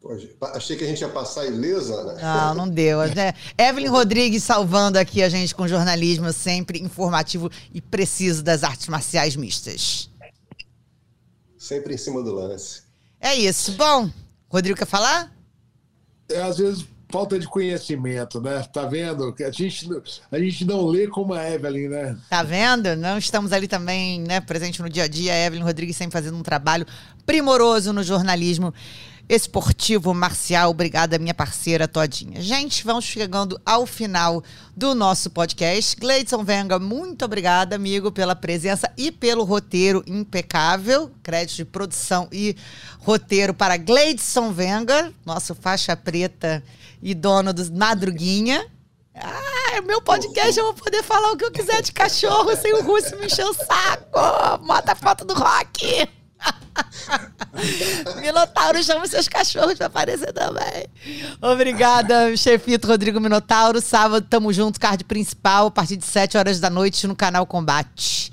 Pô, 0.00 0.16
achei 0.54 0.76
que 0.76 0.84
a 0.84 0.86
gente 0.86 1.00
ia 1.00 1.08
passar 1.10 1.44
ilesa, 1.46 2.02
né? 2.04 2.22
Não, 2.22 2.54
não 2.54 2.68
deu. 2.68 3.00
Né? 3.14 3.34
Evelyn 3.58 3.88
Rodrigues 3.88 4.42
salvando 4.42 4.98
aqui 4.98 5.22
a 5.22 5.28
gente 5.28 5.54
com 5.54 5.68
jornalismo 5.68 6.32
sempre 6.32 6.80
informativo 6.80 7.50
e 7.72 7.82
preciso 7.82 8.42
das 8.42 8.64
artes 8.64 8.88
marciais 8.88 9.36
mistas. 9.36 10.10
Sempre 11.58 11.94
em 11.94 11.98
cima 11.98 12.22
do 12.22 12.32
lance. 12.32 12.82
É 13.20 13.34
isso. 13.34 13.72
Bom, 13.72 14.10
Rodrigo 14.48 14.78
quer 14.78 14.86
falar? 14.86 15.30
É, 16.30 16.40
às 16.40 16.56
vezes, 16.56 16.86
falta 17.10 17.38
de 17.38 17.46
conhecimento, 17.46 18.40
né? 18.40 18.62
Tá 18.72 18.86
vendo? 18.86 19.34
A 19.38 19.50
gente, 19.50 19.86
a 20.32 20.38
gente 20.38 20.64
não 20.64 20.86
lê 20.86 21.08
como 21.08 21.34
a 21.34 21.50
Evelyn, 21.50 21.88
né? 21.88 22.18
Tá 22.30 22.42
vendo? 22.42 22.96
Não 22.96 23.18
estamos 23.18 23.52
ali 23.52 23.68
também, 23.68 24.22
né, 24.22 24.40
presente 24.40 24.80
no 24.80 24.88
dia 24.88 25.04
a 25.04 25.08
dia. 25.08 25.34
A 25.34 25.36
Evelyn 25.36 25.62
Rodrigues 25.62 25.96
sempre 25.96 26.14
fazendo 26.14 26.38
um 26.38 26.42
trabalho 26.42 26.86
primoroso 27.26 27.92
no 27.92 28.02
jornalismo 28.02 28.72
esportivo 29.30 30.12
marcial. 30.12 30.70
Obrigada, 30.70 31.16
minha 31.16 31.32
parceira 31.32 31.86
todinha. 31.86 32.40
Gente, 32.40 32.82
vamos 32.84 33.04
chegando 33.04 33.60
ao 33.64 33.86
final 33.86 34.42
do 34.76 34.92
nosso 34.92 35.30
podcast. 35.30 35.94
Gleidson 35.96 36.42
Venga, 36.42 36.80
muito 36.80 37.24
obrigada, 37.24 37.76
amigo, 37.76 38.10
pela 38.10 38.34
presença 38.34 38.90
e 38.96 39.12
pelo 39.12 39.44
roteiro 39.44 40.02
impecável. 40.04 41.12
Crédito 41.22 41.58
de 41.58 41.64
produção 41.64 42.28
e 42.32 42.56
roteiro 42.98 43.54
para 43.54 43.76
Gleidson 43.76 44.52
Venga, 44.52 45.12
nosso 45.24 45.54
faixa 45.54 45.96
preta 45.96 46.60
e 47.00 47.14
dono 47.14 47.52
do 47.52 47.72
Madruguinha. 47.72 48.66
Ah, 49.14 49.76
é 49.76 49.80
meu 49.80 50.02
podcast, 50.02 50.58
eu 50.58 50.64
vou 50.64 50.74
poder 50.74 51.04
falar 51.04 51.30
o 51.30 51.36
que 51.36 51.44
eu 51.44 51.52
quiser 51.52 51.82
de 51.82 51.92
cachorro 51.92 52.56
sem 52.56 52.72
o 52.74 52.82
Russo 52.82 53.16
me 53.16 53.26
encher 53.26 53.44
o 53.44 53.54
saco. 53.54 54.64
Mata 54.64 54.92
a 54.92 54.96
foto 54.96 55.24
do 55.24 55.34
Rock. 55.34 56.19
Minotauro, 58.20 58.82
chama 58.82 59.06
seus 59.06 59.28
cachorros 59.28 59.74
pra 59.74 59.86
aparecer 59.86 60.32
também. 60.32 60.86
Obrigada, 61.40 62.36
chefito 62.36 62.86
Rodrigo 62.86 63.20
Minotauro. 63.20 63.80
Sábado, 63.80 64.26
tamo 64.28 64.52
junto, 64.52 64.80
card 64.80 65.04
principal, 65.04 65.66
a 65.66 65.70
partir 65.70 65.96
de 65.96 66.04
7 66.04 66.38
horas 66.38 66.60
da 66.60 66.70
noite 66.70 67.06
no 67.06 67.16
canal 67.16 67.46
Combate. 67.46 68.32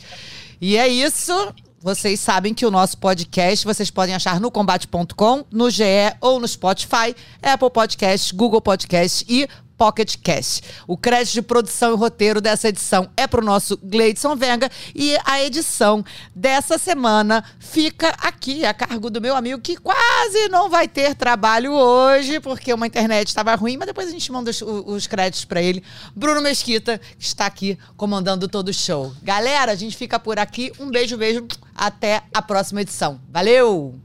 E 0.60 0.78
é 0.78 0.88
isso. 0.88 1.34
Vocês 1.80 2.20
sabem 2.20 2.53
que 2.53 2.66
o 2.66 2.72
nosso 2.72 2.97
podcast 2.97 3.64
vocês 3.66 3.91
podem 3.91 4.16
achar 4.16 4.39
no 4.39 4.49
combate.com, 4.49 5.45
no 5.51 5.70
GE 5.70 5.84
ou 6.20 6.39
no 6.39 6.47
Spotify, 6.47 7.16
Apple 7.41 7.70
Podcast, 7.70 8.34
Google 8.34 8.62
Podcast 8.62 9.24
e 9.30 9.47
Pocket 9.78 10.15
Cast. 10.23 10.63
O 10.88 10.97
crédito 10.97 11.34
de 11.34 11.41
produção 11.41 11.93
e 11.93 11.95
roteiro 11.95 12.41
dessa 12.41 12.69
edição 12.69 13.09
é 13.15 13.28
pro 13.28 13.43
nosso 13.43 13.78
Gleidson 13.82 14.36
Venga 14.36 14.69
e 14.95 15.17
a 15.23 15.43
edição 15.43 16.03
dessa 16.36 16.78
semana 16.78 17.43
fica 17.59 18.09
aqui 18.19 18.65
a 18.65 18.73
cargo 18.73 19.09
do 19.09 19.21
meu 19.21 19.36
amigo 19.36 19.61
que 19.61 19.78
quase 19.78 20.49
não 20.49 20.69
vai 20.69 20.88
ter 20.88 21.15
trabalho 21.15 21.71
hoje 21.73 22.39
porque 22.39 22.73
uma 22.73 22.88
internet 22.88 23.28
estava 23.28 23.53
ruim, 23.55 23.78
mas 23.78 23.88
depois 23.88 24.07
a 24.07 24.11
gente 24.11 24.32
manda 24.32 24.49
os, 24.49 24.61
os 24.61 25.07
créditos 25.07 25.45
para 25.45 25.61
ele. 25.61 25.84
Bruno 26.15 26.41
Mesquita, 26.41 26.99
que 27.17 27.25
está 27.25 27.45
aqui 27.45 27.78
comandando 27.95 28.47
todo 28.47 28.69
o 28.69 28.73
show. 28.73 29.13
Galera, 29.21 29.71
a 29.71 29.75
gente 29.75 29.95
fica 29.95 30.19
por 30.19 30.39
aqui. 30.39 30.71
Um 30.80 30.89
beijo, 30.89 31.17
beijo. 31.17 31.45
Até 31.75 32.23
a 32.34 32.41
próxima 32.41 32.82
edição. 32.82 33.19
Valeu! 33.30 33.99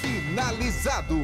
Finalizado. 0.00 1.23